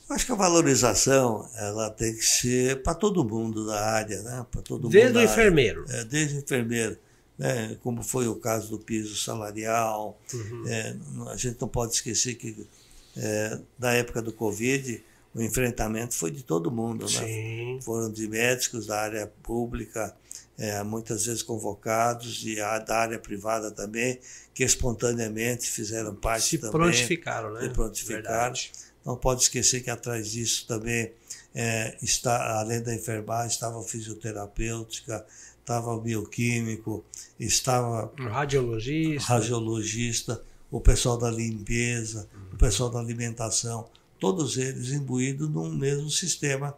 Acho 0.10 0.26
que 0.26 0.32
a 0.32 0.36
valorização 0.36 1.48
ela 1.56 1.90
tem 1.90 2.16
que 2.16 2.26
ser 2.26 2.82
para 2.82 2.96
todo 2.96 3.24
mundo 3.24 3.66
da 3.66 3.80
área, 3.80 4.22
né? 4.24 4.46
Para 4.52 4.62
todo 4.62 4.90
desde 4.90 5.14
mundo 5.14 5.20
o 5.20 5.24
enfermeiro. 5.24 5.86
É, 5.90 6.04
desde 6.04 6.36
o 6.36 6.40
enfermeiro 6.40 6.98
né, 7.40 7.78
como 7.82 8.04
foi 8.04 8.28
o 8.28 8.36
caso 8.36 8.70
do 8.70 8.78
piso 8.78 9.16
salarial. 9.16 10.20
Uhum. 10.34 10.64
É, 10.68 10.96
a 11.32 11.38
gente 11.38 11.60
não 11.62 11.70
pode 11.70 11.94
esquecer 11.94 12.36
que, 12.36 12.68
é, 13.16 13.58
da 13.78 13.94
época 13.94 14.22
do 14.22 14.34
Covid, 14.34 15.02
o 15.34 15.42
enfrentamento 15.42 16.16
foi 16.16 16.32
de 16.32 16.44
todo 16.44 16.70
mundo. 16.70 17.06
Né? 17.10 17.80
Foram 17.82 18.12
de 18.12 18.28
médicos 18.28 18.88
da 18.88 19.00
área 19.00 19.32
pública, 19.42 20.14
é, 20.58 20.84
muitas 20.84 21.26
vezes 21.26 21.42
convocados, 21.42 22.44
e 22.46 22.60
a, 22.60 22.78
da 22.78 22.98
área 22.98 23.18
privada 23.18 23.72
também, 23.72 24.20
que 24.54 24.66
espontaneamente 24.66 25.66
fizeram 25.66 26.14
parte 26.14 26.46
se 26.46 26.58
também. 26.58 26.72
Prontificaram, 26.72 27.54
né? 27.54 27.62
Se 27.62 27.70
prontificaram. 27.70 28.24
Verdade. 28.24 28.72
Não 29.06 29.16
pode 29.16 29.44
esquecer 29.44 29.82
que 29.82 29.90
atrás 29.90 30.32
disso 30.32 30.66
também 30.68 31.12
é, 31.54 31.98
está, 32.02 32.60
além 32.60 32.82
da 32.82 32.94
enfermagem, 32.94 33.48
estava 33.48 33.80
a 33.80 33.84
fisioterapêutica, 33.84 35.26
estava 35.60 35.94
o 35.94 36.02
bioquímico, 36.02 37.04
estava 37.40 38.12
radiologista, 38.18 39.34
radiologista, 39.34 40.44
o 40.72 40.82
pessoal 40.82 41.18
da 41.18 41.30
limpeza, 41.30 42.28
o 42.54 42.58
pessoal 42.58 42.90
da 42.90 43.00
alimentação, 43.00 43.88
todos 44.20 44.58
eles 44.58 44.92
imbuídos 44.92 45.50
num 45.50 45.74
mesmo 45.74 46.10
sistema 46.10 46.78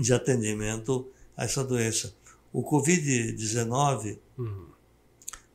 de 0.00 0.12
atendimento 0.12 1.08
a 1.36 1.44
essa 1.44 1.64
doença. 1.64 2.14
O 2.52 2.62
Covid-19 2.62 4.18
uhum. 4.38 4.66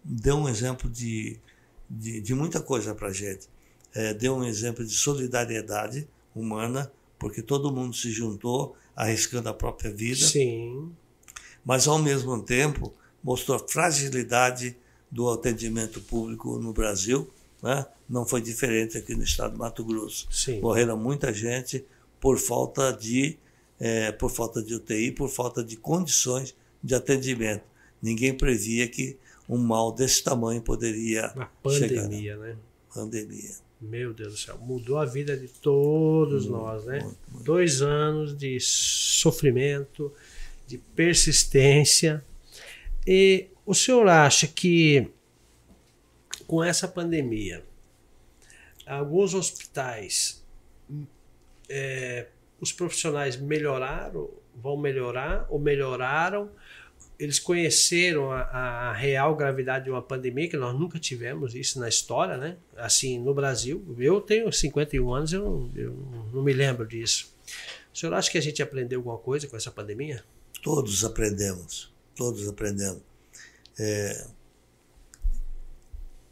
deu 0.03 0.36
um 0.38 0.49
exemplo 0.49 0.89
de, 0.89 1.39
de, 1.89 2.22
de 2.22 2.34
muita 2.34 2.62
coisa 2.62 2.93
para 2.93 3.09
a 3.09 3.14
gente. 3.14 3.47
É, 3.93 4.13
deu 4.13 4.35
um 4.35 4.43
exemplo 4.43 4.85
de 4.85 4.95
solidariedade 4.95 6.07
humana, 6.35 6.91
porque 7.19 7.41
todo 7.41 7.71
mundo 7.71 7.95
se 7.95 8.11
juntou 8.11 8.75
arriscando 8.95 9.49
a 9.49 9.53
própria 9.53 9.91
vida. 9.91 10.25
Sim 10.25 10.91
mas 11.63 11.87
ao 11.87 11.99
mesmo 11.99 12.41
tempo 12.41 12.93
mostrou 13.23 13.57
a 13.57 13.67
fragilidade 13.67 14.75
do 15.09 15.29
atendimento 15.29 16.01
público 16.01 16.57
no 16.57 16.73
Brasil. 16.73 17.29
Né? 17.61 17.85
Não 18.09 18.25
foi 18.25 18.41
diferente 18.41 18.97
aqui 18.97 19.15
no 19.15 19.23
estado 19.23 19.53
do 19.53 19.59
Mato 19.59 19.83
Grosso. 19.85 20.27
Sim. 20.31 20.59
Morreram 20.59 20.97
muita 20.97 21.33
gente 21.33 21.85
por 22.19 22.37
falta 22.37 22.91
de 22.91 23.37
é, 23.79 24.11
por 24.11 24.29
falta 24.29 24.61
de 24.61 24.75
UTI, 24.75 25.11
por 25.11 25.27
falta 25.27 25.63
de 25.63 25.75
condições 25.75 26.55
de 26.83 26.93
atendimento. 26.93 27.63
Ninguém 27.99 28.31
previa 28.35 28.87
que 28.87 29.17
um 29.49 29.57
mal 29.57 29.91
desse 29.91 30.23
tamanho 30.23 30.61
poderia 30.61 31.31
Uma 31.35 31.51
pandemia, 31.63 32.33
chegar. 32.33 32.37
né? 32.37 32.57
Pandemia. 32.93 33.51
Meu 33.82 34.13
Deus 34.13 34.34
do 34.34 34.38
céu, 34.38 34.57
mudou 34.59 34.99
a 34.99 35.05
vida 35.05 35.36
de 35.36 35.47
todos 35.47 36.45
muito, 36.45 36.63
nós, 36.63 36.86
né? 36.86 36.99
Muito, 36.99 37.17
muito. 37.32 37.43
Dois 37.43 37.82
anos 37.82 38.38
de 38.38 38.59
sofrimento, 38.59 40.13
de 40.67 40.77
persistência. 40.77 42.23
E 43.07 43.47
o 43.65 43.73
senhor 43.73 44.07
acha 44.07 44.47
que 44.47 45.09
com 46.45 46.63
essa 46.63 46.88
pandemia, 46.88 47.63
alguns 48.86 49.34
hospitais, 49.34 50.45
é, 51.69 52.27
os 52.59 52.71
profissionais 52.71 53.38
melhoraram, 53.38 54.29
vão 54.55 54.77
melhorar 54.77 55.47
ou 55.49 55.57
melhoraram? 55.57 56.51
Eles 57.22 57.38
conheceram 57.38 58.32
a, 58.32 58.41
a, 58.41 58.93
real 58.93 59.36
gravidade 59.36 59.86
de 59.86 59.91
uma 59.91 60.01
pandemia, 60.01 60.49
que 60.49 60.57
nós 60.57 60.74
nunca 60.74 60.97
tivemos 60.97 61.53
isso 61.53 61.80
na 61.80 61.88
história, 61.88 62.36
né? 62.36 62.57
Assim, 62.76 63.19
no 63.19 63.32
Brasil. 63.32 63.95
Eu 63.99 64.19
tenho 64.19 64.51
51 64.51 65.13
anos, 65.13 65.32
eu, 65.32 65.69
eu 65.76 65.93
não 66.34 66.41
me 66.41 66.51
lembro 66.51 66.88
disso. 66.88 67.32
O 67.93 67.95
senhor 67.95 68.11
acha 68.15 68.32
que 68.32 68.39
a 68.39 68.41
gente 68.41 68.63
aprendeu 68.63 68.97
alguma 69.01 69.19
coisa 69.19 69.47
com 69.47 69.55
essa 69.55 69.69
pandemia? 69.69 70.24
Todos 70.63 71.05
aprendemos, 71.05 71.93
todos 72.15 72.47
aprendemos. 72.47 73.03
É, 73.78 74.26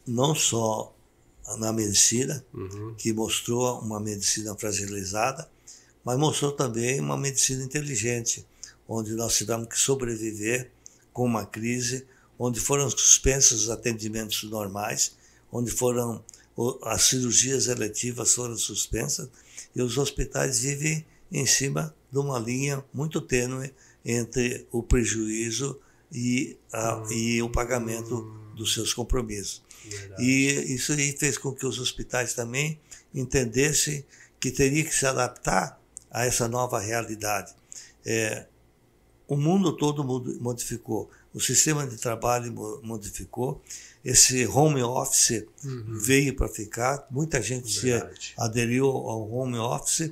não 0.07 0.33
só 0.33 0.95
na 1.59 1.71
medicina, 1.71 2.43
uhum. 2.51 2.95
que 2.97 3.13
mostrou 3.13 3.79
uma 3.79 3.99
medicina 3.99 4.55
fragilizada, 4.55 5.47
mas 6.03 6.17
mostrou 6.17 6.51
também 6.51 6.99
uma 6.99 7.15
medicina 7.15 7.63
inteligente, 7.63 8.43
onde 8.87 9.13
nós 9.13 9.37
tivemos 9.37 9.67
que 9.67 9.77
sobreviver 9.77 10.71
com 11.13 11.25
uma 11.25 11.45
crise, 11.45 12.05
onde 12.37 12.59
foram 12.59 12.89
suspensos 12.89 13.63
os 13.63 13.69
atendimentos 13.69 14.43
normais, 14.43 15.15
onde 15.51 15.71
foram 15.71 16.23
as 16.83 17.03
cirurgias 17.03 17.67
eletivas 17.67 18.33
foram 18.33 18.57
suspensas 18.57 19.29
e 19.73 19.81
os 19.81 19.97
hospitais 19.97 20.59
vivem 20.59 21.05
em 21.31 21.45
cima 21.45 21.95
de 22.11 22.17
uma 22.17 22.37
linha 22.37 22.83
muito 22.93 23.21
tênue 23.21 23.73
entre 24.03 24.67
o 24.71 24.83
prejuízo 24.83 25.79
e, 26.11 26.57
a, 26.73 27.03
e 27.11 27.41
o 27.41 27.49
pagamento 27.49 28.21
dos 28.55 28.73
seus 28.73 28.93
compromissos. 28.93 29.63
Verdade. 29.85 30.23
E 30.23 30.75
isso 30.75 30.91
aí 30.91 31.15
fez 31.17 31.37
com 31.37 31.53
que 31.53 31.65
os 31.65 31.79
hospitais 31.79 32.33
também 32.33 32.79
entendessem 33.13 34.05
que 34.39 34.51
teria 34.51 34.83
que 34.83 34.93
se 34.93 35.05
adaptar 35.05 35.79
a 36.11 36.25
essa 36.25 36.47
nova 36.47 36.79
realidade. 36.79 37.53
É, 38.05 38.45
o 39.29 39.37
mundo 39.37 39.71
todo 39.73 40.03
modificou, 40.41 41.07
o 41.31 41.39
sistema 41.39 41.85
de 41.85 41.97
trabalho 41.97 42.51
modificou, 42.81 43.61
esse 44.03 44.47
home 44.47 44.81
office 44.81 45.45
uhum. 45.63 45.99
veio 46.01 46.35
para 46.35 46.47
ficar, 46.47 47.05
muita 47.11 47.39
gente 47.39 47.71
se 47.71 47.91
aderiu 48.35 48.87
ao 48.87 49.31
home 49.31 49.59
office 49.59 50.11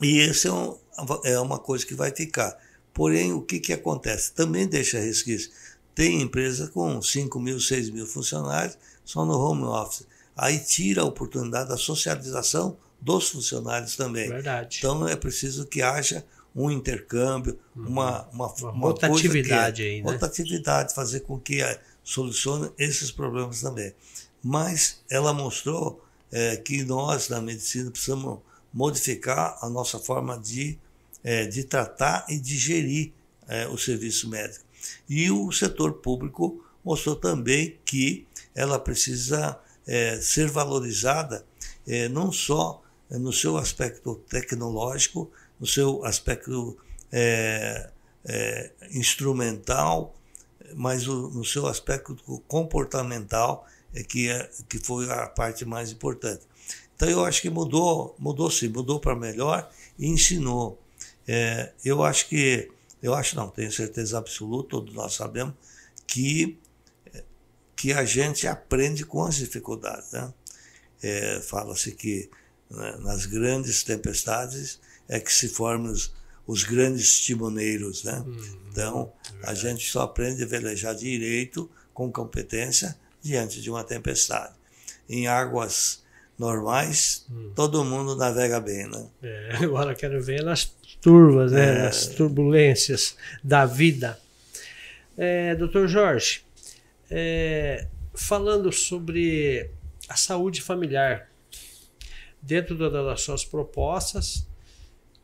e 0.00 0.18
esse 0.18 0.46
é, 0.46 0.52
um, 0.52 0.78
é 1.24 1.40
uma 1.40 1.58
coisa 1.58 1.84
que 1.84 1.94
vai 1.94 2.12
ficar. 2.12 2.56
Porém, 2.92 3.32
o 3.32 3.42
que, 3.42 3.58
que 3.58 3.72
acontece? 3.72 4.32
Também 4.32 4.68
deixa 4.68 5.00
resquício. 5.00 5.50
Tem 5.92 6.22
empresa 6.22 6.68
com 6.68 7.02
5 7.02 7.40
mil, 7.40 7.58
6 7.58 7.90
mil 7.90 8.06
funcionários 8.06 8.78
só 9.04 9.24
no 9.24 9.36
home 9.36 9.64
office. 9.64 10.06
Aí 10.36 10.60
tira 10.60 11.02
a 11.02 11.04
oportunidade 11.04 11.68
da 11.68 11.76
socialização 11.76 12.76
dos 13.00 13.28
funcionários 13.28 13.96
também. 13.96 14.28
Verdade. 14.28 14.78
Então 14.78 15.08
é 15.08 15.16
preciso 15.16 15.66
que 15.66 15.82
haja 15.82 16.24
um 16.54 16.70
intercâmbio, 16.70 17.58
uhum. 17.74 17.88
uma, 17.88 18.28
uma, 18.28 18.52
uma, 18.52 18.70
uma 18.70 18.86
rotatividade 18.88 19.82
é, 19.82 19.86
aí, 19.86 20.02
né? 20.02 20.12
Rotatividade, 20.12 20.94
fazer 20.94 21.20
com 21.20 21.38
que 21.38 21.60
solucione 22.02 22.70
esses 22.78 23.10
problemas 23.10 23.60
também. 23.60 23.92
Mas 24.42 25.02
ela 25.10 25.32
mostrou 25.32 26.04
é, 26.30 26.56
que 26.56 26.84
nós, 26.84 27.28
na 27.28 27.40
medicina, 27.40 27.90
precisamos 27.90 28.38
modificar 28.72 29.58
a 29.62 29.68
nossa 29.68 29.98
forma 29.98 30.38
de, 30.38 30.78
é, 31.22 31.46
de 31.46 31.64
tratar 31.64 32.26
e 32.28 32.38
de 32.38 32.56
gerir 32.56 33.12
o 33.70 33.76
serviço 33.76 34.26
médico. 34.30 34.64
E 35.06 35.30
o 35.30 35.52
setor 35.52 35.92
público 35.94 36.64
mostrou 36.82 37.14
também 37.14 37.78
que 37.84 38.26
ela 38.54 38.78
precisa 38.78 39.60
ser 40.22 40.48
valorizada 40.48 41.44
não 42.10 42.32
só 42.32 42.82
no 43.10 43.34
seu 43.34 43.58
aspecto 43.58 44.14
tecnológico, 44.30 45.30
no 45.58 45.66
seu 45.66 46.04
aspecto 46.04 46.76
é, 47.12 47.90
é, 48.24 48.70
instrumental, 48.90 50.14
mas 50.74 51.06
o, 51.06 51.30
no 51.30 51.44
seu 51.44 51.66
aspecto 51.66 52.16
comportamental, 52.48 53.66
é 53.94 54.02
que, 54.02 54.28
é, 54.28 54.50
que 54.68 54.78
foi 54.78 55.10
a 55.10 55.26
parte 55.28 55.64
mais 55.64 55.92
importante. 55.92 56.42
Então 56.96 57.08
eu 57.08 57.24
acho 57.24 57.40
que 57.40 57.50
mudou, 57.50 58.14
mudou 58.18 58.50
sim, 58.50 58.68
mudou 58.68 58.98
para 58.98 59.14
melhor 59.14 59.70
e 59.98 60.06
ensinou. 60.06 60.80
É, 61.26 61.72
eu 61.84 62.02
acho 62.02 62.28
que, 62.28 62.70
eu 63.02 63.14
acho 63.14 63.36
não, 63.36 63.48
tenho 63.48 63.70
certeza 63.70 64.18
absoluta, 64.18 64.70
todos 64.70 64.94
nós 64.94 65.14
sabemos, 65.14 65.54
que, 66.06 66.58
que 67.76 67.92
a 67.92 68.04
gente 68.04 68.46
aprende 68.46 69.04
com 69.04 69.24
as 69.24 69.36
dificuldades. 69.36 70.12
Né? 70.12 70.32
É, 71.02 71.40
Fala-se 71.40 71.92
que 71.92 72.30
né, 72.70 72.96
nas 73.00 73.26
grandes 73.26 73.82
tempestades 73.82 74.80
é 75.08 75.20
que 75.20 75.32
se 75.32 75.48
formam 75.48 75.92
os, 75.92 76.12
os 76.46 76.64
grandes 76.64 77.20
timoneiros. 77.20 78.04
Né? 78.04 78.22
Hum, 78.26 78.36
então, 78.70 79.12
é 79.42 79.50
a 79.50 79.54
gente 79.54 79.90
só 79.90 80.02
aprende 80.02 80.42
a 80.42 80.46
velejar 80.46 80.94
direito, 80.94 81.70
com 81.92 82.10
competência, 82.10 82.96
diante 83.22 83.60
de 83.60 83.70
uma 83.70 83.84
tempestade. 83.84 84.54
Em 85.08 85.26
águas 85.26 86.02
normais, 86.38 87.26
hum. 87.30 87.52
todo 87.54 87.84
mundo 87.84 88.16
navega 88.16 88.60
bem. 88.60 88.88
Né? 88.88 89.06
É, 89.22 89.56
agora 89.64 89.94
quero 89.94 90.22
ver 90.22 90.42
nas 90.42 90.64
turvas, 91.00 91.52
né? 91.52 91.70
É... 91.70 91.82
nas 91.84 92.06
turbulências 92.06 93.16
da 93.42 93.64
vida. 93.64 94.18
É, 95.16 95.54
doutor 95.54 95.86
Jorge, 95.86 96.42
é, 97.08 97.86
falando 98.14 98.72
sobre 98.72 99.70
a 100.08 100.16
saúde 100.16 100.60
familiar, 100.60 101.30
dentro 102.42 102.76
das 102.90 103.20
suas 103.22 103.44
propostas, 103.44 104.46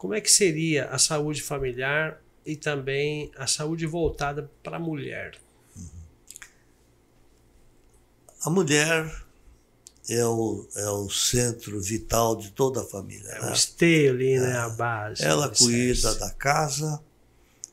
como 0.01 0.15
é 0.15 0.21
que 0.23 0.31
seria 0.31 0.87
a 0.87 0.97
saúde 0.97 1.43
familiar 1.43 2.23
e 2.47 2.57
também 2.57 3.31
a 3.37 3.47
saúde 3.47 3.85
voltada 3.85 4.51
para 4.63 4.79
a 4.79 4.81
mulher? 4.81 5.39
A 8.43 8.49
mulher 8.49 9.15
é 10.09 10.25
o, 10.25 10.67
é 10.75 10.89
o 10.89 11.11
centro 11.11 11.79
vital 11.83 12.35
de 12.35 12.51
toda 12.51 12.81
a 12.81 12.85
família. 12.85 13.29
É 13.29 13.43
né? 13.43 13.51
o 13.51 13.53
esteio 13.53 14.15
ali, 14.15 14.33
é. 14.33 14.41
né? 14.41 14.57
A 14.57 14.71
base. 14.71 15.23
Ela 15.23 15.51
cuida 15.51 16.15
da 16.15 16.31
casa, 16.31 16.99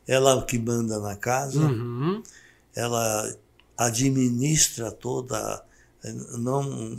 ela 0.06 0.32
é 0.32 0.34
o 0.34 0.46
que 0.46 0.60
manda 0.60 1.00
na 1.00 1.16
casa, 1.16 1.62
uhum. 1.62 2.22
ela 2.76 3.38
administra 3.78 4.92
toda. 4.92 5.64
Não 6.38 6.98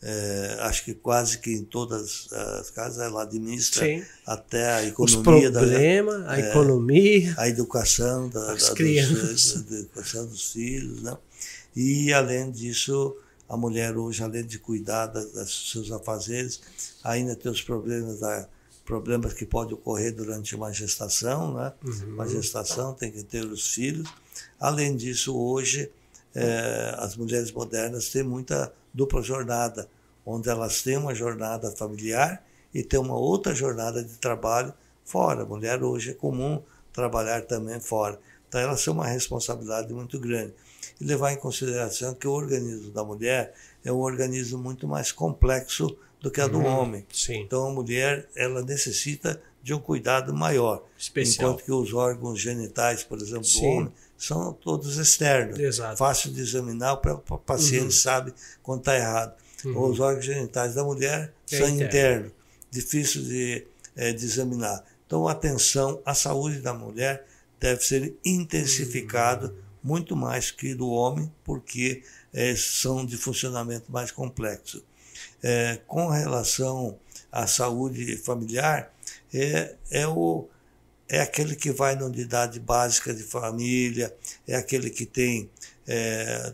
é, 0.00 0.56
acho 0.60 0.84
que 0.84 0.94
quase 0.94 1.38
que 1.38 1.50
em 1.52 1.64
todas 1.64 2.32
as 2.32 2.70
casas 2.70 2.98
ela 2.98 3.22
administra 3.22 3.84
Sim. 3.84 4.04
até 4.24 4.72
a 4.74 4.84
economia 4.84 5.16
Os 5.18 5.22
problema, 5.22 6.18
da, 6.18 6.30
a 6.30 6.40
é, 6.40 6.50
economia, 6.50 7.34
a 7.36 7.48
educação 7.48 8.28
da, 8.28 8.52
as 8.52 8.68
da, 8.68 8.74
crianças, 8.74 9.62
dos, 9.62 9.80
educação 9.80 10.26
dos 10.26 10.52
filhos, 10.52 11.02
né? 11.02 11.16
E 11.74 12.12
além 12.12 12.50
disso, 12.50 13.16
a 13.48 13.56
mulher 13.56 13.96
hoje, 13.96 14.22
além 14.22 14.44
de 14.44 14.58
cuidar 14.58 15.06
dos 15.06 15.70
seus 15.72 15.90
afazeres, 15.90 16.60
ainda 17.02 17.34
tem 17.34 17.50
os 17.50 17.62
problemas 17.62 18.20
da 18.20 18.48
problemas 18.84 19.34
que 19.34 19.44
podem 19.44 19.74
ocorrer 19.74 20.14
durante 20.14 20.54
uma 20.54 20.72
gestação, 20.72 21.52
né? 21.52 21.74
Uhum. 21.84 22.14
Uma 22.14 22.26
gestação 22.26 22.94
tem 22.94 23.10
que 23.10 23.22
ter 23.22 23.44
os 23.44 23.68
filhos. 23.68 24.08
Além 24.58 24.96
disso, 24.96 25.36
hoje 25.36 25.90
é, 26.34 26.94
as 26.96 27.14
mulheres 27.14 27.52
modernas 27.52 28.08
têm 28.08 28.22
muita 28.22 28.72
dupla 28.92 29.22
jornada, 29.22 29.88
onde 30.24 30.48
elas 30.48 30.82
têm 30.82 30.96
uma 30.96 31.14
jornada 31.14 31.70
familiar 31.70 32.44
e 32.72 32.82
têm 32.82 33.00
uma 33.00 33.16
outra 33.16 33.54
jornada 33.54 34.02
de 34.02 34.16
trabalho 34.18 34.74
fora. 35.04 35.42
A 35.42 35.46
mulher 35.46 35.82
hoje 35.82 36.10
é 36.10 36.14
comum 36.14 36.62
trabalhar 36.92 37.42
também 37.42 37.80
fora. 37.80 38.18
Então 38.48 38.60
elas 38.60 38.84
têm 38.84 38.92
uma 38.92 39.06
responsabilidade 39.06 39.92
muito 39.92 40.18
grande. 40.18 40.54
E 41.00 41.04
levar 41.04 41.32
em 41.32 41.36
consideração 41.36 42.14
que 42.14 42.26
o 42.26 42.32
organismo 42.32 42.90
da 42.90 43.04
mulher 43.04 43.54
é 43.84 43.92
um 43.92 43.98
organismo 43.98 44.58
muito 44.58 44.86
mais 44.86 45.12
complexo 45.12 45.96
do 46.20 46.30
que 46.30 46.40
a 46.40 46.46
do 46.46 46.58
uhum, 46.58 46.66
homem. 46.66 47.06
Sim. 47.12 47.42
Então 47.42 47.66
a 47.66 47.72
mulher 47.72 48.28
ela 48.34 48.62
necessita 48.62 49.40
de 49.62 49.74
um 49.74 49.78
cuidado 49.78 50.34
maior. 50.34 50.84
Especial. 50.96 51.50
Enquanto 51.50 51.64
que 51.64 51.72
os 51.72 51.92
órgãos 51.92 52.40
genitais, 52.40 53.04
por 53.04 53.18
exemplo, 53.18 53.44
Sim. 53.44 53.60
do 53.60 53.66
homem, 53.66 53.92
são 54.18 54.52
todos 54.52 54.96
externos. 54.96 55.58
Exato. 55.58 55.96
Fácil 55.96 56.32
de 56.32 56.40
examinar, 56.40 56.94
o 56.94 57.38
paciente 57.38 57.84
uhum. 57.84 57.90
sabe 57.92 58.34
quando 58.62 58.80
está 58.80 58.96
errado. 58.96 59.34
Uhum. 59.64 59.90
Os 59.90 60.00
órgãos 60.00 60.24
genitais 60.24 60.74
da 60.74 60.82
mulher 60.82 61.32
é 61.50 61.56
são 61.56 61.68
interno. 61.68 61.84
internos, 61.84 62.32
difícil 62.70 63.22
de, 63.22 63.66
é, 63.96 64.12
de 64.12 64.24
examinar. 64.24 64.84
Então, 65.06 65.26
atenção 65.28 66.02
à 66.04 66.14
saúde 66.14 66.60
da 66.60 66.74
mulher 66.74 67.24
deve 67.60 67.82
ser 67.82 68.14
intensificado 68.24 69.46
uhum. 69.46 69.54
muito 69.82 70.16
mais 70.16 70.50
que 70.50 70.74
do 70.74 70.90
homem, 70.90 71.32
porque 71.44 72.02
é, 72.32 72.54
são 72.56 73.06
de 73.06 73.16
funcionamento 73.16 73.90
mais 73.90 74.10
complexo. 74.10 74.84
É, 75.42 75.80
com 75.86 76.08
relação 76.08 76.98
à 77.30 77.46
saúde 77.46 78.16
familiar, 78.16 78.92
é, 79.32 79.76
é 79.90 80.06
o 80.06 80.48
é 81.08 81.20
aquele 81.20 81.56
que 81.56 81.70
vai 81.70 81.96
na 81.96 82.04
unidade 82.04 82.60
básica 82.60 83.14
de 83.14 83.22
família, 83.22 84.14
é 84.46 84.56
aquele 84.56 84.90
que 84.90 85.06
tem. 85.06 85.50
É, 85.86 86.52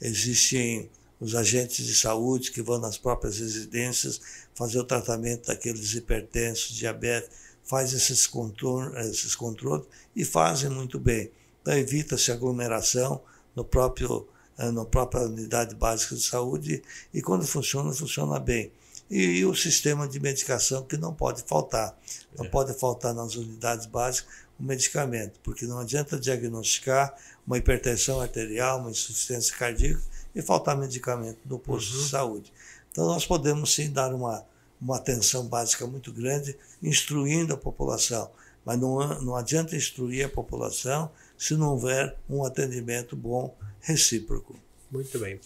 existem 0.00 0.88
os 1.20 1.34
agentes 1.34 1.84
de 1.84 1.96
saúde 1.96 2.52
que 2.52 2.62
vão 2.62 2.78
nas 2.78 2.96
próprias 2.96 3.38
residências 3.38 4.20
fazer 4.54 4.78
o 4.78 4.84
tratamento 4.84 5.48
daqueles 5.48 5.92
hipertensos, 5.94 6.76
diabetes, 6.76 7.30
faz 7.64 7.92
esses, 7.92 8.26
controle, 8.26 8.96
esses 9.00 9.34
controles 9.34 9.86
e 10.14 10.24
fazem 10.24 10.70
muito 10.70 10.98
bem. 10.98 11.30
Então 11.60 11.76
evita-se 11.76 12.30
aglomeração 12.30 13.20
no 13.54 13.64
próprio, 13.64 14.28
é, 14.56 14.70
na 14.70 14.84
própria 14.84 15.22
unidade 15.22 15.74
básica 15.74 16.14
de 16.14 16.22
saúde 16.22 16.82
e 17.12 17.20
quando 17.20 17.44
funciona, 17.44 17.92
funciona 17.92 18.38
bem 18.38 18.70
e, 19.10 19.44
o 19.44 19.54
sistema 19.54 20.06
de 20.06 20.20
medicação 20.20 20.82
que 20.84 20.96
não 20.96 21.14
pode 21.14 21.42
faltar. 21.42 21.98
Não 22.36 22.44
é. 22.44 22.48
pode 22.48 22.74
faltar 22.74 23.14
nas 23.14 23.34
unidades 23.36 23.86
básicas 23.86 24.30
o 24.58 24.62
medicamento, 24.62 25.38
porque 25.42 25.66
não 25.66 25.78
adianta 25.78 26.18
diagnosticar 26.18 27.14
uma 27.46 27.56
hipertensão 27.56 28.20
arterial, 28.20 28.80
uma 28.80 28.90
insuficiência 28.90 29.56
cardíaca 29.56 30.02
e 30.34 30.42
faltar 30.42 30.76
medicamento 30.76 31.38
no 31.46 31.58
posto 31.58 31.94
uhum. 31.94 32.02
de 32.02 32.08
saúde. 32.08 32.52
Então 32.90 33.06
nós 33.06 33.24
podemos 33.24 33.74
sim 33.74 33.90
dar 33.90 34.12
uma, 34.12 34.44
uma 34.80 34.96
atenção 34.96 35.46
básica 35.46 35.86
muito 35.86 36.12
grande, 36.12 36.56
instruindo 36.82 37.54
a 37.54 37.56
população. 37.56 38.30
Mas 38.64 38.78
não, 38.78 39.20
não 39.22 39.36
adianta 39.36 39.76
instruir 39.76 40.26
a 40.26 40.28
população 40.28 41.10
se 41.38 41.54
não 41.54 41.70
houver 41.70 42.16
um 42.28 42.44
atendimento 42.44 43.16
bom 43.16 43.56
recíproco. 43.80 44.58
Muito 44.90 45.18
bem. 45.18 45.40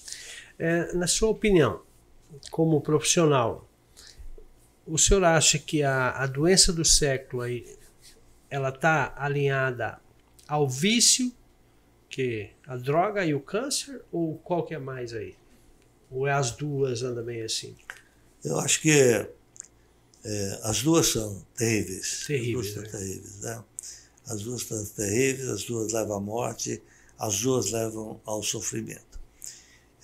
É, 0.58 0.92
na 0.94 1.06
sua 1.06 1.28
opinião, 1.28 1.82
como 2.50 2.80
profissional, 2.80 3.68
o 4.86 4.98
senhor 4.98 5.24
acha 5.24 5.58
que 5.58 5.82
a, 5.82 6.10
a 6.10 6.26
doença 6.26 6.72
do 6.72 6.84
século 6.84 7.42
aí, 7.42 7.78
ela 8.50 8.70
está 8.70 9.14
alinhada 9.16 10.00
ao 10.46 10.68
vício 10.68 11.32
que 12.08 12.50
a 12.66 12.76
droga 12.76 13.24
e 13.24 13.34
o 13.34 13.40
câncer 13.40 14.02
ou 14.12 14.36
qual 14.38 14.64
que 14.64 14.74
é 14.74 14.78
mais 14.78 15.14
aí? 15.14 15.34
Ou 16.10 16.26
é 16.26 16.32
as 16.32 16.50
duas 16.50 17.02
andam 17.02 17.24
bem 17.24 17.42
assim? 17.42 17.74
Eu 18.44 18.58
acho 18.58 18.80
que 18.82 18.90
é, 20.24 20.60
as 20.62 20.82
duas 20.82 21.06
são 21.06 21.44
terríveis. 21.56 22.24
Terríveis, 22.26 22.66
as 22.68 22.74
duas 22.74 22.84
né? 22.84 22.90
são 22.90 23.00
terríveis, 23.00 23.40
né? 23.40 23.64
As 24.26 24.42
duas 24.42 24.62
são 24.62 24.86
terríveis, 24.86 25.48
as 25.48 25.64
duas 25.64 25.92
levam 25.92 26.16
à 26.16 26.20
morte, 26.20 26.82
as 27.18 27.40
duas 27.40 27.70
levam 27.70 28.20
ao 28.24 28.42
sofrimento. 28.42 29.11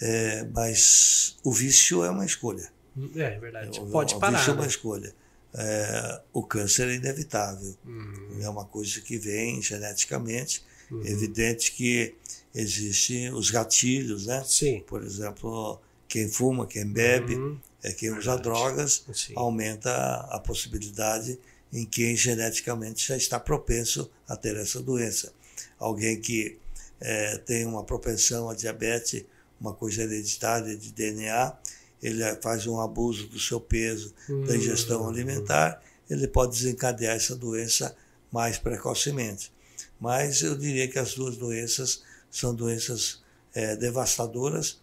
É, 0.00 0.44
mas 0.54 1.36
o 1.42 1.52
vício 1.52 2.04
é 2.04 2.10
uma 2.10 2.24
escolha. 2.24 2.70
É, 3.16 3.20
é 3.22 3.38
verdade. 3.38 3.80
O- 3.80 3.86
Pode 3.86 4.14
o 4.14 4.18
parar. 4.18 4.38
vício 4.38 4.52
é 4.52 4.54
né? 4.54 4.60
uma 4.60 4.66
escolha. 4.66 5.14
É, 5.54 6.20
o 6.32 6.42
câncer 6.42 6.88
é 6.88 6.94
inevitável. 6.94 7.74
Hum, 7.86 8.38
É 8.40 8.48
uma 8.48 8.64
coisa 8.64 9.00
que 9.00 9.16
vem 9.18 9.60
geneticamente. 9.62 10.62
uhum. 10.90 11.02
É 11.04 11.10
evidente 11.10 11.72
que 11.72 12.14
existem 12.54 13.32
os 13.32 13.50
gatilhos, 13.50 14.26
né? 14.26 14.42
Sim. 14.46 14.82
Por 14.86 15.02
exemplo, 15.02 15.80
quem 16.06 16.28
fuma, 16.28 16.66
quem 16.66 16.86
bebe, 16.86 17.34
Uhum. 17.36 17.58
é 17.82 17.92
quem 17.92 18.10
usa 18.10 18.36
Verdade. 18.36 18.42
drogas, 18.42 19.04
Sim. 19.12 19.32
aumenta 19.36 19.90
a 20.30 20.38
possibilidade 20.40 21.38
em 21.72 21.84
quem 21.84 22.16
geneticamente 22.16 23.06
já 23.06 23.16
está 23.16 23.38
propenso 23.38 24.10
a 24.26 24.36
ter 24.36 24.56
essa 24.56 24.80
doença. 24.80 25.32
Alguém 25.78 26.20
que 26.20 26.56
eh, 27.00 27.38
tem 27.46 27.64
uma 27.64 27.84
propensão 27.84 28.50
a 28.50 28.54
diabetes, 28.54 29.24
uma 29.60 29.72
coisa 29.74 30.02
hereditária 30.02 30.76
de 30.76 30.92
DNA, 30.92 31.56
ele 32.02 32.22
faz 32.36 32.66
um 32.66 32.80
abuso 32.80 33.26
do 33.26 33.38
seu 33.40 33.60
peso, 33.60 34.14
da 34.46 34.56
ingestão 34.56 35.02
Uhum. 35.02 35.08
alimentar, 35.08 35.82
ele 36.08 36.28
pode 36.28 36.52
desencadear 36.56 37.16
essa 37.16 37.34
doença 37.34 37.94
mais 38.30 38.56
precocemente. 38.58 39.52
Mas 40.00 40.42
eu 40.42 40.56
diria 40.56 40.86
que 40.88 40.98
as 40.98 41.14
duas 41.14 41.36
doenças 41.36 42.02
são 42.30 42.54
doenças 42.54 43.20
eh, 43.54 43.74
devastadoras, 43.76 44.78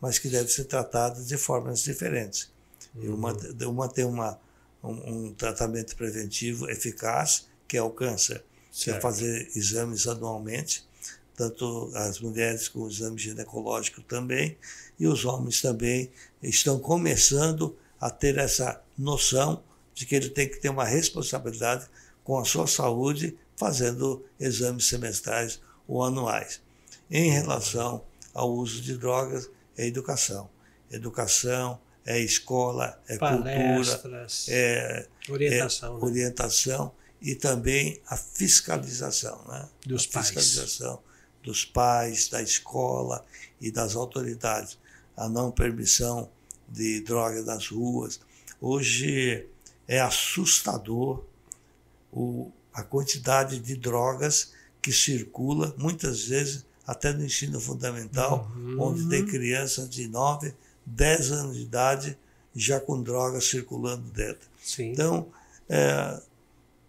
mas 0.00 0.18
que 0.18 0.28
devem 0.28 0.48
ser 0.48 0.64
tratadas 0.64 1.26
de 1.26 1.36
formas 1.36 1.82
diferentes. 1.82 2.50
E 3.00 3.08
uma, 3.08 3.36
uma 3.66 3.88
tem 3.88 4.04
uma, 4.04 4.38
um, 4.82 5.26
um 5.26 5.34
tratamento 5.34 5.96
preventivo 5.96 6.70
eficaz, 6.70 7.46
que 7.66 7.76
é 7.76 7.82
o 7.82 7.90
câncer, 7.90 8.42
que 8.72 8.90
é 8.90 8.92
Certo. 8.94 9.02
fazer 9.02 9.50
exames 9.56 10.06
anualmente, 10.06 10.84
tanto 11.40 11.90
as 11.94 12.20
mulheres 12.20 12.68
com 12.68 12.80
o 12.80 12.88
exame 12.90 13.18
ginecológico 13.18 14.02
também, 14.02 14.58
e 14.98 15.06
os 15.06 15.24
homens 15.24 15.62
também 15.62 16.10
estão 16.42 16.78
começando 16.78 17.74
a 17.98 18.10
ter 18.10 18.36
essa 18.36 18.82
noção 18.96 19.62
de 19.94 20.04
que 20.04 20.14
ele 20.14 20.28
tem 20.28 20.46
que 20.46 20.60
ter 20.60 20.68
uma 20.68 20.84
responsabilidade 20.84 21.86
com 22.22 22.38
a 22.38 22.44
sua 22.44 22.66
saúde, 22.66 23.38
fazendo 23.56 24.22
exames 24.38 24.84
semestrais 24.84 25.62
ou 25.88 26.04
anuais. 26.04 26.60
Em 27.10 27.30
relação 27.30 28.04
ao 28.34 28.52
uso 28.52 28.82
de 28.82 28.98
drogas, 28.98 29.48
é 29.78 29.86
educação. 29.86 30.50
Educação 30.90 31.80
é 32.04 32.20
escola, 32.20 33.00
é 33.08 33.16
cultura, 33.16 33.48
Palestras, 33.48 34.46
é, 34.50 35.06
orientação. 35.26 35.88
é 35.88 35.98
né? 35.98 36.04
orientação 36.04 36.92
e 37.22 37.34
também 37.34 37.98
a 38.06 38.16
fiscalização, 38.16 39.42
né? 39.48 39.66
Dos 39.86 40.06
a 40.06 40.12
pais. 40.12 40.28
fiscalização 40.28 41.00
dos 41.42 41.64
pais, 41.64 42.28
da 42.28 42.42
escola 42.42 43.24
e 43.60 43.70
das 43.70 43.96
autoridades, 43.96 44.78
a 45.16 45.28
não 45.28 45.50
permissão 45.50 46.28
de 46.68 47.00
drogas 47.00 47.44
nas 47.44 47.68
ruas. 47.68 48.20
Hoje 48.60 49.46
é 49.88 50.00
assustador 50.00 51.24
o, 52.12 52.50
a 52.72 52.82
quantidade 52.82 53.58
de 53.58 53.76
drogas 53.76 54.52
que 54.82 54.92
circula, 54.92 55.74
muitas 55.78 56.24
vezes 56.24 56.64
até 56.86 57.12
no 57.12 57.24
ensino 57.24 57.60
fundamental, 57.60 58.50
Uhum. 58.56 58.80
onde 58.80 59.08
tem 59.08 59.24
crianças 59.24 59.88
de 59.88 60.08
9, 60.08 60.54
10 60.86 61.32
anos 61.32 61.56
de 61.56 61.62
idade 61.62 62.18
já 62.54 62.80
com 62.80 63.00
drogas 63.02 63.44
circulando 63.48 64.10
dentro. 64.10 64.48
Sim. 64.62 64.90
Então, 64.92 65.28
é, 65.68 66.20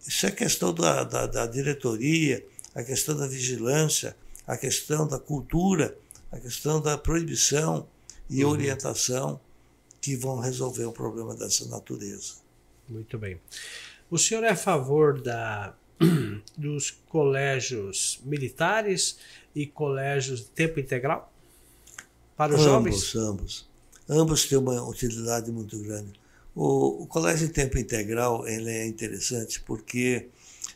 isso 0.07 0.25
é 0.25 0.31
questão 0.31 0.73
da, 0.73 1.03
da, 1.03 1.27
da 1.27 1.45
diretoria, 1.45 2.43
a 2.73 2.81
questão 2.83 3.15
da 3.15 3.27
vigilância, 3.27 4.15
a 4.45 4.57
questão 4.57 5.07
da 5.07 5.19
cultura, 5.19 5.97
a 6.31 6.39
questão 6.39 6.81
da 6.81 6.97
proibição 6.97 7.87
e 8.29 8.43
Uhum. 8.43 8.51
orientação 8.51 9.39
que 9.99 10.15
vão 10.15 10.39
resolver 10.39 10.85
um 10.85 10.91
problema 10.91 11.35
dessa 11.35 11.65
natureza. 11.67 12.35
Muito 12.87 13.17
bem. 13.17 13.39
O 14.09 14.17
senhor 14.17 14.43
é 14.43 14.49
a 14.49 14.55
favor 14.55 15.21
da, 15.21 15.73
dos 16.57 16.91
colégios 17.09 18.19
militares 18.23 19.17
e 19.55 19.65
colégios 19.67 20.39
de 20.41 20.47
tempo 20.47 20.79
integral? 20.79 21.31
Para 22.35 22.55
os 22.55 22.61
jovens? 22.61 22.95
ambos, 22.95 23.15
ambos. 23.15 23.69
Ambos 24.09 24.45
têm 24.45 24.57
uma 24.57 24.81
utilidade 24.83 25.51
muito 25.51 25.77
grande. 25.79 26.19
O, 26.55 27.03
o 27.03 27.07
colégio 27.07 27.47
em 27.47 27.51
tempo 27.51 27.77
integral 27.77 28.47
ele 28.47 28.69
é 28.69 28.85
interessante 28.85 29.61
porque 29.61 30.27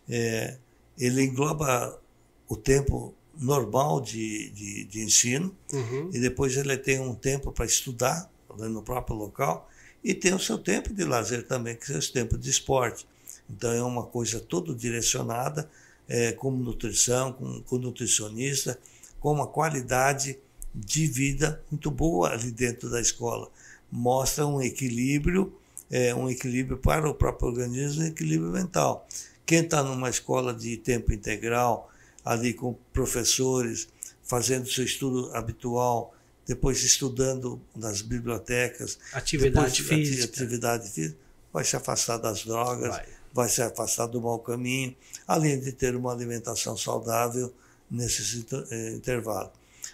é, 0.07 0.57
ele 0.97 1.23
engloba 1.23 1.99
o 2.47 2.55
tempo 2.55 3.13
normal 3.37 4.01
de, 4.01 4.49
de, 4.49 4.85
de 4.85 5.03
ensino 5.03 5.55
Uhum. 5.73 6.09
e 6.13 6.19
depois 6.19 6.55
ele 6.55 6.77
tem 6.77 6.99
um 6.99 7.13
tempo 7.13 7.51
para 7.51 7.65
estudar 7.65 8.29
né, 8.57 8.67
no 8.67 8.81
próprio 8.81 9.15
local 9.15 9.69
e 10.03 10.13
tem 10.13 10.33
o 10.33 10.39
seu 10.39 10.57
tempo 10.57 10.93
de 10.93 11.03
lazer 11.03 11.45
também, 11.47 11.75
que 11.75 11.91
é 11.91 11.97
o 11.97 12.01
seu 12.01 12.13
tempo 12.13 12.37
de 12.37 12.49
esporte. 12.49 13.07
Então 13.49 13.71
é 13.71 13.83
uma 13.83 14.03
coisa 14.03 14.39
toda 14.39 14.73
direcionada, 14.73 15.69
é, 16.07 16.31
como 16.31 16.57
nutrição, 16.57 17.33
com, 17.33 17.61
com 17.61 17.77
nutricionista, 17.77 18.79
com 19.19 19.31
uma 19.33 19.47
qualidade 19.47 20.37
de 20.73 21.07
vida 21.07 21.61
muito 21.71 21.89
boa 21.89 22.31
ali 22.31 22.51
dentro 22.51 22.89
da 22.89 23.01
escola. 23.01 23.49
Mostra 23.91 24.45
um 24.45 24.61
equilíbrio, 24.61 25.53
é, 25.89 26.13
um 26.13 26.29
equilíbrio 26.29 26.77
para 26.77 27.09
o 27.09 27.13
próprio 27.13 27.49
organismo 27.49 28.03
e 28.03 28.05
um 28.05 28.09
equilíbrio 28.09 28.51
mental. 28.51 29.07
Quem 29.45 29.61
está 29.61 29.83
numa 29.83 30.09
escola 30.09 30.53
de 30.53 30.75
tempo 30.77 31.13
integral, 31.13 31.89
ali 32.25 32.53
com 32.53 32.73
professores, 32.91 33.87
fazendo 34.23 34.67
seu 34.67 34.83
estudo 34.83 35.33
habitual, 35.35 36.13
depois 36.47 36.83
estudando 36.83 37.61
nas 37.75 38.01
bibliotecas, 38.01 38.97
Atividade 39.13 39.81
depois 39.81 40.07
física. 40.07 40.25
atividade 40.25 40.89
física, 40.89 41.17
vai 41.53 41.63
se 41.63 41.75
afastar 41.75 42.17
das 42.17 42.43
drogas, 42.43 42.89
Vai. 42.89 43.05
vai. 43.33 43.49
se 43.49 43.61
afastar 43.61 44.07
do 44.07 44.19
mau 44.21 44.39
caminho, 44.39 44.95
além 45.27 45.59
de 45.59 45.71
ter 45.71 45.95
uma 45.95 46.11
alimentação 46.11 46.75
saudável 46.75 47.53
nesse 47.89 48.45
eh, 48.71 48.89
intervalo. 48.91 49.51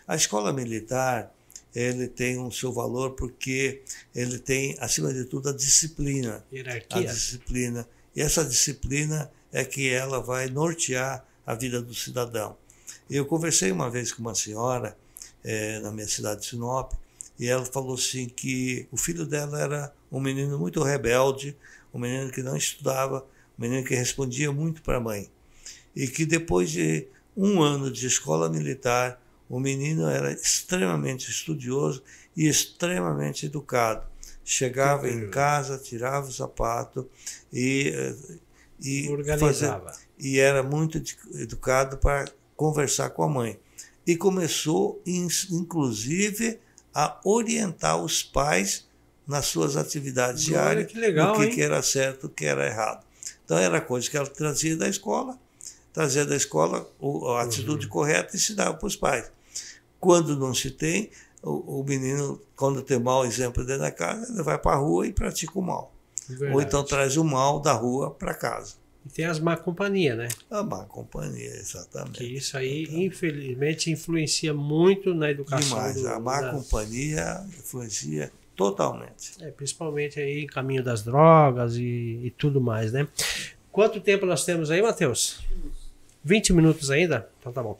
A 0.07 0.15
escola 0.15 0.51
militar, 0.53 1.33
ele 1.75 2.07
tem 2.07 2.37
um 2.37 2.49
seu 2.51 2.71
valor 2.73 3.11
porque 3.11 3.81
ele 4.15 4.39
tem, 4.39 4.75
acima 4.79 5.13
de 5.13 5.25
tudo, 5.25 5.49
a 5.49 5.53
disciplina 5.53 6.43
a 6.51 6.55
Hierarquia. 6.55 7.07
disciplina. 7.13 7.87
E 8.15 8.21
essa 8.21 8.43
disciplina 8.43 9.31
é 9.53 9.63
que 9.63 9.89
ela 9.89 10.19
vai 10.21 10.47
nortear 10.49 11.25
a 11.45 11.55
vida 11.55 11.81
do 11.81 11.93
cidadão. 11.93 12.57
Eu 13.09 13.25
conversei 13.25 13.71
uma 13.71 13.89
vez 13.89 14.11
com 14.11 14.21
uma 14.21 14.35
senhora 14.35 14.97
eh, 15.43 15.79
na 15.79 15.91
minha 15.91 16.07
cidade 16.07 16.41
de 16.41 16.47
Sinop 16.47 16.93
e 17.39 17.47
ela 17.47 17.65
falou 17.65 17.95
assim 17.95 18.27
que 18.29 18.87
o 18.91 18.97
filho 18.97 19.25
dela 19.25 19.59
era 19.59 19.93
um 20.11 20.19
menino 20.19 20.57
muito 20.59 20.81
rebelde, 20.83 21.57
um 21.93 21.99
menino 21.99 22.31
que 22.31 22.41
não 22.43 22.55
estudava, 22.55 23.25
um 23.57 23.61
menino 23.61 23.83
que 23.85 23.95
respondia 23.95 24.51
muito 24.51 24.81
para 24.81 24.97
a 24.97 25.01
mãe. 25.01 25.29
E 25.95 26.07
que 26.07 26.25
depois 26.25 26.69
de 26.69 27.07
um 27.35 27.61
ano 27.61 27.91
de 27.91 28.05
escola 28.07 28.49
militar, 28.49 29.21
o 29.49 29.59
menino 29.59 30.07
era 30.07 30.31
extremamente 30.31 31.29
estudioso 31.29 32.01
e 32.37 32.47
extremamente 32.47 33.45
educado. 33.47 34.05
Chegava 34.43 35.09
em 35.09 35.29
casa, 35.29 35.77
tirava 35.77 36.27
o 36.27 36.31
sapato 36.31 37.09
e, 37.51 37.89
eh, 37.93 38.15
e 38.81 39.09
Organizava. 39.09 39.85
fazia- 39.91 40.07
e 40.21 40.39
era 40.39 40.61
muito 40.63 41.01
educado 41.33 41.97
para 41.97 42.25
conversar 42.55 43.09
com 43.09 43.23
a 43.23 43.27
mãe. 43.27 43.59
E 44.05 44.15
começou, 44.15 45.01
in- 45.05 45.27
inclusive, 45.49 46.59
a 46.93 47.19
orientar 47.23 47.97
os 48.01 48.21
pais 48.23 48.87
nas 49.27 49.45
suas 49.45 49.75
atividades 49.77 50.43
Olha, 50.47 50.51
diárias, 50.51 50.91
que 50.91 50.99
legal, 50.99 51.35
o 51.35 51.39
que, 51.39 51.47
que 51.47 51.61
era 51.61 51.81
certo, 51.81 52.25
o 52.27 52.29
que 52.29 52.45
era 52.45 52.65
errado. 52.67 53.03
Então 53.45 53.57
era 53.57 53.79
coisa 53.81 54.09
que 54.09 54.17
ela 54.17 54.27
trazia 54.27 54.75
da 54.77 54.87
escola, 54.87 55.37
trazia 55.93 56.25
da 56.25 56.35
escola 56.35 56.89
a 57.37 57.41
atitude 57.41 57.85
Uhum. 57.85 57.91
correta 57.91 58.35
e 58.35 58.39
se 58.39 58.53
dava 58.53 58.75
para 58.75 58.87
os 58.87 58.95
pais. 58.95 59.31
Quando 59.99 60.37
não 60.37 60.53
se 60.53 60.71
tem, 60.71 61.09
o, 61.43 61.79
o 61.81 61.83
menino, 61.83 62.41
quando 62.55 62.81
tem 62.81 62.99
mau 62.99 63.25
exemplo 63.25 63.63
dentro 63.65 63.81
da 63.81 63.91
casa, 63.91 64.31
ele 64.31 64.43
vai 64.43 64.57
para 64.57 64.73
a 64.73 64.79
rua 64.79 65.07
e 65.07 65.13
pratica 65.13 65.57
o 65.57 65.61
mal. 65.61 65.93
Verdade. 66.27 66.53
Ou 66.53 66.61
então 66.61 66.83
traz 66.83 67.17
o 67.17 67.23
mal 67.23 67.59
da 67.59 67.73
rua 67.73 68.11
para 68.11 68.33
casa. 68.33 68.73
E 69.05 69.09
tem 69.09 69.25
as 69.25 69.39
má 69.39 69.57
companhia, 69.57 70.15
né? 70.15 70.27
A 70.49 70.61
má 70.61 70.85
companhia, 70.85 71.49
exatamente. 71.55 72.19
Que 72.19 72.23
isso 72.23 72.55
aí, 72.55 72.83
infelizmente, 72.91 73.89
influencia 73.89 74.53
muito 74.53 75.13
na 75.15 75.31
educação. 75.31 75.69
Demais. 75.77 75.95
do- 76.01 76.07
A 76.07 76.19
má 76.19 76.39
da- 76.41 76.51
companhia 76.51 77.43
influencia 77.57 78.31
totalmente. 78.55 79.31
É, 79.41 79.49
principalmente 79.49 80.19
aí 80.19 80.41
em 80.43 80.47
caminho 80.47 80.83
das 80.83 81.01
drogas 81.01 81.75
e, 81.75 82.19
e 82.23 82.33
tudo 82.37 82.61
mais, 82.61 82.91
né? 82.91 83.07
Quanto 83.71 83.99
tempo 83.99 84.25
nós 84.25 84.45
temos 84.45 84.69
aí, 84.69 84.81
Matheus? 84.81 85.39
20 86.23 86.53
minutos 86.53 86.91
ainda? 86.91 87.27
Então 87.39 87.51
tá 87.51 87.63
bom. 87.63 87.79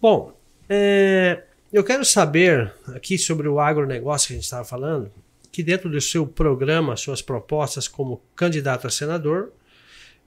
Bom, 0.00 0.32
é, 0.68 1.44
eu 1.72 1.82
quero 1.84 2.04
saber 2.04 2.72
aqui 2.88 3.16
sobre 3.16 3.48
o 3.48 3.58
agronegócio 3.60 4.26
que 4.28 4.32
a 4.34 4.36
gente 4.36 4.44
estava 4.44 4.64
falando, 4.64 5.10
que 5.50 5.62
dentro 5.62 5.88
do 5.88 6.00
seu 6.00 6.26
programa, 6.26 6.96
suas 6.96 7.22
propostas 7.22 7.86
como 7.88 8.20
candidato 8.34 8.86
a 8.86 8.90
senador, 8.90 9.52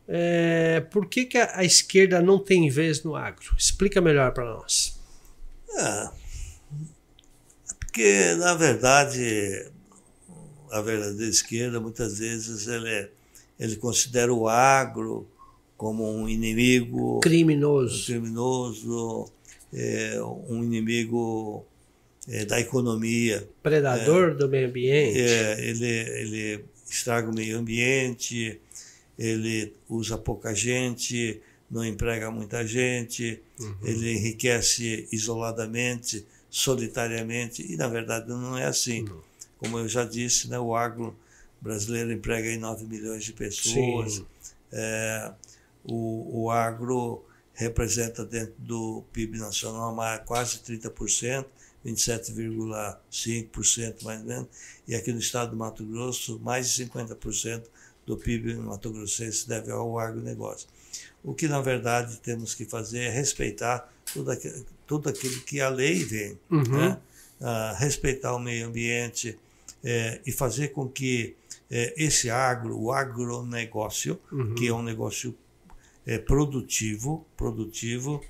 é, 0.07 0.81
por 0.91 1.07
que, 1.07 1.25
que 1.25 1.37
a, 1.37 1.59
a, 1.59 1.63
esquerda 1.63 2.21
não 2.21 2.37
tem 2.37 2.69
vez 2.69 3.03
no 3.03 3.15
agro? 3.15 3.55
Explica 3.57 3.99
melhor 3.99 4.33
para 4.33 4.45
nós. 4.45 4.99
É, 5.77 6.09
porque, 7.79 8.35
na 8.37 8.53
verdade, 8.53 9.71
a 10.71 10.81
verdadeira 10.81 11.31
esquerda, 11.31 11.79
muitas 11.79 12.19
vezes, 12.19 12.67
ele, 12.67 13.09
ele 13.59 13.75
considera 13.77 14.33
o 14.33 14.47
agro 14.47 15.27
como 15.77 16.09
um 16.09 16.29
inimigo 16.29 17.19
criminoso, 17.19 18.05
criminoso 18.05 19.31
é, 19.73 20.21
um 20.47 20.63
inimigo 20.63 21.65
é, 22.27 22.45
da 22.45 22.59
economia. 22.59 23.47
Predador 23.61 24.31
é, 24.31 24.33
do 24.35 24.47
meio 24.47 24.67
ambiente. 24.67 25.19
É, 25.19 25.69
ele, 25.69 25.87
ele 25.87 26.65
estraga 26.89 27.29
o 27.29 27.35
meio 27.35 27.57
ambiente, 27.57 28.59
ele 29.17 29.73
usa 29.89 30.17
pouca 30.17 30.53
gente, 30.53 31.41
não 31.69 31.83
emprega 31.83 32.29
muita 32.29 32.65
gente, 32.65 33.41
uhum. 33.59 33.75
ele 33.83 34.13
enriquece 34.13 35.07
isoladamente, 35.11 36.25
solitariamente, 36.49 37.65
e 37.71 37.75
na 37.75 37.87
verdade 37.87 38.29
não 38.29 38.57
é 38.57 38.65
assim. 38.65 39.03
Uhum. 39.03 39.21
Como 39.57 39.79
eu 39.79 39.87
já 39.87 40.03
disse, 40.03 40.49
né, 40.49 40.59
o 40.59 40.75
agro 40.75 41.15
brasileiro 41.59 42.11
emprega 42.11 42.49
em 42.49 42.57
9 42.57 42.85
milhões 42.85 43.23
de 43.23 43.33
pessoas. 43.33 44.23
É, 44.71 45.31
o, 45.83 46.43
o 46.43 46.51
agro 46.51 47.23
representa 47.53 48.25
dentro 48.25 48.55
do 48.59 49.03
PIB 49.13 49.37
nacional 49.37 49.95
quase 50.25 50.59
30%, 50.59 51.45
27,5% 51.85 54.03
mais 54.03 54.19
ou 54.19 54.25
menos, 54.25 54.47
e 54.87 54.95
aqui 54.95 55.11
no 55.11 55.19
estado 55.19 55.51
do 55.51 55.57
Mato 55.57 55.85
Grosso, 55.85 56.39
mais 56.39 56.73
de 56.73 56.85
50% 56.85 57.63
do 58.05 58.17
PIB 58.17 58.55
Mato 58.55 58.91
Grossense 58.91 59.47
deve 59.47 59.71
ao 59.71 59.97
agronegócio. 59.99 60.67
O 61.23 61.33
que, 61.33 61.47
na 61.47 61.59
verdade, 61.61 62.17
temos 62.19 62.53
que 62.53 62.65
fazer 62.65 62.99
é 62.99 63.09
respeitar 63.09 63.91
tudo 64.13 64.31
aquilo, 64.31 64.65
tudo 64.85 65.09
aquilo 65.09 65.41
que 65.41 65.59
a 65.59 65.69
lei 65.69 66.03
vem, 66.03 66.37
uhum. 66.51 66.63
né? 66.63 66.97
ah, 67.41 67.75
respeitar 67.77 68.35
o 68.35 68.39
meio 68.39 68.67
ambiente 68.67 69.37
é, 69.83 70.21
e 70.25 70.31
fazer 70.31 70.69
com 70.69 70.87
que 70.87 71.35
é, 71.69 71.93
esse 71.97 72.29
agro, 72.29 72.79
o 72.79 72.91
agronegócio, 72.91 74.19
uhum. 74.31 74.53
que 74.53 74.67
é 74.67 74.73
um 74.73 74.83
negócio 74.83 75.35
é, 76.05 76.17
produtivo, 76.17 77.25
produtivo 77.35 78.23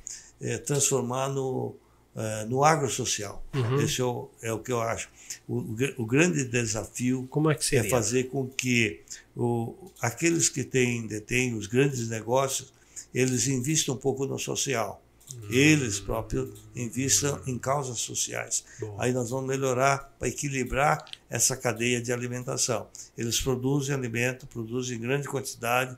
transformar 0.66 1.30
no, 1.30 1.74
é, 2.16 2.46
no 2.46 2.64
agrossocial. 2.64 3.44
Uhum. 3.54 3.82
Esse 3.82 4.02
é 4.02 4.04
o, 4.06 4.30
é 4.42 4.54
o, 4.54 4.60
que 4.60 4.72
eu 4.72 4.82
acho. 4.82 5.10
O, 5.48 5.76
o 5.98 6.06
grande 6.06 6.46
desafio 6.46 7.28
Como 7.30 7.52
é, 7.52 7.56
que 7.56 7.76
é 7.76 7.84
fazer 7.90 8.26
com 8.26 8.48
que 8.48 9.02
o, 9.36 9.92
aqueles 10.00 10.48
que 10.48 10.64
têm, 10.64 11.06
detêm 11.08 11.54
os 11.54 11.68
grandes 11.68 12.08
negócios, 12.08 12.74
eles 13.14 13.48
investam 13.48 13.96
um 13.96 13.98
pouco 13.98 14.26
no 14.26 14.40
social. 14.40 15.02
Uhum. 15.34 15.52
Eles 15.52 16.00
próprios 16.00 16.66
investam 16.76 17.42
em 17.48 17.58
causas 17.58 18.00
sociais. 18.00 18.64
Bom. 18.80 18.96
Aí 19.00 19.12
nós 19.12 19.30
vamos 19.32 19.48
melhorar 19.48 20.16
para 20.20 20.28
equilibrar 20.28 21.04
essa 21.30 21.58
cadeia 21.58 22.02
de 22.02 22.14
alimentação. 22.14 22.88
Eles 23.18 23.42
produzem 23.42 23.94
alimento, 23.94 24.48
produzem 24.48 24.98
em 24.98 25.02
grande 25.02 25.28
quantidade, 25.28 25.98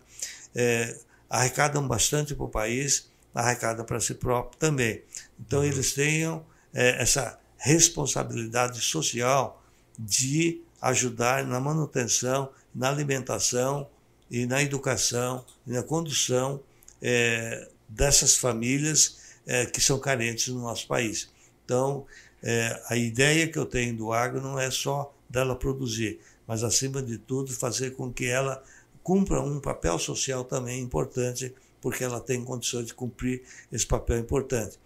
é, 0.56 0.98
arrecadam 1.30 1.86
bastante 1.88 2.34
para 2.34 2.46
o 2.46 2.50
país, 2.50 3.10
arrecada 3.36 3.84
para 3.84 4.00
si 4.00 4.16
próprio 4.16 4.58
também. 4.58 5.02
Então, 5.40 5.64
eles 5.64 5.94
tenham 5.94 6.46
é, 6.74 7.02
essa 7.02 7.40
responsabilidade 7.58 8.82
social 8.82 9.64
de 9.98 10.62
ajudar 10.82 11.46
na 11.46 11.60
manutenção, 11.60 12.50
na 12.74 12.90
alimentação 12.90 13.88
e 14.30 14.46
na 14.46 14.62
educação 14.62 15.44
e 15.66 15.72
na 15.72 15.84
condução 15.84 16.62
é, 17.02 17.68
dessas 17.88 18.36
famílias 18.36 19.18
é, 19.46 19.66
que 19.66 19.82
são 19.82 19.98
carentes 20.00 20.50
no 20.50 20.62
nosso 20.62 20.88
país. 20.88 21.30
Então, 21.66 22.06
é, 22.44 22.82
a 22.90 22.96
ideia 22.96 23.48
que 23.48 23.58
eu 23.58 23.66
tenho 23.66 23.96
do 23.96 24.14
agro 24.14 24.42
não 24.42 24.60
é 24.60 24.70
só 24.70 25.14
dela 25.30 25.56
produzir, 25.56 26.20
mas, 26.46 26.64
acima 26.64 27.02
de 27.02 27.18
tudo, 27.18 27.52
fazer 27.52 27.92
com 27.92 28.12
que 28.12 28.26
ela 28.26 28.64
cumpra 29.04 29.42
um 29.42 29.60
papel 29.60 29.98
social 30.00 30.44
também 30.44 30.82
importante, 30.82 31.54
porque 31.82 32.04
ela 32.04 32.20
tem 32.20 32.44
condições 32.44 32.88
de 32.88 32.94
cumprir 32.94 33.44
esse 33.72 33.86
papel 33.86 34.20
importante. 34.20 34.78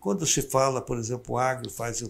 Quando 0.00 0.26
se 0.26 0.42
fala, 0.42 0.80
por 0.80 0.98
exemplo, 0.98 1.34
o 1.34 1.38
agro 1.38 1.70
faz, 1.70 2.02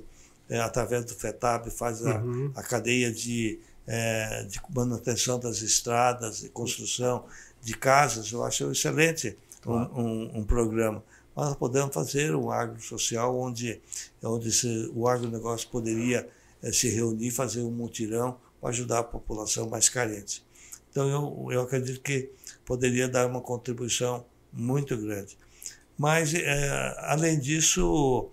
é, 0.49 0.61
através 0.61 1.05
do 1.05 1.15
FETAB, 1.15 1.71
faz 1.71 2.07
a, 2.07 2.19
uhum. 2.19 2.53
a 2.55 2.63
cadeia 2.63 3.13
de, 3.13 3.59
é, 3.87 4.45
de 4.45 4.61
manutenção 4.75 5.39
das 5.39 5.61
estradas, 5.61 6.41
de 6.41 6.49
construção 6.49 7.25
de 7.61 7.77
casas, 7.77 8.31
eu 8.33 8.45
acho 8.45 8.71
excelente 8.71 9.37
um, 9.67 9.75
um, 9.75 10.39
um 10.39 10.45
programa. 10.45 11.03
Nós 11.37 11.55
podemos 11.57 11.95
fazer 11.95 12.35
um 12.35 12.51
agro 12.51 12.81
social 12.81 13.39
onde, 13.39 13.81
onde 14.23 14.51
se, 14.53 14.91
o 14.95 15.09
agronegócio 15.09 15.69
poderia 15.69 16.29
é, 16.63 16.73
se 16.73 16.89
reunir, 16.89 17.31
fazer 17.31 17.63
um 17.63 17.71
mutirão 17.71 18.37
para 18.61 18.71
ajudar 18.71 19.01
a 19.01 19.05
população 19.05 19.69
mais 19.69 19.89
carente. 19.89 20.45
Então, 20.91 21.09
eu, 21.09 21.53
eu 21.53 21.63
acredito 21.63 22.01
que 22.01 22.31
poderia 22.65 23.09
dar 23.09 23.27
uma 23.27 23.41
contribuição 23.41 24.25
muito 24.53 24.97
grande. 24.97 25.37
Mas, 26.01 26.33
é, 26.33 26.97
além 27.01 27.39
disso, 27.39 28.31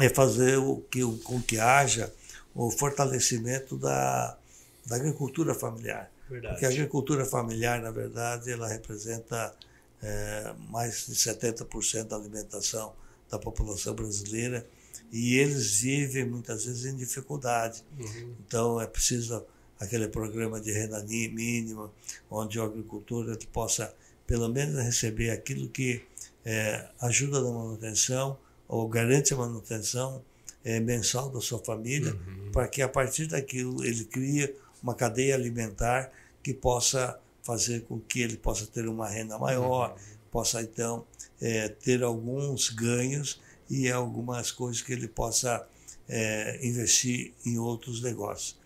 é 0.00 0.08
fazer 0.08 0.56
o 0.56 0.78
que, 0.90 1.02
com 1.18 1.38
que 1.42 1.58
haja 1.58 2.10
o 2.54 2.70
fortalecimento 2.70 3.76
da, 3.76 4.38
da 4.86 4.96
agricultura 4.96 5.54
familiar. 5.54 6.10
Verdade. 6.30 6.54
Porque 6.54 6.64
a 6.64 6.70
agricultura 6.70 7.26
familiar, 7.26 7.82
na 7.82 7.90
verdade, 7.90 8.50
ela 8.50 8.66
representa 8.66 9.54
é, 10.02 10.54
mais 10.70 11.04
de 11.06 11.14
70% 11.14 12.04
da 12.04 12.16
alimentação 12.16 12.94
da 13.30 13.38
população 13.38 13.94
brasileira 13.94 14.66
e 15.12 15.36
eles 15.36 15.82
vivem 15.82 16.24
muitas 16.24 16.64
vezes 16.64 16.86
em 16.86 16.96
dificuldade. 16.96 17.84
Uhum. 18.00 18.34
Então 18.46 18.80
é 18.80 18.86
preciso 18.86 19.44
aquele 19.78 20.08
programa 20.08 20.58
de 20.58 20.72
renda 20.72 21.02
mínima, 21.04 21.92
onde 22.30 22.58
o 22.58 22.62
agricultor 22.62 23.36
possa 23.52 23.94
pelo 24.26 24.48
menos 24.48 24.82
receber 24.82 25.28
aquilo 25.30 25.68
que 25.68 26.02
é, 26.46 26.88
ajuda 27.00 27.42
na 27.42 27.50
manutenção 27.50 28.38
ou 28.68 28.88
garante 28.88 29.34
a 29.34 29.36
manutenção 29.36 30.22
é, 30.64 30.78
mensal 30.78 31.28
da 31.28 31.40
sua 31.40 31.58
família, 31.58 32.14
uhum. 32.14 32.52
para 32.52 32.68
que 32.68 32.80
a 32.80 32.88
partir 32.88 33.26
daquilo 33.26 33.84
ele 33.84 34.04
crie 34.04 34.54
uma 34.82 34.94
cadeia 34.94 35.34
alimentar 35.34 36.10
que 36.42 36.54
possa 36.54 37.18
fazer 37.42 37.82
com 37.82 37.98
que 37.98 38.20
ele 38.20 38.36
possa 38.36 38.64
ter 38.64 38.88
uma 38.88 39.08
renda 39.08 39.36
maior, 39.38 39.90
uhum. 39.90 39.96
possa 40.30 40.62
então 40.62 41.04
é, 41.40 41.68
ter 41.68 42.04
alguns 42.04 42.70
ganhos 42.70 43.40
e 43.68 43.90
algumas 43.90 44.52
coisas 44.52 44.80
que 44.80 44.92
ele 44.92 45.08
possa 45.08 45.66
é, 46.08 46.64
investir 46.64 47.32
em 47.44 47.58
outros 47.58 48.00
negócios. 48.00 48.56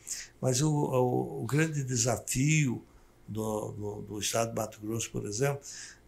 Mas 0.40 0.60
o, 0.60 0.70
o, 0.70 1.42
o 1.42 1.46
grande 1.46 1.82
desafio 1.82 2.82
do, 3.26 3.72
do, 3.72 4.02
do, 4.02 4.18
estado 4.18 4.50
de 4.50 4.56
Mato 4.56 4.80
Grosso, 4.82 5.10
por 5.10 5.24
exemplo, 5.24 5.60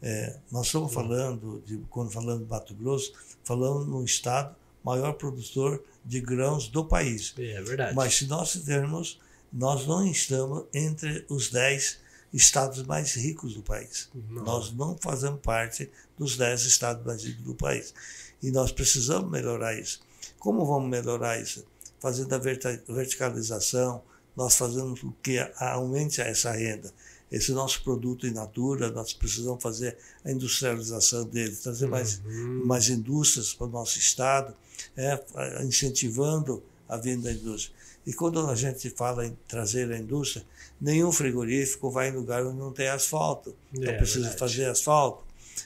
é, 0.03 0.37
nós 0.51 0.67
estamos 0.67 0.93
falando, 0.93 1.63
de, 1.65 1.79
quando 1.89 2.11
falando 2.11 2.43
de 2.43 2.51
Mato 2.51 2.75
Grosso, 2.75 3.13
falando 3.45 3.85
no 3.85 4.05
estado 4.05 4.55
maior 4.85 5.13
produtor 5.13 5.83
de 6.05 6.21
grãos 6.21 6.69
do 6.69 6.85
país. 6.85 7.33
É 7.39 7.63
verdade. 7.63 7.95
Mas 7.95 8.17
se 8.17 8.27
nós 8.27 8.51
tivermos, 8.53 9.21
nós 9.53 9.87
não 9.87 10.05
estamos 10.05 10.65
entre 10.75 11.25
os 11.29 11.51
10 11.51 12.01
estados 12.33 12.83
mais 12.83 13.15
ricos 13.15 13.55
do 13.55 13.63
país. 13.63 14.11
Não. 14.29 14.43
Nós 14.43 14.73
não 14.73 14.97
fazemos 15.01 15.41
parte 15.41 15.89
dos 16.19 16.37
10 16.37 16.63
estados 16.65 17.05
mais 17.07 17.23
ricos 17.23 17.45
do 17.45 17.55
país. 17.55 17.95
E 18.43 18.51
nós 18.51 18.73
precisamos 18.73 19.31
melhorar 19.31 19.79
isso. 19.79 20.01
Como 20.39 20.67
vamos 20.67 20.91
melhorar 20.91 21.41
isso? 21.41 21.65
Fazendo 22.01 22.35
a 22.35 22.39
verticalização, 22.39 24.03
nós 24.37 24.57
fazemos 24.57 25.03
o 25.05 25.13
que 25.23 25.39
aumente 25.59 26.21
essa 26.21 26.51
renda. 26.51 26.93
Esse 27.33 27.51
nosso 27.53 27.83
produto 27.83 28.27
in 28.27 28.33
natura, 28.33 28.91
nós 28.91 29.15
precisamos 29.15 29.63
fazer 29.63 29.97
a 30.23 30.31
industrialização 30.31 31.25
dele, 31.25 31.57
trazer 31.57 31.87
mais, 31.87 32.21
uhum. 32.25 32.67
mais 32.67 32.91
indústrias 32.91 33.55
para 33.55 33.67
o 33.67 33.71
nosso 33.71 33.99
estado, 33.99 34.55
é, 34.95 35.19
incentivando 35.65 36.63
a 36.87 36.99
vinda 36.99 37.31
da 37.31 37.33
indústria. 37.33 37.75
E 38.05 38.13
quando 38.13 38.47
a 38.47 38.55
gente 38.55 38.91
fala 38.91 39.27
em 39.27 39.37
trazer 39.49 39.91
a 39.91 39.97
indústria, 39.97 40.45
nenhum 40.79 41.11
frigorífico 41.11 41.91
vai 41.91 42.11
em 42.11 42.13
lugar 42.13 42.45
onde 42.45 42.59
não 42.59 42.73
tem 42.73 42.89
asfalto. 42.89 43.57
Então 43.73 43.91
é, 43.91 43.97
precisa 43.97 44.29
verdade. 44.29 44.39
fazer 44.39 44.65
asfalto. 44.67 45.25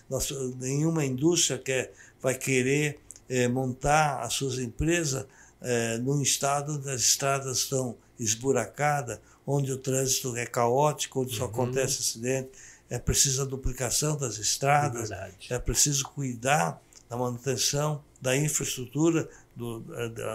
Nós, 0.09 0.31
nenhuma 0.61 1.05
indústria 1.05 1.59
quer, 1.59 1.93
vai 2.21 2.37
querer 2.37 3.01
é, 3.29 3.49
montar 3.49 4.21
as 4.21 4.35
suas 4.35 4.59
empresas 4.59 5.27
é, 5.61 5.99
num 5.99 6.23
estado 6.23 6.75
onde 6.75 6.89
as 6.91 7.01
estradas 7.01 7.59
estão 7.59 7.97
esburacada, 8.19 9.21
onde 9.47 9.73
o 9.73 9.79
trânsito 9.79 10.37
é 10.37 10.45
caótico, 10.45 11.23
onde 11.23 11.35
só 11.35 11.45
uhum. 11.45 11.51
acontece 11.51 12.01
acidente. 12.01 12.51
É 12.91 12.99
preciso 12.99 13.43
a 13.43 13.45
duplicação 13.45 14.17
das 14.17 14.39
estradas, 14.39 15.11
é, 15.11 15.33
é 15.51 15.59
preciso 15.59 16.05
cuidar 16.09 16.81
da 17.09 17.17
manutenção 17.17 18.03
da 18.21 18.37
infraestrutura 18.37 19.29
do, 19.55 19.81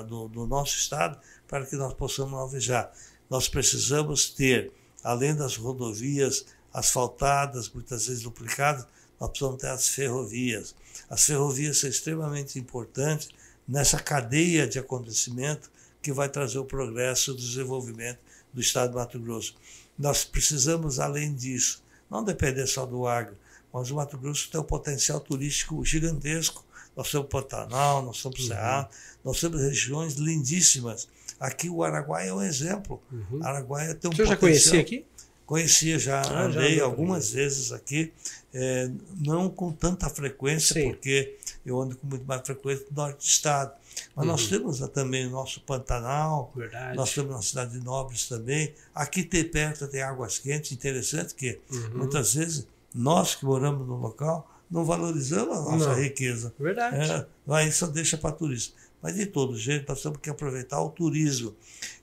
do, 0.07 0.27
do 0.29 0.47
nosso 0.47 0.77
Estado 0.77 1.19
para 1.47 1.65
que 1.65 1.75
nós 1.75 1.93
possamos 1.93 2.33
alvejar. 2.33 2.91
Nós 3.29 3.47
precisamos 3.47 4.29
ter, 4.29 4.71
além 5.03 5.35
das 5.35 5.55
rodovias 5.55 6.45
asfaltadas, 6.73 7.69
muitas 7.69 8.07
vezes 8.07 8.23
duplicadas, 8.23 8.85
nós 9.19 9.29
precisamos 9.29 9.61
ter 9.61 9.67
as 9.67 9.87
ferrovias. 9.89 10.75
As 11.09 11.25
ferrovias 11.25 11.79
são 11.79 11.89
extremamente 11.89 12.57
importantes 12.57 13.29
nessa 13.67 13.99
cadeia 13.99 14.67
de 14.67 14.79
acontecimento 14.79 15.69
que 16.01 16.11
vai 16.11 16.29
trazer 16.29 16.59
o 16.59 16.65
progresso 16.65 17.31
e 17.31 17.33
o 17.33 17.37
desenvolvimento 17.37 18.19
do 18.53 18.61
Estado 18.61 18.89
de 18.91 18.95
Mato 18.95 19.19
Grosso. 19.19 19.55
Nós 19.97 20.23
precisamos, 20.23 20.99
além 20.99 21.33
disso, 21.33 21.83
não 22.09 22.23
depender 22.23 22.65
só 22.67 22.85
do 22.85 23.07
agro, 23.07 23.37
mas 23.73 23.89
o 23.91 23.95
Mato 23.95 24.17
Grosso 24.17 24.49
tem 24.49 24.59
um 24.59 24.63
potencial 24.63 25.19
turístico 25.19 25.83
gigantesco. 25.85 26.65
Nós 26.95 27.09
temos 27.09 27.27
Pantanal, 27.29 28.01
nós 28.01 28.21
temos 28.21 28.47
Cerrado, 28.47 28.85
uhum. 28.87 28.91
nós 29.25 29.39
temos 29.39 29.61
regiões 29.61 30.15
lindíssimas. 30.15 31.07
Aqui 31.39 31.69
o 31.69 31.83
Araguaia 31.83 32.29
é 32.29 32.33
um 32.33 32.41
exemplo. 32.41 33.01
Uhum. 33.11 33.39
Araguaia 33.41 33.95
tem 33.95 34.09
um 34.09 34.13
Você 34.13 34.23
potencial. 34.23 34.27
já 34.27 34.37
conhecia 34.37 34.79
aqui? 34.81 35.05
Conhecia 35.45 35.99
já, 35.99 36.21
ah, 36.21 36.43
andei 36.43 36.77
já 36.77 36.83
algumas 36.85 37.31
vezes 37.31 37.73
aqui, 37.73 38.13
é, 38.53 38.89
não 39.17 39.49
com 39.49 39.71
tanta 39.71 40.09
frequência, 40.09 40.73
Sim. 40.73 40.89
porque 40.89 41.37
eu 41.65 41.81
ando 41.81 41.97
com 41.97 42.07
muito 42.07 42.23
mais 42.25 42.41
frequência 42.45 42.85
no 42.89 42.95
norte 42.95 43.17
do 43.17 43.25
estado. 43.25 43.73
Mas 44.15 44.25
uhum. 44.25 44.31
nós 44.31 44.47
temos 44.47 44.79
também 44.89 45.27
o 45.27 45.29
nosso 45.29 45.61
Pantanal, 45.61 46.51
Verdade. 46.55 46.97
nós 46.97 47.13
temos 47.13 47.35
na 47.35 47.41
cidade 47.41 47.79
de 47.79 47.83
Nobres 47.83 48.27
também. 48.27 48.73
Aqui 48.93 49.23
tem 49.23 49.43
perto 49.43 49.87
tem 49.87 50.01
águas 50.01 50.37
quentes, 50.37 50.71
interessante 50.71 51.33
que 51.33 51.59
uhum. 51.71 51.99
muitas 51.99 52.33
vezes 52.33 52.67
nós 52.93 53.35
que 53.35 53.45
moramos 53.45 53.87
no 53.87 53.95
local 53.95 54.49
não 54.69 54.85
valorizamos 54.85 55.57
a 55.57 55.61
nossa 55.61 55.89
não. 55.89 55.95
riqueza. 55.95 56.53
Verdade. 56.57 57.11
É, 57.11 57.25
aí 57.49 57.71
só 57.71 57.87
deixa 57.87 58.17
para 58.17 58.31
turista. 58.31 58.73
Mas 59.01 59.15
de 59.15 59.25
todo 59.25 59.57
jeito, 59.57 59.89
nós 59.89 60.01
temos 60.01 60.19
que 60.19 60.29
aproveitar 60.29 60.81
o 60.81 60.89
turismo. 60.89 61.55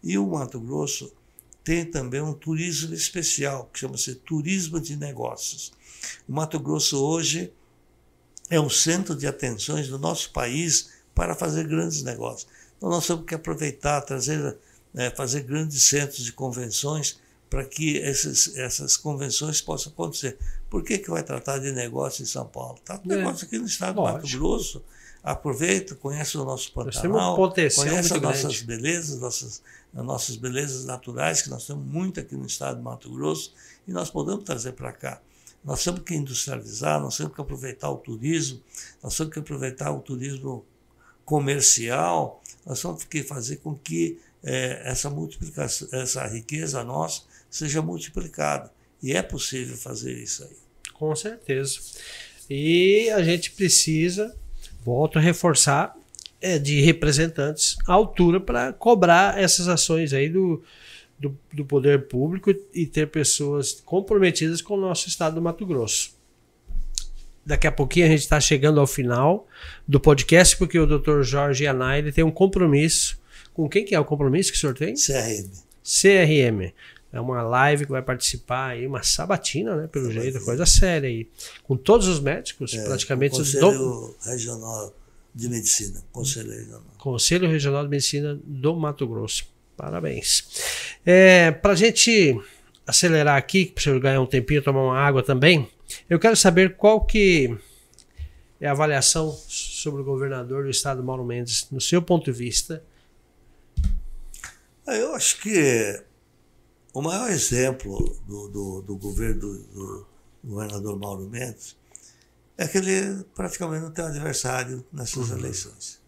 E 0.03 0.19
o 0.19 0.27
Mato 0.27 0.61
Grosso 0.61 1.13
tem 1.63 1.85
também 1.85 2.21
um 2.21 2.33
turismo 2.33 2.93
especial, 2.95 3.71
que 3.73 3.79
chama-se 3.79 4.15
turismo 4.17 4.81
de 4.81 4.97
negócios. 4.97 5.73
O 6.29 6.33
Mato 6.33 6.59
Grosso 6.59 7.03
hoje 7.03 7.53
é 8.51 8.61
um 8.61 8.71
centro 8.71 9.15
de 9.15 9.27
atenções 9.27 9.89
do 9.89 9.99
nosso 9.99 10.33
país 10.33 10.91
para 11.19 11.35
fazer 11.35 11.67
grandes 11.67 12.05
negócios. 12.05 12.47
Então 12.77 12.89
nós 12.89 13.05
temos 13.05 13.25
que 13.25 13.35
aproveitar, 13.35 14.01
trazer, 14.03 14.57
né, 14.95 15.11
fazer 15.11 15.41
grandes 15.43 15.83
centros 15.83 16.25
de 16.25 16.33
convenções 16.33 17.19
para 17.51 17.65
que 17.65 17.97
esses, 17.97 18.57
essas 18.57 18.97
convenções 18.97 19.61
possam 19.61 19.93
acontecer. 19.93 20.39
Por 20.71 20.85
que, 20.85 20.97
que 20.99 21.11
vai 21.11 21.25
tratar 21.25 21.59
de 21.59 21.73
negócio 21.73 22.23
em 22.23 22.27
São 22.27 22.47
Paulo? 22.47 22.79
Está 22.79 22.95
é. 22.95 23.09
negócio 23.09 23.47
aqui 23.47 23.59
no 23.59 23.67
estado 23.67 23.97
do 23.97 24.03
Mato 24.03 24.29
Grosso. 24.29 24.81
Aproveita, 25.21 25.97
conhece 25.97 26.39
o 26.39 26.45
nosso 26.45 26.73
Pantanal, 26.73 27.37
conhece 27.37 28.15
as 28.15 28.21
nossas 28.23 28.63
belezas, 28.63 29.19
nossas 29.19 29.63
as 29.93 30.05
nossas 30.05 30.37
belezas 30.37 30.85
naturais, 30.85 31.43
que 31.43 31.51
nós 31.51 31.67
temos 31.67 31.85
muito 31.85 32.21
aqui 32.21 32.37
no 32.37 32.47
estado 32.47 32.77
de 32.77 32.83
Mato 32.83 33.11
Grosso, 33.11 33.53
e 33.89 33.91
nós 33.91 34.09
podemos 34.09 34.45
trazer 34.45 34.73
para 34.73 34.93
cá. 34.93 35.21
Nós 35.65 35.83
temos 35.83 36.03
que 36.03 36.15
industrializar, 36.15 37.01
nós 37.01 37.17
temos 37.17 37.35
que 37.35 37.41
aproveitar 37.41 37.91
o 37.91 37.97
turismo, 37.97 38.61
nós 39.03 39.17
temos 39.17 39.33
que 39.33 39.41
aproveitar 39.41 39.91
o 39.91 40.01
turismo 40.01 40.65
comercial, 41.29 42.43
nós 42.65 42.81
temos 42.81 43.05
que 43.05 43.23
fazer 43.23 43.57
com 43.57 43.75
que 43.75 44.19
é, 44.43 44.81
essa 44.83 45.11
multiplicação, 45.11 45.87
essa 45.93 46.27
riqueza 46.27 46.83
nossa 46.83 47.25
seja 47.51 47.83
multiplicada. 47.83 48.73
E 49.03 49.13
é 49.13 49.21
possível 49.21 49.77
fazer 49.77 50.15
isso 50.15 50.43
aí. 50.43 50.57
Com 50.95 51.15
certeza. 51.15 51.81
E 52.49 53.11
a 53.11 53.23
gente 53.23 53.51
precisa, 53.51 54.35
volto 54.83 55.19
a 55.19 55.21
reforçar, 55.21 55.95
é, 56.41 56.59
de 56.59 56.81
representantes 56.81 57.77
à 57.87 57.93
altura 57.93 58.41
para 58.41 58.73
cobrar 58.73 59.39
essas 59.39 59.69
ações 59.69 60.15
aí 60.15 60.31
do, 60.31 60.63
do, 61.19 61.39
do, 61.53 61.65
poder 61.67 62.09
público 62.09 62.55
e 62.73 62.87
ter 62.87 63.09
pessoas 63.09 63.83
comprometidas 63.85 64.63
com 64.63 64.75
o 64.75 64.81
nosso 64.81 65.09
estado 65.09 65.35
do 65.35 65.43
Mato 65.43 65.67
Grosso. 65.67 66.18
Daqui 67.49 67.67
a 67.67 67.73
pouquinho 67.73 68.05
a 68.05 68.09
gente 68.11 68.21
está 68.21 68.39
chegando 68.39 68.79
ao 68.79 68.87
final 68.87 69.49
do 69.87 69.99
podcast, 69.99 70.55
porque 70.55 70.79
o 70.79 70.87
Dr. 70.87 71.23
Jorge 71.23 71.67
Anai 71.67 72.01
ele 72.01 72.13
tem 72.13 72.23
um 72.23 72.31
compromisso. 72.31 73.19
Com 73.55 73.67
quem 73.67 73.87
que 73.87 73.95
é 73.95 73.99
o 73.99 74.05
compromisso 74.05 74.53
que 74.53 74.59
o 74.59 74.61
senhor 74.61 74.75
tem? 74.75 74.93
CRM. 74.93 75.49
CRM. 75.83 76.75
É 77.11 77.19
uma 77.19 77.41
live 77.41 77.87
que 77.87 77.91
vai 77.91 78.03
participar 78.03 78.73
aí, 78.73 78.87
uma 78.87 79.03
sabatina, 79.03 79.75
né? 79.75 79.87
Pelo 79.87 80.09
sabatina. 80.09 80.31
jeito, 80.31 80.45
coisa 80.45 80.67
séria 80.67 81.09
aí. 81.09 81.27
Com 81.63 81.75
todos 81.75 82.07
os 82.07 82.21
médicos, 82.21 82.75
é, 82.75 82.85
praticamente. 82.85 83.37
O 83.37 83.39
Conselho 83.39 83.71
do... 83.71 84.17
Regional 84.27 84.95
de 85.35 85.49
Medicina, 85.49 86.05
Conselho 86.13 86.51
Regional. 86.51 86.83
Conselho 86.99 87.49
Regional 87.49 87.83
de 87.83 87.89
Medicina 87.89 88.39
do 88.45 88.77
Mato 88.77 89.07
Grosso. 89.07 89.47
Parabéns. 89.75 90.45
É, 91.07 91.51
Para 91.51 91.73
a 91.73 91.77
gente 91.77 92.39
acelerar 92.87 93.39
aqui, 93.39 93.73
para 93.75 93.91
eu 93.91 93.99
ganhar 93.99 94.21
um 94.21 94.27
tempinho, 94.27 94.61
tomar 94.61 94.83
uma 94.83 94.99
água 94.99 95.23
também, 95.23 95.67
eu 96.09 96.19
quero 96.19 96.37
saber 96.37 96.77
qual 96.77 97.05
que 97.05 97.57
é 98.61 98.67
a 98.67 98.73
avaliação 98.73 99.33
sobre 99.33 100.03
o 100.03 100.05
governador 100.05 100.65
do 100.65 100.71
estado 100.71 101.03
Mauro 101.03 101.25
Mendes, 101.25 101.69
no 101.71 101.81
seu 101.81 102.03
ponto 102.03 102.25
de 102.25 102.33
vista. 102.33 102.83
É, 104.87 105.01
eu 105.01 105.15
acho 105.15 105.41
que 105.41 106.03
o 106.93 107.03
maior 107.03 107.31
exemplo 107.31 108.19
do, 108.27 108.49
do, 108.49 108.83
do 108.83 108.97
governo 108.97 109.41
do, 109.41 109.59
do 109.59 110.07
governador 110.43 110.99
Mauro 110.99 111.29
Mendes 111.29 111.77
é 112.57 112.67
que 112.67 112.79
ele 112.79 113.25
praticamente 113.35 113.83
não 113.85 113.93
tem 113.93 114.05
um 114.05 114.09
adversário 114.09 114.85
nessas 114.93 115.31
uhum. 115.31 115.39
eleições. 115.39 116.01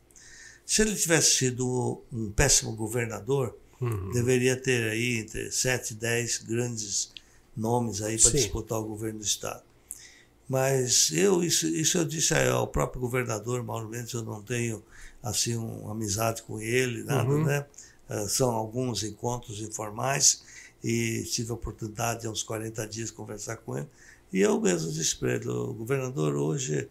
Se 0.66 0.82
ele 0.82 0.94
tivesse 0.96 1.36
sido 1.36 2.02
um 2.12 2.32
péssimo 2.32 2.72
governador, 2.72 3.56
uhum. 3.80 4.10
deveria 4.12 4.56
ter 4.56 4.90
aí 4.90 5.18
entre 5.18 5.50
7 5.52 5.92
e 5.92 5.94
10 5.94 6.38
grandes 6.38 7.12
nomes 7.56 8.02
aí 8.02 8.20
para 8.20 8.32
disputar 8.32 8.78
o 8.80 8.84
governo 8.84 9.20
do 9.20 9.24
Estado. 9.24 9.62
Mas 10.50 11.12
eu, 11.12 11.44
isso, 11.44 11.64
isso 11.68 11.96
eu 11.96 12.04
disse 12.04 12.34
ao 12.34 12.66
próprio 12.66 13.00
governador 13.00 13.62
Mauro 13.62 13.88
Mendes, 13.88 14.12
eu 14.12 14.24
não 14.24 14.42
tenho 14.42 14.82
assim 15.22 15.54
uma 15.54 15.92
amizade 15.92 16.42
com 16.42 16.60
ele, 16.60 17.04
nada, 17.04 17.30
uhum. 17.30 17.44
né? 17.44 17.64
Uh, 18.08 18.28
são 18.28 18.50
alguns 18.50 19.04
encontros 19.04 19.60
informais 19.60 20.42
e 20.82 21.22
tive 21.30 21.52
a 21.52 21.54
oportunidade 21.54 22.26
há 22.26 22.30
uns 22.30 22.42
40 22.42 22.84
dias 22.88 23.10
de 23.10 23.14
conversar 23.14 23.58
com 23.58 23.78
ele. 23.78 23.86
E 24.32 24.40
eu 24.40 24.60
mesmo 24.60 24.90
disse 24.90 25.14
para 25.14 25.36
ele, 25.36 25.48
o 25.48 25.72
governador, 25.72 26.34
hoje 26.34 26.88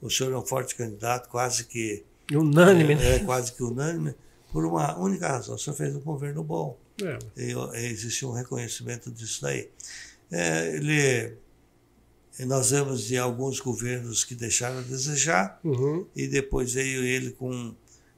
o 0.00 0.08
senhor 0.08 0.32
é 0.32 0.38
um 0.38 0.46
forte 0.46 0.74
candidato, 0.74 1.28
quase 1.28 1.64
que. 1.64 2.02
Unânime, 2.32 2.94
é, 2.94 2.96
né? 2.96 3.16
É, 3.16 3.18
quase 3.18 3.52
que 3.52 3.62
unânime, 3.62 4.14
por 4.50 4.64
uma 4.64 4.98
única 4.98 5.28
razão: 5.28 5.56
o 5.56 5.58
senhor 5.58 5.76
fez 5.76 5.94
um 5.94 6.00
governo 6.00 6.42
bom. 6.42 6.78
É. 7.02 7.18
E, 7.36 7.52
e 7.52 7.86
existe 7.88 8.24
um 8.24 8.32
reconhecimento 8.32 9.10
disso 9.10 9.42
daí. 9.42 9.68
É, 10.30 10.76
ele. 10.76 11.41
Nós 12.40 12.70
vemos 12.70 13.04
de 13.04 13.18
alguns 13.18 13.60
governos 13.60 14.24
que 14.24 14.34
deixaram 14.34 14.78
a 14.78 14.82
desejar, 14.82 15.60
uhum. 15.62 16.06
e 16.16 16.26
depois 16.26 16.72
veio 16.72 17.04
ele 17.04 17.30
com, 17.32 17.74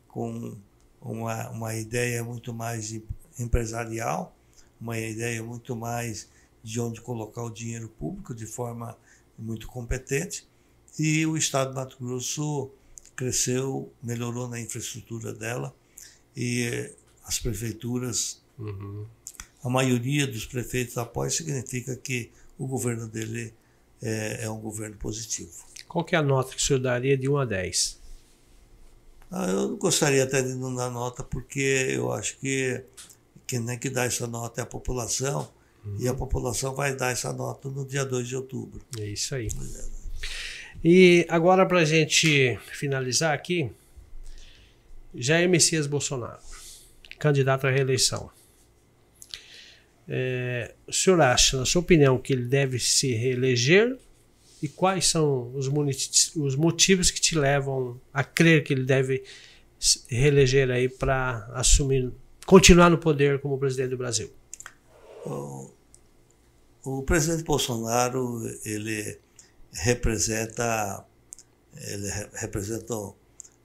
com 0.07 0.57
uma, 1.01 1.51
uma 1.51 1.75
ideia 1.75 2.23
muito 2.23 2.55
mais 2.55 2.95
empresarial, 3.39 4.35
uma 4.81 4.99
ideia 4.99 5.43
muito 5.43 5.75
mais 5.75 6.29
de 6.62 6.81
onde 6.81 7.01
colocar 7.01 7.43
o 7.43 7.51
dinheiro 7.51 7.89
público 7.89 8.35
de 8.35 8.47
forma 8.47 8.97
muito 9.39 9.67
competente. 9.67 10.47
E 10.99 11.27
o 11.27 11.37
Estado 11.37 11.71
de 11.71 11.75
Mato 11.75 11.97
Grosso 12.01 12.71
cresceu, 13.17 13.93
melhorou 14.03 14.49
na 14.49 14.61
infraestrutura 14.61 15.33
dela 15.33 15.75
e 16.37 16.91
as 17.25 17.39
prefeituras, 17.39 18.41
uhum. 18.59 19.07
a 19.62 19.69
maioria 19.69 20.27
dos 20.27 20.47
prefeitos 20.47 20.97
apoia, 20.97 21.31
significa 21.31 21.97
que 21.97 22.31
o 22.57 22.67
governo 22.67 23.09
dele 23.09 23.53
é, 24.05 24.45
é, 24.45 24.51
um 24.51 24.61
governo 24.61 24.97
positivo. 24.97 25.53
Qual 25.89 26.05
que 26.05 26.15
é 26.15 26.19
a 26.19 26.23
nota 26.23 26.51
que 26.51 26.59
o 26.59 26.61
senhor 26.61 26.79
daria 26.79 27.17
de 27.17 27.29
1 27.29 27.39
a 27.39 27.45
10? 27.45 28.01
Ah, 29.31 29.47
eu 29.49 29.77
gostaria 29.77 30.23
até 30.23 30.43
de 30.43 30.55
não 30.55 30.75
dar 30.75 30.91
nota, 30.91 31.25
porque 31.25 31.89
eu 31.91 32.13
acho 32.13 32.39
que 32.39 32.85
quem 33.47 33.65
tem 33.65 33.79
que 33.79 33.91
dar 33.91 34.05
essa 34.05 34.27
nota 34.27 34.61
é 34.61 34.65
a 34.65 34.67
população, 34.67 35.49
Uhum. 35.85 35.97
E 36.01 36.09
a 36.09 36.15
população 36.15 36.75
vai 36.75 36.97
dar 36.97 37.13
essa 37.13 37.33
nota 37.33 37.69
no 37.69 37.85
dia 37.85 38.05
2 38.05 38.27
de 38.27 38.37
outubro. 38.37 38.81
É 38.99 39.07
isso 39.07 39.35
aí. 39.35 39.49
E 40.83 41.27
agora, 41.29 41.67
para 41.67 41.81
a 41.81 41.85
gente 41.85 42.59
finalizar 42.73 43.35
aqui, 43.35 43.71
Jair 45.15 45.49
Messias 45.49 45.87
Bolsonaro, 45.87 46.41
candidato 47.19 47.67
à 47.67 47.71
reeleição. 47.71 48.31
É, 50.09 50.75
o 50.87 50.93
senhor 50.93 51.21
acha, 51.21 51.57
na 51.57 51.65
sua 51.65 51.81
opinião, 51.81 52.19
que 52.19 52.33
ele 52.33 52.45
deve 52.45 52.79
se 52.79 53.13
reeleger? 53.13 53.99
E 54.63 54.69
quais 54.69 55.07
são 55.09 55.53
os, 55.55 55.67
os 56.37 56.57
motivos 56.57 57.11
que 57.11 57.21
te 57.21 57.37
levam 57.37 58.01
a 58.13 58.25
crer 58.25 58.65
que 58.65 58.73
ele 58.73 58.85
deve 58.85 59.23
se 59.79 60.03
reeleger 60.09 60.71
aí 60.71 60.89
para 60.89 61.47
assumir, 61.53 62.11
continuar 62.47 62.89
no 62.91 62.99
poder 62.99 63.41
como 63.41 63.59
presidente 63.59 63.91
do 63.91 63.99
Brasil? 63.99 64.31
O, 65.27 65.71
o 66.83 67.03
presidente 67.03 67.45
Bolsonaro 67.45 68.41
ele 68.65 69.19
representa 69.73 71.05
ele 71.77 72.09
representa 72.35 72.95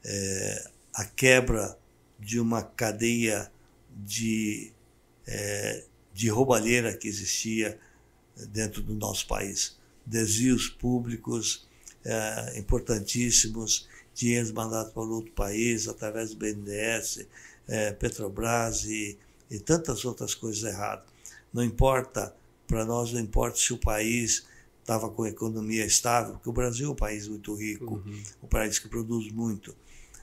é, 0.04 0.70
a 0.94 1.06
quebra 1.06 1.78
de 2.20 2.40
uma 2.40 2.62
cadeia 2.64 3.52
de, 3.90 4.72
é, 5.28 5.84
de 6.20 6.28
roubalheira 6.28 6.98
que 6.98 7.08
existia 7.08 7.80
dentro 8.50 8.84
do 8.84 8.94
nosso 8.94 9.26
país. 9.26 9.78
Desvios 10.06 10.68
públicos 10.68 11.66
é, 12.04 12.60
importantíssimos, 12.60 13.88
dinheiros 14.14 14.52
mandados 14.52 14.92
para 14.92 15.02
outro 15.02 15.32
país 15.32 15.88
através 15.88 16.32
do 16.32 16.36
BNDES, 16.36 17.26
é, 17.70 17.94
Petrobras 17.94 18.84
e, 18.84 19.18
e 19.50 19.60
tantas 19.60 20.04
outras 20.04 20.36
coisas 20.36 20.62
erradas. 20.70 21.06
Não 21.54 21.64
importa, 21.64 22.36
para 22.68 22.84
nós 22.84 23.14
não 23.14 23.22
importa 23.22 23.58
se 23.58 23.72
o 23.72 23.78
país 23.78 24.46
estava 24.82 25.10
com 25.10 25.24
a 25.24 25.30
economia 25.30 25.86
estável, 25.86 26.34
porque 26.34 26.50
o 26.50 26.54
Brasil 26.54 26.90
é 26.90 26.92
um 26.92 26.96
país 26.96 27.30
muito 27.30 27.56
rico, 27.56 28.04
uhum. 28.06 28.24
um 28.44 28.48
país 28.48 28.78
que 28.78 28.90
produz 28.90 29.32
muito. 29.32 29.74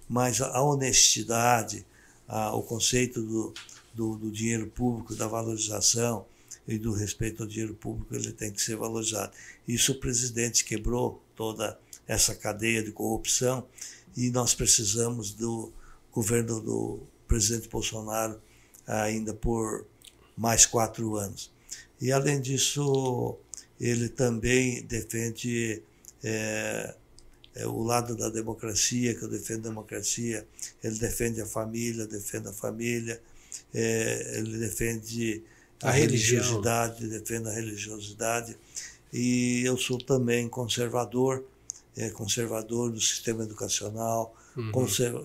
Mas 0.07 0.43
a 0.43 0.61
honestidade, 0.61 1.87
a, 2.29 2.55
o 2.55 2.63
conceito 2.63 3.23
do, 3.23 3.55
do, 3.97 4.17
do, 4.17 4.31
dinheiro 4.31 4.67
público, 4.69 5.15
da 5.15 5.27
valorização 5.27 6.27
e 6.69 6.79
do 6.79 6.93
respeito 6.93 7.43
ao 7.43 7.49
dinheiro 7.49 7.75
público, 7.75 8.15
ele 8.15 8.33
tem 8.33 8.53
que 8.53 8.61
ser 8.61 8.77
valorizado. 8.77 9.33
Isso 9.67 9.93
o 9.93 10.01
presidente 10.01 10.65
quebrou 10.65 11.23
toda 11.35 11.79
essa 12.07 12.35
cadeia 12.35 12.83
de 12.83 12.93
corrupção 12.93 13.67
e 14.17 14.31
nós 14.31 14.55
precisamos 14.55 15.33
do 15.33 15.73
governo 16.13 16.61
do 16.61 17.01
presidente 17.27 17.69
Bolsonaro 17.69 18.41
ainda 18.87 19.35
por 19.35 19.87
mais 20.37 20.67
quatro 20.67 21.17
anos. 21.17 21.51
E, 22.01 22.13
além 22.13 22.41
disso, 22.41 23.37
ele 23.81 24.09
também 24.09 24.83
defende 24.83 25.83
é, 26.23 26.95
é, 27.55 27.67
o 27.67 27.83
lado 27.83 28.15
da 28.15 28.29
democracia, 28.29 29.15
que 29.15 29.23
eu 29.23 29.29
defendo 29.29 29.67
a 29.67 29.69
democracia, 29.71 30.47
ele 30.85 30.99
defende 30.99 31.41
a 31.41 31.47
família, 31.47 32.07
defende 32.07 32.49
a 32.49 32.53
família, 32.53 33.21
é, 33.75 34.39
ele 34.39 34.59
defende 34.59 35.43
a, 35.83 35.89
a 35.89 35.93
religiosidade, 35.93 37.07
defende 37.09 37.49
a 37.49 37.53
religiosidade. 37.53 38.57
E 39.13 39.63
eu 39.65 39.77
sou 39.77 39.99
também 39.99 40.49
conservador, 40.49 41.45
é, 41.97 42.11
conservador 42.11 42.91
do 42.91 43.01
sistema 43.01 43.45
educacional, 43.45 44.35
uhum. 44.57 44.73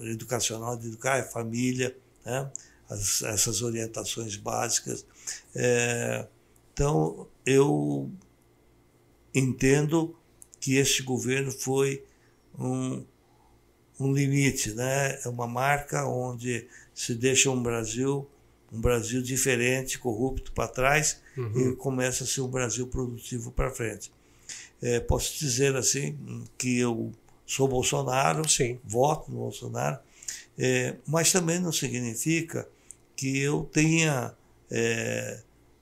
educacional 0.04 0.78
de 0.78 0.88
educar 0.88 1.20
a 1.20 1.24
família, 1.24 1.96
né? 2.26 2.50
As, 2.90 3.22
essas 3.24 3.62
orientações 3.62 4.36
básicas. 4.36 5.06
É, 5.56 6.28
então, 6.74 7.28
eu 7.46 8.12
entendo 9.34 10.16
que 10.60 10.76
este 10.76 11.02
governo 11.02 11.52
foi 11.52 12.04
um, 12.58 13.04
um 14.00 14.14
limite, 14.14 14.74
né? 14.74 15.20
é 15.24 15.28
uma 15.28 15.48
marca 15.48 16.06
onde 16.06 16.68
se 16.94 17.16
deixa 17.16 17.50
um 17.50 17.62
Brasil 17.62 18.28
um 18.72 18.80
Brasil 18.80 19.22
diferente, 19.22 20.00
corrupto 20.00 20.52
para 20.54 20.68
trás 20.68 21.20
uhum. 21.38 21.72
e 21.72 21.76
começa 21.76 22.24
a 22.24 22.28
ser 22.28 22.42
um 22.42 22.48
Brasil 22.48 22.88
produtivo 22.88 23.52
para 23.52 23.70
frente. 23.70 24.12
É, 24.82 25.00
posso 25.00 25.38
dizer 25.38 25.76
assim 25.76 26.18
que 26.58 26.80
eu 26.80 27.12
sou 27.46 27.68
Bolsonaro, 27.68 28.48
Sim. 28.48 28.80
voto 28.84 29.30
no 29.30 29.40
Bolsonaro, 29.40 30.00
é, 30.58 30.96
mas 31.06 31.32
também 31.32 31.60
não 31.60 31.72
significa 31.72 32.68
que 33.16 33.38
eu 33.40 33.70
tenha 33.72 34.34
é, 34.70 35.40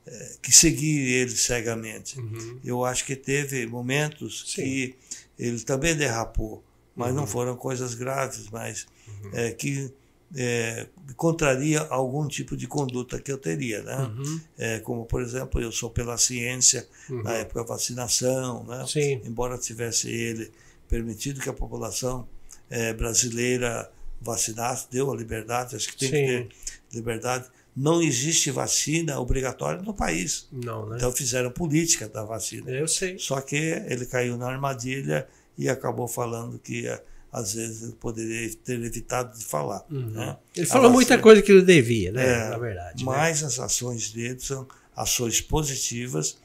é, 0.08 0.36
que 0.42 0.52
seguir 0.52 1.14
ele 1.14 1.32
cegamente. 1.32 2.20
Uhum. 2.20 2.60
Eu 2.64 2.84
acho 2.84 3.06
que 3.06 3.16
teve 3.16 3.68
momentos 3.68 4.46
Sim. 4.48 4.64
que 4.64 4.96
ele 5.38 5.60
também 5.62 5.96
derrapou, 5.96 6.64
mas 6.96 7.10
uhum. 7.10 7.18
não 7.18 7.28
foram 7.28 7.56
coisas 7.56 7.94
graves, 7.94 8.50
mas 8.50 8.88
uhum. 9.08 9.32
é, 9.34 9.52
que 9.52 9.94
é, 10.36 10.88
contraria 11.16 11.82
algum 11.90 12.28
tipo 12.28 12.56
de 12.56 12.68
conduta 12.68 13.20
que 13.20 13.32
eu 13.32 13.38
teria, 13.38 13.82
né? 13.82 13.98
Uhum. 13.98 14.42
É, 14.58 14.80
como 14.80 15.06
por 15.06 15.22
exemplo, 15.22 15.62
eu 15.62 15.72
sou 15.72 15.90
pela 15.90 16.18
ciência 16.18 16.88
uhum. 17.10 17.24
na 17.24 17.34
época 17.34 17.62
da 17.62 17.66
vacinação, 17.68 18.64
né? 18.66 18.86
Sim. 18.88 19.22
Embora 19.26 19.58
tivesse 19.58 20.10
ele 20.10 20.52
permitido 20.88 21.40
que 21.40 21.50
a 21.50 21.54
população 21.54 22.28
é, 22.70 22.94
brasileira 22.94 23.92
vacinasse, 24.22 24.88
deu 24.92 25.12
a 25.12 25.16
liberdade, 25.16 25.76
acho 25.76 25.90
que 25.90 25.98
tem 25.98 26.10
Sim. 26.10 26.16
que 26.16 26.26
ter 26.26 26.50
liberdade. 26.98 27.48
Não 27.76 28.02
existe 28.02 28.52
vacina 28.52 29.20
obrigatória 29.20 29.82
no 29.82 29.94
país. 29.94 30.48
Não, 30.52 30.90
né? 30.90 30.98
Então 30.98 31.12
fizeram 31.12 31.50
política 31.50 32.10
da 32.10 32.24
vacina. 32.24 32.70
Eu 32.70 32.88
sei. 32.88 33.18
Só 33.18 33.40
que 33.40 33.56
ele 33.56 34.06
caiu 34.06 34.38
na 34.38 34.48
armadilha 34.48 35.28
e 35.58 35.70
acabou 35.70 36.08
falando 36.08 36.60
que 36.60 36.88
às 37.32 37.54
vezes 37.54 37.84
ele 37.84 37.94
poderia 37.94 38.54
ter 38.56 38.82
evitado 38.82 39.38
de 39.38 39.46
falar. 39.46 39.86
Uhum. 39.90 40.10
Né? 40.10 40.38
Ele 40.56 40.66
falou 40.66 40.92
muita 40.92 41.18
coisa 41.18 41.42
que 41.42 41.52
ele 41.52 41.62
devia, 41.62 42.12
né? 42.12 42.26
É, 42.26 42.50
na 42.50 42.58
verdade. 42.58 43.06
Né? 43.06 43.12
Mas 43.12 43.42
né? 43.42 43.48
as 43.48 43.60
ações 43.60 44.12
dele 44.12 44.40
são 44.40 44.68
ações 44.96 45.40
positivas. 45.40 46.38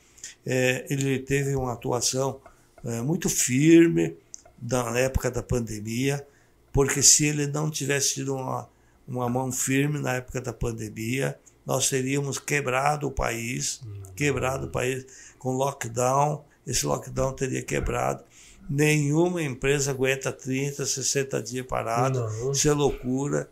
É, 0.45 0.87
ele 0.91 1.19
teve 1.19 1.57
uma 1.57 1.73
atuação 1.73 2.41
é, 2.85 3.01
muito 3.01 3.31
firme 3.31 4.17
na 4.61 4.99
época 4.99 5.31
da 5.31 5.43
pandemia, 5.43 6.27
porque 6.73 7.03
se 7.03 7.27
ele 7.27 7.47
não 7.47 7.71
tivesse 7.71 8.15
tido 8.15 8.35
uma, 8.35 8.69
uma 9.09 9.29
mão 9.29 9.51
firme 9.51 9.99
na 9.99 10.15
época 10.17 10.41
da 10.41 10.53
pandemia, 10.53 11.39
nós 11.65 11.89
teríamos 11.89 12.39
quebrado 12.39 13.07
o 13.07 13.11
país, 13.11 13.81
uhum. 13.83 14.13
quebrado 14.15 14.67
o 14.67 14.71
país 14.71 15.07
com 15.39 15.53
lockdown, 15.53 16.45
esse 16.67 16.85
lockdown 16.85 17.33
teria 17.33 17.63
quebrado 17.63 18.23
Nenhuma 18.69 19.43
empresa 19.43 19.91
aguenta 19.91 20.33
30, 20.33 20.87
60 20.87 21.43
dias 21.43 21.67
parado, 21.67 22.21
Não. 22.21 22.53
isso 22.53 22.69
é 22.69 22.73
loucura. 22.73 23.51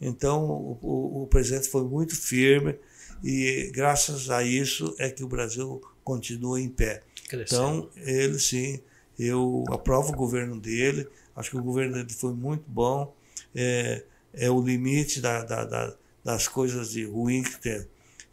Então, 0.00 0.44
o, 0.44 0.78
o, 0.82 1.22
o 1.22 1.26
presidente 1.26 1.68
foi 1.68 1.84
muito 1.84 2.16
firme 2.16 2.78
e, 3.22 3.70
graças 3.72 4.30
a 4.30 4.42
isso, 4.42 4.94
é 4.98 5.10
que 5.10 5.22
o 5.22 5.28
Brasil 5.28 5.82
continua 6.02 6.60
em 6.60 6.68
pé. 6.68 7.02
Crescendo. 7.28 7.90
Então, 7.90 7.90
ele 7.96 8.38
sim, 8.38 8.80
eu 9.18 9.64
aprovo 9.70 10.12
o 10.12 10.16
governo 10.16 10.60
dele, 10.60 11.08
acho 11.34 11.50
que 11.50 11.56
o 11.56 11.62
governo 11.62 11.94
dele 11.94 12.12
foi 12.12 12.32
muito 12.32 12.64
bom, 12.66 13.14
é, 13.54 14.04
é 14.32 14.50
o 14.50 14.60
limite 14.60 15.20
da, 15.20 15.42
da, 15.42 15.64
da, 15.64 15.94
das 16.22 16.48
coisas 16.48 16.90
de 16.90 17.04
ruim 17.04 17.42
que 17.42 17.58
tem. 17.60 17.86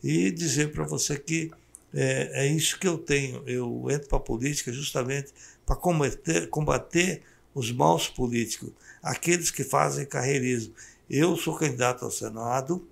E 0.04 0.32
dizer 0.32 0.72
para 0.72 0.84
você 0.84 1.18
que 1.18 1.52
é, 1.94 2.46
é 2.46 2.48
isso 2.48 2.80
que 2.80 2.88
eu 2.88 2.98
tenho. 2.98 3.44
Eu 3.46 3.88
entro 3.90 4.08
para 4.08 4.18
a 4.18 4.22
política 4.22 4.72
justamente 4.74 5.32
para 5.72 5.76
combater, 5.78 6.50
combater 6.50 7.22
os 7.56 7.72
maus 7.72 8.08
políticos, 8.10 8.72
aqueles 9.02 9.50
que 9.50 9.64
fazem 9.64 10.06
carreirismo. 10.06 10.74
Eu 11.10 11.38
sou 11.38 11.56
candidato 11.56 12.04
ao 12.04 12.12
Senado, 12.12 12.86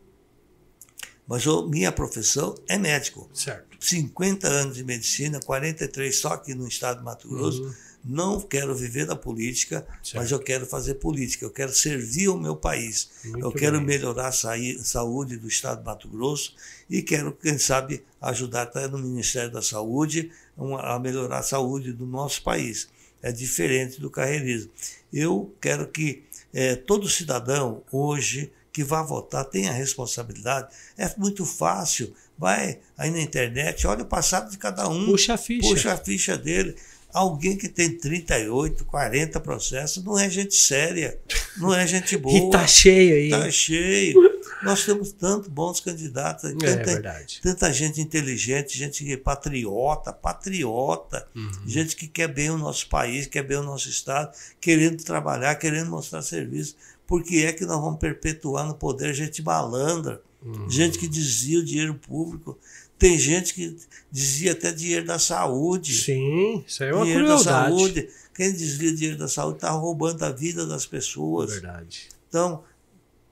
mas 1.28 1.46
eu, 1.46 1.68
minha 1.68 1.92
profissão 1.92 2.56
é 2.68 2.78
médico. 2.78 3.30
Certo. 3.34 3.78
50 3.80 4.48
anos 4.48 4.76
de 4.76 4.84
medicina, 4.84 5.40
43 5.42 6.18
só 6.18 6.30
aqui 6.30 6.54
no 6.54 6.68
estado 6.68 7.00
de 7.00 7.04
Mato 7.04 7.28
Grosso. 7.28 7.64
Uhum. 7.64 7.74
Não 8.10 8.41
quero 8.41 8.74
viver 8.74 9.05
da 9.05 9.16
política, 9.16 9.86
certo. 10.01 10.16
mas 10.16 10.32
eu 10.32 10.39
quero 10.39 10.66
fazer 10.66 10.95
política. 10.95 11.45
Eu 11.45 11.51
quero 11.51 11.72
servir 11.72 12.28
o 12.28 12.39
meu 12.39 12.55
país. 12.55 13.12
Muito 13.24 13.45
eu 13.45 13.51
quero 13.51 13.78
bem. 13.78 13.86
melhorar 13.86 14.30
a 14.30 14.84
saúde 14.84 15.38
do 15.38 15.47
estado 15.47 15.82
de 15.82 15.86
Mato 15.86 16.07
Grosso 16.07 16.55
e 16.89 17.03
quero, 17.03 17.32
quem 17.34 17.60
sabe, 17.60 18.03
ajudar 18.20 18.64
até 18.64 18.88
no 18.88 18.97
Ministério 18.97 19.51
da 19.51 19.62
Saúde 19.62 20.32
a 20.80 20.97
melhorar 20.97 21.38
a 21.38 21.43
saúde 21.43 21.93
do 21.93 22.07
nosso 22.07 22.41
país. 22.41 22.89
É 23.22 23.32
diferente 23.32 24.01
do 24.01 24.10
carreirismo. 24.10 24.72
Eu 25.14 25.53
quero 25.62 25.88
que 25.88 26.24
é, 26.51 26.76
todo 26.76 27.07
cidadão 27.07 27.84
hoje 27.91 28.51
que 28.74 28.84
vá 28.84 29.03
votar 29.03 29.45
tenha 29.45 29.72
responsabilidade. 29.72 30.74
É 30.97 31.14
muito 31.16 31.45
fácil. 31.45 32.12
Vai 32.36 32.80
aí 32.97 33.12
na 33.12 33.22
internet, 33.22 33.86
olha 33.86 34.01
o 34.01 34.07
passado 34.07 34.49
de 34.49 34.57
cada 34.57 34.88
um. 34.88 35.05
Puxa 35.05 35.36
a 35.36 35.38
ficha. 35.38 35.70
Puxa 35.70 35.93
a 35.93 35.97
ficha 35.97 36.36
dele. 36.36 36.76
Alguém 37.12 37.57
que 37.57 37.68
tem 37.68 37.97
38, 37.97 38.86
40 38.86 39.39
processos 39.39 40.03
não 40.03 40.18
é 40.18 40.30
gente 40.30 40.53
séria, 40.53 41.20
não 41.57 41.74
é 41.74 41.88
gente 41.88 42.16
boa. 42.16 42.38
e 42.38 42.49
tá 42.51 42.68
cheio 42.68 43.16
aí. 43.16 43.30
Tá 43.30 43.49
cheio. 43.49 44.39
Nós 44.62 44.86
temos 44.86 45.12
tantos 45.12 45.47
bons 45.47 45.80
candidatos, 45.80 46.51
é, 46.51 46.76
tanta, 46.76 47.26
tanta 47.41 47.74
gente 47.74 47.99
inteligente, 47.99 48.78
gente 48.78 49.18
patriota, 49.18 50.14
patriota, 50.14 51.26
uhum. 51.36 51.49
gente 51.66 51.95
que 51.95 52.07
quer 52.07 52.28
bem 52.28 52.51
o 52.51 52.57
nosso 52.57 52.88
país, 52.88 53.26
quer 53.26 53.43
bem 53.43 53.57
o 53.57 53.64
nosso 53.64 53.89
Estado, 53.89 54.32
querendo 54.62 55.03
trabalhar, 55.03 55.55
querendo 55.55 55.89
mostrar 55.89 56.22
serviço. 56.22 56.76
Por 57.07 57.24
que 57.24 57.43
é 57.43 57.51
que 57.51 57.66
nós 57.66 57.82
vamos 57.82 57.99
perpetuar 57.99 58.68
no 58.68 58.76
poder 58.76 59.16
gente 59.16 59.41
malandra, 59.41 60.22
uhum. 60.43 60.70
gente 60.70 60.99
que 60.99 61.07
desvia 61.07 61.60
o 61.60 61.66
dinheiro 61.66 61.95
público? 61.95 62.55
Tem 63.00 63.18
gente 63.18 63.54
que 63.54 63.78
dizia 64.12 64.52
até 64.52 64.74
dinheiro 64.74 65.06
da 65.06 65.18
saúde. 65.18 65.93
Sim, 65.95 66.64
isso 66.68 66.84
é 66.84 66.93
uma 66.93 67.06
dinheiro 67.06 67.26
crueldade. 67.26 67.45
da 67.45 67.70
saúde. 67.70 68.10
Quem 68.36 68.52
desvia 68.52 68.93
dinheiro 68.93 69.18
da 69.18 69.30
saúde 69.30 69.58
está 69.58 69.72
roubando 69.72 70.22
a 70.24 70.32
vida 70.32 70.68
das 70.68 70.86
pessoas. 70.86 71.52
Verdade. 71.52 72.10
Então, 72.28 72.64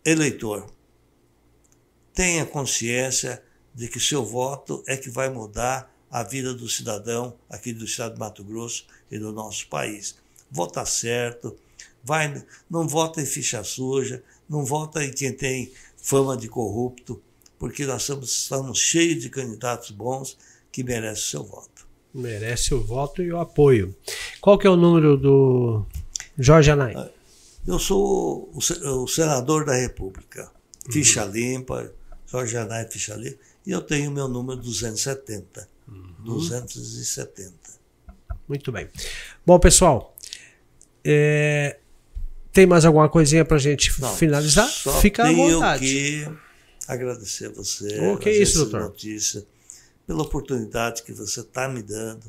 eleitor, 0.05 0.71
tenha 2.13 2.45
consciência 2.45 3.43
de 3.75 3.89
que 3.89 3.99
seu 3.99 4.25
voto 4.25 4.81
é 4.87 4.95
que 4.95 5.09
vai 5.09 5.29
mudar 5.29 5.93
a 6.09 6.23
vida 6.23 6.53
do 6.53 6.69
cidadão 6.69 7.35
aqui 7.49 7.73
do 7.73 7.83
estado 7.83 8.13
de 8.13 8.19
Mato 8.19 8.43
Grosso 8.45 8.85
e 9.11 9.19
do 9.19 9.33
nosso 9.33 9.67
país. 9.67 10.15
Vota 10.49 10.85
certo, 10.85 11.57
vai, 12.01 12.41
não 12.69 12.87
vota 12.87 13.21
em 13.21 13.25
ficha 13.25 13.63
suja, 13.65 14.23
não 14.47 14.63
vota 14.63 15.03
em 15.03 15.11
quem 15.11 15.33
tem 15.33 15.71
fama 15.97 16.37
de 16.37 16.47
corrupto, 16.47 17.21
porque 17.57 17.85
nós 17.85 18.01
estamos, 18.01 18.29
estamos 18.29 18.79
cheios 18.79 19.21
de 19.21 19.29
candidatos 19.29 19.91
bons 19.91 20.37
que 20.71 20.83
merecem 20.83 21.13
o 21.13 21.17
seu 21.17 21.43
voto. 21.43 21.87
Merece 22.13 22.73
o 22.73 22.83
voto 22.83 23.21
e 23.21 23.31
o 23.31 23.39
apoio. 23.39 23.95
Qual 24.41 24.57
que 24.57 24.65
é 24.65 24.69
o 24.69 24.75
número 24.75 25.17
do 25.17 25.85
Jorge 26.37 26.71
Anai? 26.71 27.11
Eu 27.67 27.79
sou 27.79 28.51
o 28.53 29.07
senador 29.07 29.65
da 29.65 29.75
República. 29.75 30.51
Ficha 30.89 31.25
uhum. 31.25 31.31
limpa, 31.31 31.91
Jorge 32.25 32.57
Anai 32.57 32.87
Ficha 32.89 33.15
limpa. 33.15 33.37
E 33.65 33.71
eu 33.71 33.81
tenho 33.81 34.09
meu 34.09 34.27
número 34.27 34.59
270. 34.61 35.67
Uhum. 35.87 36.13
270. 36.23 37.53
Muito 38.47 38.71
bem. 38.71 38.87
Bom, 39.45 39.59
pessoal, 39.59 40.15
é, 41.03 41.77
tem 42.53 42.65
mais 42.65 42.85
alguma 42.85 43.09
coisinha 43.09 43.43
para 43.43 43.57
a 43.57 43.59
gente 43.59 43.99
Não, 44.01 44.15
finalizar? 44.15 44.67
Fica 45.01 45.27
à 45.27 45.31
vontade. 45.31 45.85
que 45.85 46.27
agradecer 46.87 47.47
a 47.47 47.51
você. 47.51 47.99
O 48.09 48.17
que 48.17 48.29
é 48.29 48.37
isso, 48.37 48.59
doutor? 48.59 48.81
Notícia, 48.81 49.45
pela 50.05 50.23
oportunidade 50.23 51.03
que 51.03 51.11
você 51.11 51.41
está 51.41 51.67
me 51.67 51.81
dando 51.81 52.23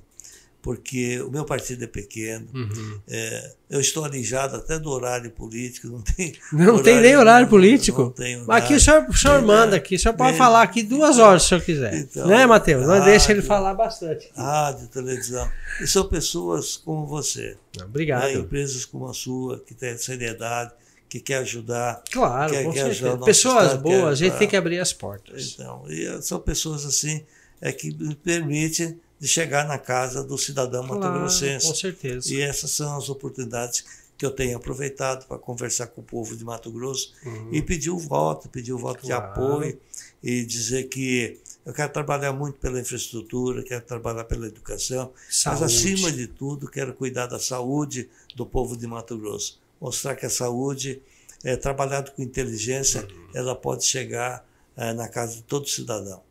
porque 0.61 1.20
o 1.22 1.30
meu 1.30 1.44
partido 1.44 1.84
é 1.84 1.86
pequeno, 1.86 2.46
uhum. 2.52 3.00
é, 3.09 3.52
eu 3.70 3.80
estou 3.80 4.04
alijado 4.04 4.56
até 4.56 4.78
do 4.78 4.90
horário 4.90 5.30
político, 5.30 5.86
não 5.86 6.02
tem. 6.02 6.34
Não 6.52 6.74
horário, 6.74 6.84
tem 6.84 7.00
nem 7.00 7.16
horário 7.16 7.48
político. 7.48 8.02
Não, 8.02 8.11
tem 8.11 8.42
horário. 8.42 8.64
Aqui 8.64 8.74
o 8.74 8.80
senhor, 8.80 9.06
o 9.09 9.14
senhor 9.14 9.40
manda 9.40 9.76
aqui, 9.76 9.94
o 9.94 9.98
senhor 9.98 10.14
pode 10.14 10.34
é, 10.34 10.36
falar 10.36 10.62
aqui 10.62 10.82
duas 10.82 11.18
horas 11.18 11.42
se 11.42 11.46
o 11.46 11.48
senhor 11.48 11.62
quiser. 11.62 11.94
Então, 11.94 12.26
né, 12.26 12.44
Matheus? 12.44 12.86
Não 12.86 13.02
deixa 13.04 13.32
ele 13.32 13.40
falar 13.40 13.72
bastante. 13.74 14.30
Rádio, 14.36 14.88
televisão. 14.88 15.48
E 15.80 15.86
são 15.86 16.06
pessoas 16.09 16.76
como 16.76 17.06
você. 17.06 17.56
Obrigado. 17.82 18.24
Né, 18.24 18.34
empresas 18.34 18.84
como 18.84 19.09
a 19.09 19.14
sua, 19.14 19.61
que 19.61 19.74
tem 19.74 19.96
seriedade, 19.96 20.72
que 21.09 21.20
quer 21.20 21.38
ajudar. 21.38 22.02
Claro, 22.11 22.52
quer, 22.52 22.70
quer 22.70 22.94
certeza. 22.94 23.18
Pessoas 23.18 23.64
estado, 23.64 23.82
boas, 23.82 23.96
quer, 24.00 24.06
a 24.09 24.14
gente 24.14 24.38
tem 24.38 24.48
que 24.48 24.56
abrir 24.56 24.78
as 24.78 24.92
portas. 24.92 25.54
Então, 25.54 25.84
e 25.88 26.22
são 26.22 26.38
pessoas 26.40 26.84
assim 26.84 27.24
é 27.61 27.72
que 27.72 27.92
me 27.92 28.14
permitem 28.14 29.00
de 29.18 29.26
chegar 29.26 29.66
na 29.66 29.78
casa 29.78 30.22
do 30.22 30.38
cidadão 30.38 30.86
claro, 30.86 31.00
mato-grossense. 31.00 31.66
Com 31.66 31.74
certeza. 31.74 32.32
E 32.32 32.40
essas 32.40 32.70
são 32.70 32.96
as 32.96 33.09
oportunidades 33.09 33.84
que 34.16 34.24
eu 34.24 34.30
tenho 34.30 34.56
aproveitado 34.56 35.26
para 35.26 35.38
conversar 35.38 35.88
com 35.88 36.00
o 36.00 36.04
povo 36.04 36.36
de 36.36 36.44
Mato 36.44 36.70
Grosso 36.70 37.12
uhum. 37.24 37.50
e 37.52 37.62
pedir 37.62 37.90
o 37.90 37.98
voto, 37.98 38.48
pedir 38.48 38.72
o 38.72 38.78
voto 38.78 39.06
claro. 39.06 39.22
de 39.22 39.30
apoio 39.30 39.80
e 40.22 40.44
dizer 40.44 40.88
que 40.88 41.38
eu 41.64 41.72
quero 41.72 41.92
trabalhar 41.92 42.32
muito 42.32 42.59
pela 42.59 42.80
infraestrutura, 42.80 43.62
quero 43.62 43.84
trabalhar 43.84 44.24
pela 44.24 44.46
educação, 44.46 45.12
saúde. 45.30 45.61
mas 45.61 45.72
acima 45.72 46.11
de 46.11 46.26
tudo 46.26 46.68
quero 46.68 46.94
cuidar 46.94 47.26
da 47.26 47.38
saúde 47.38 48.09
do 48.34 48.44
povo 48.44 48.76
de 48.76 48.86
Mato 48.86 49.16
Grosso. 49.18 49.61
Mostrar 49.81 50.16
que 50.16 50.26
a 50.26 50.31
saúde, 50.31 51.03
é, 51.45 51.57
trabalhado 51.57 52.12
com 52.12 52.22
inteligência, 52.22 53.03
uhum. 53.03 53.29
ela 53.35 53.55
pode 53.55 53.85
chegar 53.85 54.47
é, 54.76 54.93
na 54.93 55.09
casa 55.09 55.37
de 55.37 55.43
todo 55.43 55.68
cidadão. 55.68 56.22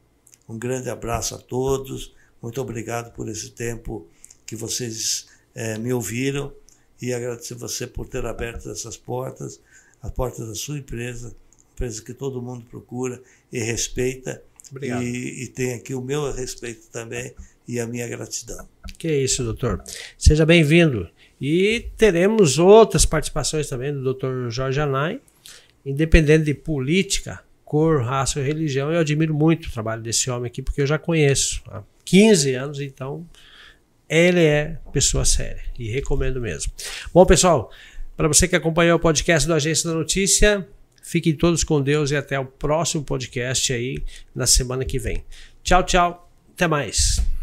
Um 0.48 0.58
grande 0.58 0.90
abraço 0.90 1.36
a 1.36 1.38
todos 1.38 2.16
muito 2.42 2.62
obrigado 2.62 3.12
por 3.14 3.28
esse 3.28 3.50
tempo 3.52 4.08
que 4.46 4.56
vocês 4.56 5.28
é, 5.56 5.78
me 5.78 5.92
ouviram 5.92 6.54
e 7.02 7.14
agradecer 7.14 7.56
você 7.56 7.86
por 7.86 8.08
ter 8.08 8.26
aberto 8.26 8.70
essas 8.70 8.96
portas, 8.96 9.60
as 10.02 10.12
portas 10.12 10.48
da 10.48 10.56
sua 10.56 10.78
empresa, 10.78 11.36
empresa 11.74 12.02
que 12.02 12.14
todo 12.14 12.42
mundo 12.42 12.66
procura 12.70 13.22
e 13.52 13.60
respeita. 13.60 14.42
Obrigado. 14.72 15.04
E, 15.04 15.44
e 15.44 15.48
tem 15.48 15.74
aqui 15.74 15.94
o 15.94 16.02
meu 16.02 16.32
respeito 16.32 16.88
também 16.92 17.34
e 17.68 17.80
a 17.80 17.88
minha 17.88 18.08
gratidão. 18.08 18.68
Que 18.98 19.08
é 19.08 19.18
isso, 19.24 19.44
doutor. 19.44 19.84
Seja 20.18 20.46
bem-vindo. 20.46 21.10
E 21.40 21.90
teremos 21.96 22.58
outras 22.58 23.06
participações 23.06 23.70
também 23.70 23.94
do 23.94 24.02
doutor 24.02 24.50
Jorge 24.50 24.80
Anai, 24.80 25.22
independente 25.86 26.46
de 26.46 26.54
política, 26.54 27.40
cor, 27.64 28.02
raça 28.02 28.40
ou 28.40 28.46
religião. 28.46 28.92
Eu 28.92 29.00
admiro 29.00 29.34
muito 29.34 29.68
o 29.68 29.72
trabalho 29.72 30.02
desse 30.02 30.30
homem 30.30 30.48
aqui, 30.48 30.62
porque 30.62 30.82
eu 30.82 30.88
já 30.88 30.98
conheço 30.98 31.62
15 32.06 32.54
anos, 32.56 32.80
então 32.80 33.28
ele 34.10 34.42
é 34.42 34.78
pessoa 34.92 35.26
séria 35.26 35.64
e 35.78 35.90
recomendo 35.92 36.40
mesmo. 36.40 36.72
Bom, 37.14 37.26
pessoal, 37.26 37.72
para 38.16 38.28
você 38.28 38.48
que 38.48 38.56
acompanhou 38.56 38.98
o 38.98 39.00
podcast 39.00 39.48
do 39.48 39.54
Agência 39.54 39.90
da 39.90 39.96
Notícia, 39.96 40.68
fiquem 41.04 41.36
todos 41.36 41.64
com 41.64 41.82
Deus 41.82 42.12
e 42.12 42.16
até 42.16 42.40
o 42.40 42.46
próximo 42.46 43.04
podcast 43.04 43.72
aí 43.74 44.02
na 44.34 44.48
semana 44.48 44.84
que 44.86 44.98
vem. 44.98 45.24
Tchau, 45.64 45.84
tchau. 45.84 46.32
Até 46.56 46.68
mais. 46.68 47.37